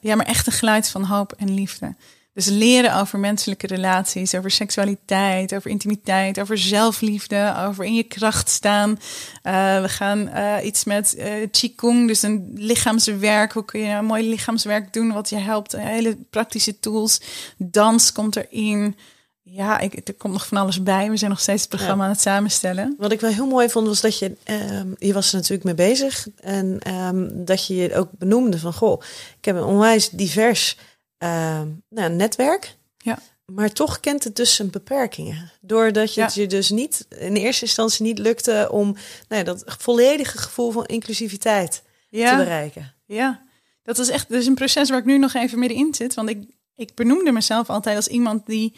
ja, 0.00 0.14
maar 0.14 0.26
echt 0.26 0.46
een 0.46 0.52
geluid 0.52 0.88
van 0.88 1.04
hoop 1.04 1.32
en 1.32 1.54
liefde. 1.54 1.94
Dus 2.34 2.46
leren 2.46 2.96
over 2.96 3.18
menselijke 3.18 3.66
relaties, 3.66 4.34
over 4.34 4.50
seksualiteit, 4.50 5.54
over 5.54 5.70
intimiteit, 5.70 6.40
over 6.40 6.58
zelfliefde, 6.58 7.54
over 7.68 7.84
in 7.84 7.94
je 7.94 8.02
kracht 8.02 8.48
staan. 8.48 8.90
Uh, 8.90 9.80
we 9.80 9.88
gaan 9.88 10.28
uh, 10.28 10.54
iets 10.64 10.84
met 10.84 11.14
uh, 11.18 11.26
Qigong, 11.50 12.06
dus 12.06 12.22
een 12.22 12.52
lichaamswerk. 12.54 13.52
Hoe 13.52 13.64
kun 13.64 13.80
je 13.80 13.94
een 13.94 14.04
mooi 14.04 14.28
lichaamswerk 14.28 14.92
doen 14.92 15.12
wat 15.12 15.28
je 15.28 15.36
helpt? 15.36 15.72
Hele 15.76 16.16
praktische 16.30 16.78
tools. 16.78 17.20
Dans 17.56 18.12
komt 18.12 18.36
erin. 18.36 18.96
Ja, 19.42 19.78
ik, 19.78 20.08
er 20.08 20.14
komt 20.14 20.32
nog 20.32 20.46
van 20.46 20.58
alles 20.58 20.82
bij. 20.82 21.10
We 21.10 21.16
zijn 21.16 21.30
nog 21.30 21.40
steeds 21.40 21.60
het 21.60 21.70
programma 21.70 22.02
ja. 22.02 22.08
aan 22.08 22.14
het 22.14 22.20
samenstellen. 22.20 22.94
Wat 22.98 23.12
ik 23.12 23.20
wel 23.20 23.32
heel 23.32 23.46
mooi 23.46 23.68
vond, 23.68 23.86
was 23.86 24.00
dat 24.00 24.18
je... 24.18 24.36
Um, 24.44 24.94
je 24.98 25.12
was 25.12 25.28
er 25.28 25.36
natuurlijk 25.36 25.64
mee 25.64 25.88
bezig. 25.88 26.28
En 26.40 26.94
um, 26.94 27.44
dat 27.44 27.66
je 27.66 27.74
je 27.74 27.94
ook 27.94 28.08
benoemde 28.10 28.58
van... 28.58 28.72
Goh, 28.72 29.02
ik 29.38 29.44
heb 29.44 29.56
een 29.56 29.64
onwijs 29.64 30.10
divers 30.10 30.76
uh, 31.22 31.60
nou, 31.88 32.10
netwerk. 32.10 32.76
Ja. 32.98 33.18
Maar 33.44 33.72
toch 33.72 34.00
kent 34.00 34.24
het 34.24 34.36
dus 34.36 34.54
zijn 34.54 34.70
beperkingen. 34.70 35.50
Doordat 35.60 36.14
je 36.14 36.20
ja. 36.20 36.26
het 36.26 36.34
je 36.34 36.46
dus 36.46 36.70
niet 36.70 37.06
in 37.18 37.34
eerste 37.34 37.64
instantie 37.64 38.04
niet 38.04 38.18
lukte 38.18 38.68
om 38.70 38.84
nou 39.28 39.40
ja, 39.40 39.42
dat 39.42 39.64
volledige 39.66 40.38
gevoel 40.38 40.70
van 40.70 40.86
inclusiviteit 40.86 41.82
ja. 42.08 42.30
te 42.30 42.36
bereiken. 42.36 42.94
Ja, 43.06 43.42
dat 43.82 43.98
is 43.98 44.08
echt 44.08 44.28
dus 44.28 44.46
een 44.46 44.54
proces 44.54 44.88
waar 44.88 44.98
ik 44.98 45.04
nu 45.04 45.18
nog 45.18 45.34
even 45.34 45.58
middenin 45.58 45.94
zit. 45.94 46.14
Want 46.14 46.28
ik, 46.28 46.44
ik 46.74 46.94
benoemde 46.94 47.32
mezelf 47.32 47.70
altijd 47.70 47.96
als 47.96 48.08
iemand 48.08 48.46
die 48.46 48.74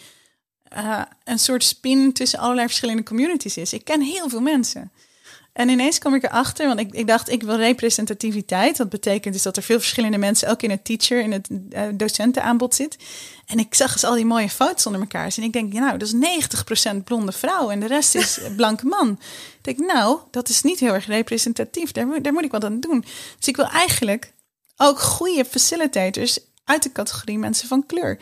uh, 0.77 1.03
een 1.25 1.39
soort 1.39 1.65
spin 1.65 2.13
tussen 2.13 2.39
allerlei 2.39 2.67
verschillende 2.67 3.03
communities 3.03 3.57
is. 3.57 3.73
Ik 3.73 3.85
ken 3.85 4.01
heel 4.01 4.29
veel 4.29 4.41
mensen. 4.41 4.93
En 5.55 5.69
ineens 5.69 5.99
kwam 5.99 6.15
ik 6.15 6.23
erachter, 6.23 6.67
want 6.67 6.81
ik, 6.81 6.93
ik 6.93 7.07
dacht, 7.07 7.31
ik 7.31 7.43
wil 7.43 7.57
representativiteit. 7.57 8.77
Dat 8.77 8.89
betekent 8.89 9.35
dus 9.35 9.43
dat 9.43 9.57
er 9.57 9.63
veel 9.63 9.79
verschillende 9.79 10.19
mensen 10.19 10.49
ook 10.49 10.63
in 10.63 10.71
het 10.71 10.85
teacher, 10.85 11.21
in 11.21 11.33
het 11.33 11.49
uh, 11.51 11.83
docentenaanbod 11.95 12.75
zit. 12.75 12.97
En 13.47 13.59
ik 13.59 13.75
zag 13.75 13.93
eens 13.93 14.05
al 14.05 14.15
die 14.15 14.25
mooie 14.25 14.49
foto's 14.49 14.87
onder 14.87 15.01
elkaar. 15.01 15.33
En 15.37 15.43
ik 15.43 15.53
denk, 15.53 15.73
ja, 15.73 15.81
nou, 15.81 15.99
dat 15.99 16.09
is 16.09 16.95
90% 16.95 16.97
blonde 17.05 17.33
vrouw 17.33 17.71
en 17.71 17.81
de 17.81 17.87
rest 17.87 18.15
is 18.15 18.39
blanke 18.57 18.87
man. 18.87 19.19
Ik 19.63 19.77
denk, 19.77 19.93
nou, 19.93 20.19
dat 20.31 20.49
is 20.49 20.63
niet 20.63 20.81
heel 20.81 20.93
erg 20.93 21.07
representatief. 21.07 21.93
Daar, 21.93 22.23
daar 22.23 22.33
moet 22.33 22.45
ik 22.45 22.53
wat 22.53 22.65
aan 22.65 22.81
doen. 22.81 23.05
Dus 23.39 23.49
ik 23.49 23.57
wil 23.57 23.69
eigenlijk 23.69 24.33
ook 24.77 25.01
goede 25.01 25.45
facilitators 25.45 26.39
uit 26.65 26.83
de 26.83 26.93
categorie 26.93 27.39
mensen 27.39 27.69
van 27.69 27.87
kleur. 27.87 28.19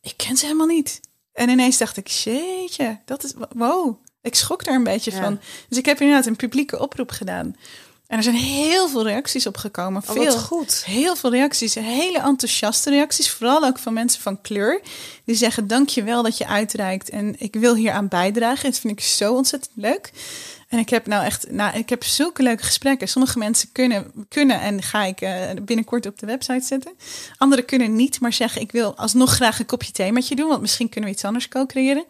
Ik 0.00 0.14
ken 0.16 0.36
ze 0.36 0.44
helemaal 0.44 0.66
niet. 0.66 1.00
En 1.32 1.48
ineens 1.48 1.78
dacht 1.78 1.96
ik, 1.96 2.06
jeetje, 2.06 3.00
dat 3.04 3.24
is, 3.24 3.32
wow, 3.48 3.96
ik 4.26 4.34
schrok 4.34 4.64
daar 4.64 4.74
een 4.74 4.84
beetje 4.84 5.10
ja. 5.10 5.20
van. 5.22 5.40
Dus 5.68 5.78
ik 5.78 5.86
heb 5.86 6.00
inderdaad 6.00 6.26
een 6.26 6.36
publieke 6.36 6.78
oproep 6.78 7.10
gedaan. 7.10 7.56
En 8.06 8.16
er 8.16 8.22
zijn 8.22 8.36
heel 8.36 8.88
veel 8.88 9.04
reacties 9.04 9.46
op 9.46 9.56
gekomen. 9.56 10.02
Oh, 10.08 10.14
veel, 10.14 10.38
goed. 10.38 10.84
Heel 10.84 11.16
veel 11.16 11.30
reacties. 11.30 11.74
Hele 11.74 12.18
enthousiaste 12.18 12.90
reacties. 12.90 13.30
Vooral 13.30 13.64
ook 13.64 13.78
van 13.78 13.92
mensen 13.92 14.22
van 14.22 14.40
kleur. 14.40 14.80
Die 15.24 15.34
zeggen, 15.34 15.66
dank 15.66 15.88
je 15.88 16.02
wel 16.02 16.22
dat 16.22 16.38
je 16.38 16.46
uitreikt. 16.46 17.10
En 17.10 17.34
ik 17.38 17.54
wil 17.54 17.74
hier 17.74 17.92
aan 17.92 18.08
bijdragen. 18.08 18.70
Dat 18.70 18.78
vind 18.78 18.92
ik 18.98 19.04
zo 19.04 19.34
ontzettend 19.34 19.72
leuk. 19.74 20.10
En 20.68 20.78
ik 20.78 20.88
heb 20.88 21.06
nou 21.06 21.24
echt, 21.24 21.50
nou, 21.50 21.78
ik 21.78 21.88
heb 21.88 22.04
zulke 22.04 22.42
leuke 22.42 22.62
gesprekken. 22.62 23.08
Sommige 23.08 23.38
mensen 23.38 23.68
kunnen, 23.72 24.12
kunnen 24.28 24.60
en 24.60 24.82
ga 24.82 25.04
ik 25.04 25.20
uh, 25.20 25.30
binnenkort 25.62 26.06
op 26.06 26.18
de 26.18 26.26
website 26.26 26.66
zetten. 26.66 26.92
Anderen 27.36 27.64
kunnen 27.64 27.96
niet, 27.96 28.20
maar 28.20 28.32
zeggen: 28.32 28.60
Ik 28.60 28.72
wil 28.72 28.96
alsnog 28.96 29.34
graag 29.34 29.58
een 29.58 29.66
kopje 29.66 29.92
thee 29.92 30.12
met 30.12 30.28
je 30.28 30.36
doen, 30.36 30.48
want 30.48 30.60
misschien 30.60 30.88
kunnen 30.88 31.10
we 31.10 31.16
iets 31.16 31.24
anders 31.24 31.48
co-creëren. 31.48 32.04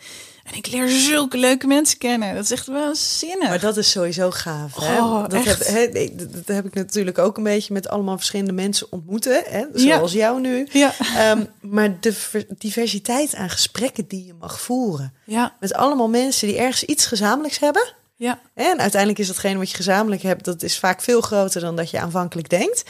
En 0.47 0.55
ik 0.55 0.67
leer 0.67 0.89
zulke 0.89 1.39
leuke 1.39 1.67
mensen 1.67 1.99
kennen. 1.99 2.35
Dat 2.35 2.45
is 2.45 2.51
echt 2.51 2.67
wel 2.67 2.95
zinnig. 2.95 3.49
Maar 3.49 3.61
dat 3.61 3.77
is 3.77 3.91
sowieso 3.91 4.31
gaaf. 4.31 4.75
Hè? 4.75 4.99
Oh, 4.99 5.23
dat, 5.29 5.33
echt. 5.33 5.67
heb, 5.69 5.93
hè, 5.95 6.11
dat 6.17 6.57
heb 6.57 6.67
ik 6.67 6.75
natuurlijk 6.75 7.19
ook 7.19 7.37
een 7.37 7.43
beetje 7.43 7.73
met 7.73 7.89
allemaal 7.89 8.17
verschillende 8.17 8.53
mensen 8.53 8.87
ontmoeten. 8.91 9.43
Hè? 9.47 9.65
Zoals 9.75 10.13
ja. 10.13 10.19
jou 10.19 10.41
nu. 10.41 10.69
Ja. 10.73 10.93
Um, 11.31 11.49
maar 11.61 12.01
de 12.01 12.47
diversiteit 12.59 13.35
aan 13.35 13.51
gesprekken 13.51 14.07
die 14.09 14.27
je 14.27 14.35
mag 14.35 14.61
voeren. 14.61 15.15
Ja. 15.25 15.57
Met 15.61 15.75
allemaal 15.75 16.09
mensen 16.09 16.49
die 16.49 16.59
ergens 16.59 16.85
iets 16.85 17.07
gezamenlijks 17.07 17.59
hebben. 17.59 17.95
Ja. 18.17 18.41
En 18.55 18.79
uiteindelijk 18.79 19.21
is 19.21 19.27
datgene 19.27 19.59
wat 19.59 19.71
je 19.71 19.77
gezamenlijk 19.77 20.23
hebt, 20.23 20.45
dat 20.45 20.63
is 20.63 20.79
vaak 20.79 21.03
veel 21.03 21.21
groter 21.21 21.61
dan 21.61 21.77
dat 21.77 21.91
je 21.91 22.01
aanvankelijk 22.01 22.49
denkt. 22.49 22.83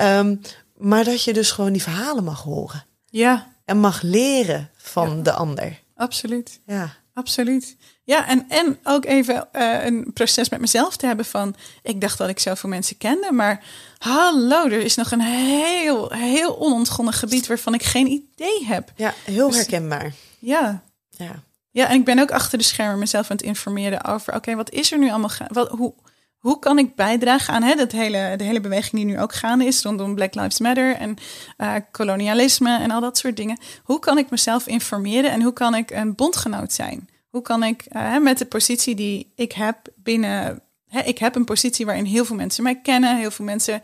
Um, 0.00 0.40
maar 0.76 1.04
dat 1.04 1.24
je 1.24 1.32
dus 1.32 1.50
gewoon 1.50 1.72
die 1.72 1.82
verhalen 1.82 2.24
mag 2.24 2.42
horen. 2.42 2.84
Ja. 3.10 3.50
En 3.64 3.78
mag 3.78 4.02
leren 4.02 4.70
van 4.76 5.16
ja. 5.16 5.22
de 5.22 5.32
ander. 5.32 5.81
Absoluut. 5.94 6.60
Ja. 6.66 7.00
Absoluut. 7.14 7.76
Ja, 8.04 8.28
en, 8.28 8.44
en 8.48 8.78
ook 8.82 9.04
even 9.04 9.48
uh, 9.52 9.84
een 9.84 10.10
proces 10.12 10.48
met 10.48 10.60
mezelf 10.60 10.96
te 10.96 11.06
hebben 11.06 11.24
van... 11.24 11.54
ik 11.82 12.00
dacht 12.00 12.18
dat 12.18 12.28
ik 12.28 12.38
zoveel 12.38 12.68
mensen 12.68 12.96
kende, 12.96 13.32
maar 13.32 13.64
hallo, 13.98 14.64
er 14.64 14.80
is 14.80 14.94
nog 14.94 15.10
een 15.10 15.20
heel, 15.20 16.12
heel 16.12 16.58
onontgonnen 16.58 17.14
gebied... 17.14 17.46
waarvan 17.46 17.74
ik 17.74 17.82
geen 17.82 18.06
idee 18.06 18.66
heb. 18.66 18.92
Ja, 18.96 19.14
heel 19.24 19.48
dus, 19.48 19.56
herkenbaar. 19.56 20.12
Ja. 20.38 20.82
Ja. 21.10 21.42
Ja, 21.70 21.88
en 21.88 21.98
ik 21.98 22.04
ben 22.04 22.18
ook 22.18 22.30
achter 22.30 22.58
de 22.58 22.64
schermen 22.64 22.98
mezelf 22.98 23.30
aan 23.30 23.36
het 23.36 23.46
informeren 23.46 24.04
over... 24.04 24.28
oké, 24.28 24.36
okay, 24.36 24.56
wat 24.56 24.70
is 24.70 24.92
er 24.92 24.98
nu 24.98 25.10
allemaal... 25.10 25.30
Wat, 25.48 25.68
hoe, 25.68 25.94
hoe 26.42 26.58
kan 26.58 26.78
ik 26.78 26.94
bijdragen 26.94 27.54
aan 27.54 27.62
hè, 27.62 27.74
dat 27.74 27.92
hele, 27.92 28.34
de 28.36 28.44
hele 28.44 28.60
beweging 28.60 28.92
die 28.92 29.04
nu 29.04 29.20
ook 29.20 29.34
gaande 29.34 29.64
is... 29.64 29.82
rondom 29.82 30.14
Black 30.14 30.34
Lives 30.34 30.58
Matter 30.58 30.96
en 30.96 31.16
uh, 31.58 31.74
kolonialisme 31.90 32.78
en 32.78 32.90
al 32.90 33.00
dat 33.00 33.18
soort 33.18 33.36
dingen. 33.36 33.58
Hoe 33.82 33.98
kan 33.98 34.18
ik 34.18 34.30
mezelf 34.30 34.66
informeren 34.66 35.30
en 35.30 35.42
hoe 35.42 35.52
kan 35.52 35.74
ik 35.74 35.90
een 35.90 36.14
bondgenoot 36.14 36.72
zijn? 36.72 37.08
Hoe 37.28 37.42
kan 37.42 37.62
ik 37.62 37.86
uh, 37.92 38.18
met 38.18 38.38
de 38.38 38.44
positie 38.44 38.94
die 38.94 39.32
ik 39.34 39.52
heb 39.52 39.76
binnen... 39.96 40.62
Hè, 40.86 41.00
ik 41.00 41.18
heb 41.18 41.34
een 41.34 41.44
positie 41.44 41.86
waarin 41.86 42.04
heel 42.04 42.24
veel 42.24 42.36
mensen 42.36 42.62
mij 42.62 42.80
kennen... 42.80 43.16
heel 43.16 43.30
veel 43.30 43.44
mensen 43.44 43.82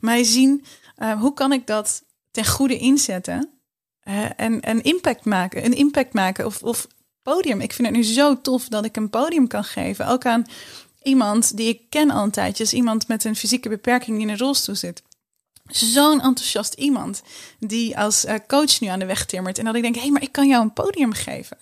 mij 0.00 0.24
zien. 0.24 0.64
Uh, 0.98 1.20
hoe 1.20 1.34
kan 1.34 1.52
ik 1.52 1.66
dat 1.66 2.04
ten 2.30 2.46
goede 2.46 2.78
inzetten... 2.78 3.50
en, 4.36 4.60
en 4.60 4.82
impact 4.82 5.24
maken, 5.24 5.64
een 5.64 5.76
impact 5.76 6.12
maken 6.12 6.46
of, 6.46 6.62
of 6.62 6.86
podium. 7.22 7.60
Ik 7.60 7.72
vind 7.72 7.88
het 7.88 7.96
nu 7.96 8.02
zo 8.02 8.40
tof 8.40 8.68
dat 8.68 8.84
ik 8.84 8.96
een 8.96 9.10
podium 9.10 9.46
kan 9.46 9.64
geven. 9.64 10.06
Ook 10.06 10.26
aan 10.26 10.46
iemand 11.02 11.56
die 11.56 11.68
ik 11.68 11.80
ken 11.88 12.10
al 12.10 12.22
een 12.22 12.30
tijdje. 12.30 12.62
Dus 12.62 12.72
iemand 12.72 13.08
met 13.08 13.24
een 13.24 13.36
fysieke 13.36 13.68
beperking 13.68 14.16
die 14.16 14.26
in 14.26 14.32
een 14.32 14.38
rolstoel 14.38 14.74
zit. 14.74 15.02
Zo'n 15.66 16.20
enthousiast 16.20 16.74
iemand 16.74 17.22
die 17.58 17.98
als 17.98 18.24
uh, 18.24 18.34
coach 18.46 18.80
nu 18.80 18.88
aan 18.88 18.98
de 18.98 19.06
weg 19.06 19.26
timmert. 19.26 19.58
En 19.58 19.64
dat 19.64 19.74
ik 19.74 19.82
denk, 19.82 19.94
hé, 19.94 20.00
hey, 20.00 20.10
maar 20.10 20.22
ik 20.22 20.32
kan 20.32 20.48
jou 20.48 20.62
een 20.62 20.72
podium 20.72 21.12
geven. 21.12 21.58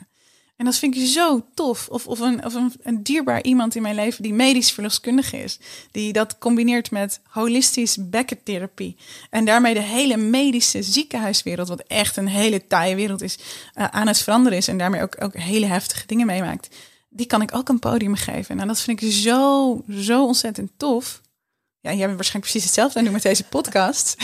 En 0.58 0.64
dat 0.64 0.76
vind 0.76 0.96
ik 0.96 1.06
zo 1.06 1.46
tof. 1.54 1.88
Of, 1.88 2.06
of, 2.06 2.20
een, 2.20 2.44
of 2.44 2.54
een, 2.54 2.72
een 2.82 3.02
dierbaar 3.02 3.42
iemand 3.42 3.74
in 3.74 3.82
mijn 3.82 3.94
leven 3.94 4.22
die 4.22 4.32
medisch 4.32 4.72
verloskundige 4.72 5.42
is. 5.42 5.58
Die 5.90 6.12
dat 6.12 6.38
combineert 6.38 6.90
met 6.90 7.20
holistisch 7.28 7.96
bekkentherapie. 8.00 8.96
En 9.30 9.44
daarmee 9.44 9.74
de 9.74 9.80
hele 9.80 10.16
medische 10.16 10.82
ziekenhuiswereld, 10.82 11.68
wat 11.68 11.82
echt 11.86 12.16
een 12.16 12.28
hele 12.28 12.66
taaie 12.66 12.94
wereld 12.94 13.22
is, 13.22 13.38
uh, 13.74 13.84
aan 13.84 14.06
het 14.06 14.18
veranderen 14.18 14.58
is. 14.58 14.68
En 14.68 14.78
daarmee 14.78 15.02
ook, 15.02 15.22
ook 15.22 15.36
hele 15.36 15.66
heftige 15.66 16.06
dingen 16.06 16.26
meemaakt. 16.26 16.68
Die 17.08 17.26
kan 17.26 17.42
ik 17.42 17.54
ook 17.54 17.68
een 17.68 17.78
podium 17.78 18.14
geven. 18.14 18.50
En 18.50 18.56
nou, 18.56 18.68
dat 18.68 18.80
vind 18.80 19.02
ik 19.02 19.12
zo, 19.12 19.82
zo 19.90 20.26
ontzettend 20.26 20.70
tof. 20.76 21.20
Ja, 21.80 21.90
jij 21.90 22.06
bent 22.06 22.14
waarschijnlijk 22.14 22.50
precies 22.50 22.64
hetzelfde 22.64 22.98
aan 22.98 23.04
doen 23.04 23.12
met 23.12 23.22
deze 23.22 23.44
podcast. 23.44 24.16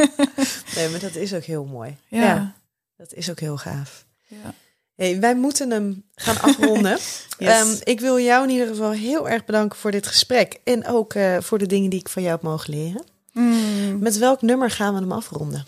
nee, 0.76 0.88
maar 0.88 1.00
dat 1.00 1.14
is 1.14 1.34
ook 1.34 1.44
heel 1.44 1.64
mooi. 1.64 1.96
Ja. 2.08 2.20
ja 2.20 2.54
dat 2.96 3.12
is 3.12 3.30
ook 3.30 3.40
heel 3.40 3.56
gaaf. 3.56 4.04
Ja. 4.26 4.54
Hey, 4.94 5.20
wij 5.20 5.34
moeten 5.34 5.70
hem 5.70 6.04
gaan 6.14 6.40
afronden. 6.40 6.98
Yes. 7.38 7.60
um, 7.60 7.78
ik 7.84 8.00
wil 8.00 8.18
jou 8.18 8.44
in 8.44 8.50
ieder 8.50 8.66
geval 8.66 8.90
heel 8.90 9.28
erg 9.28 9.44
bedanken 9.44 9.78
voor 9.78 9.90
dit 9.90 10.06
gesprek. 10.06 10.60
En 10.64 10.86
ook 10.86 11.14
uh, 11.14 11.36
voor 11.40 11.58
de 11.58 11.66
dingen 11.66 11.90
die 11.90 12.00
ik 12.00 12.08
van 12.08 12.22
jou 12.22 12.34
heb 12.34 12.44
mogen 12.44 12.74
leren. 12.74 13.04
Mm. 13.32 13.98
Met 13.98 14.18
welk 14.18 14.42
nummer 14.42 14.70
gaan 14.70 14.94
we 14.94 15.00
hem 15.00 15.12
afronden? 15.12 15.66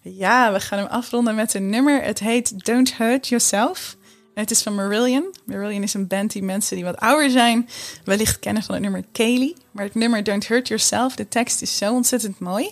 Ja, 0.00 0.52
we 0.52 0.60
gaan 0.60 0.78
hem 0.78 0.88
afronden 0.88 1.34
met 1.34 1.54
een 1.54 1.68
nummer. 1.68 2.02
Het 2.02 2.18
heet 2.18 2.64
Don't 2.64 2.96
Hurt 2.96 3.28
Yourself. 3.28 3.96
Het 4.38 4.50
is 4.50 4.62
van 4.62 4.74
Marillion. 4.74 5.34
Marillion 5.44 5.82
is 5.82 5.94
een 5.94 6.06
band 6.06 6.32
die 6.32 6.42
mensen 6.42 6.76
die 6.76 6.84
wat 6.84 6.96
ouder 6.96 7.30
zijn 7.30 7.68
wellicht 8.04 8.38
kennen 8.38 8.62
van 8.62 8.74
het 8.74 8.82
nummer 8.82 9.04
Kaylee. 9.12 9.54
Maar 9.70 9.84
het 9.84 9.94
nummer 9.94 10.24
Don't 10.24 10.46
Hurt 10.46 10.68
Yourself, 10.68 11.16
de 11.16 11.28
tekst 11.28 11.62
is 11.62 11.76
zo 11.76 11.94
ontzettend 11.94 12.38
mooi. 12.38 12.70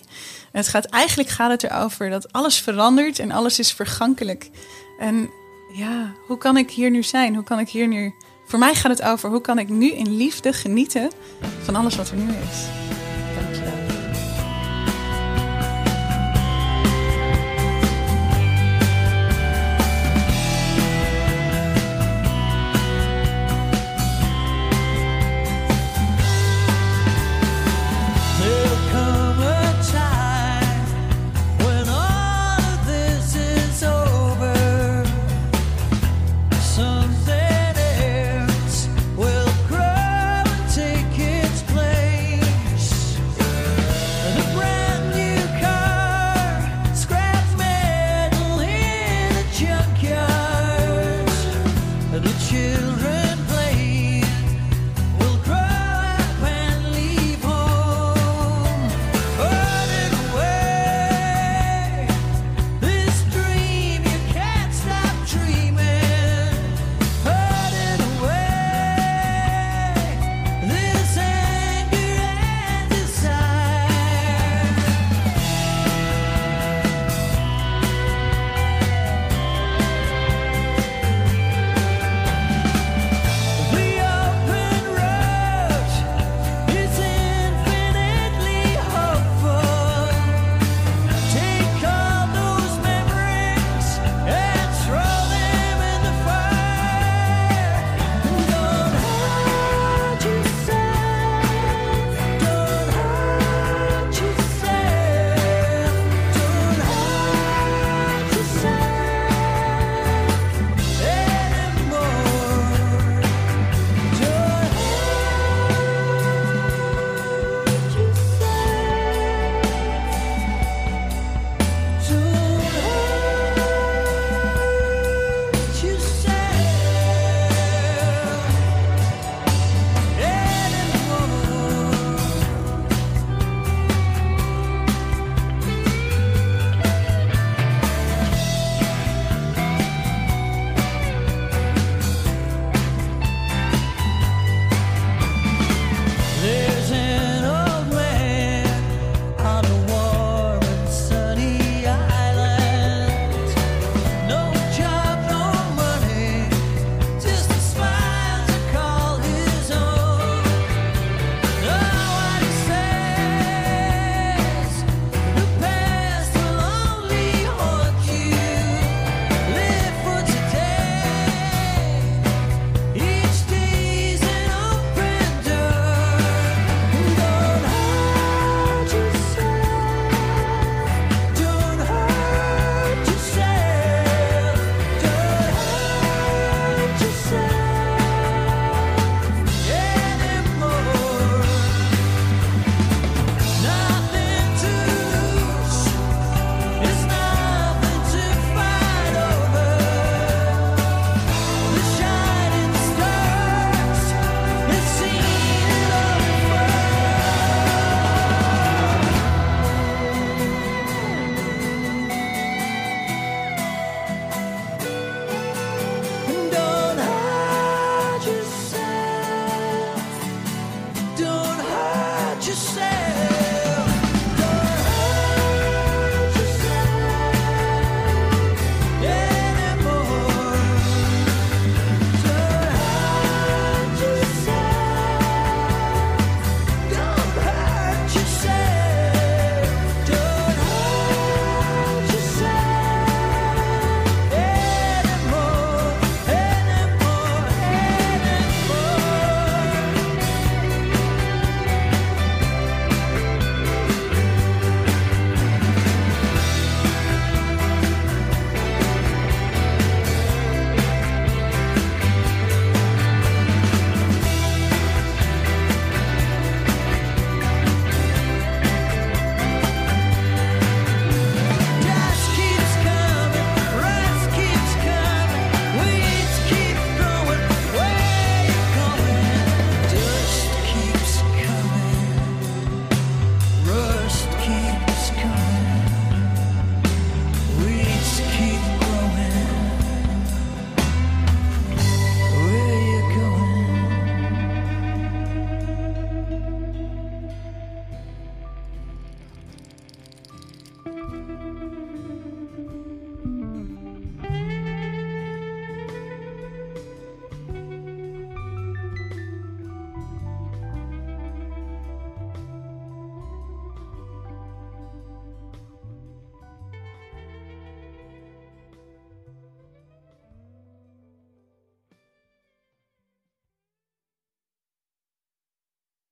Het 0.51 0.67
gaat 0.67 0.85
eigenlijk 0.85 1.29
gaat 1.29 1.51
het 1.51 1.63
erover 1.63 2.09
dat 2.09 2.33
alles 2.33 2.59
verandert 2.59 3.19
en 3.19 3.31
alles 3.31 3.59
is 3.59 3.71
vergankelijk. 3.71 4.49
En 4.99 5.29
ja, 5.73 6.13
hoe 6.27 6.37
kan 6.37 6.57
ik 6.57 6.71
hier 6.71 6.91
nu 6.91 7.03
zijn? 7.03 7.35
Hoe 7.35 7.43
kan 7.43 7.59
ik 7.59 7.69
hier 7.69 7.87
nu... 7.87 8.13
Voor 8.45 8.59
mij 8.59 8.75
gaat 8.75 8.91
het 8.91 9.01
over 9.01 9.29
hoe 9.29 9.41
kan 9.41 9.59
ik 9.59 9.69
nu 9.69 9.91
in 9.91 10.17
liefde 10.17 10.53
genieten 10.53 11.11
van 11.63 11.75
alles 11.75 11.95
wat 11.95 12.09
er 12.09 12.17
nu 12.17 12.29
is. 12.29 12.65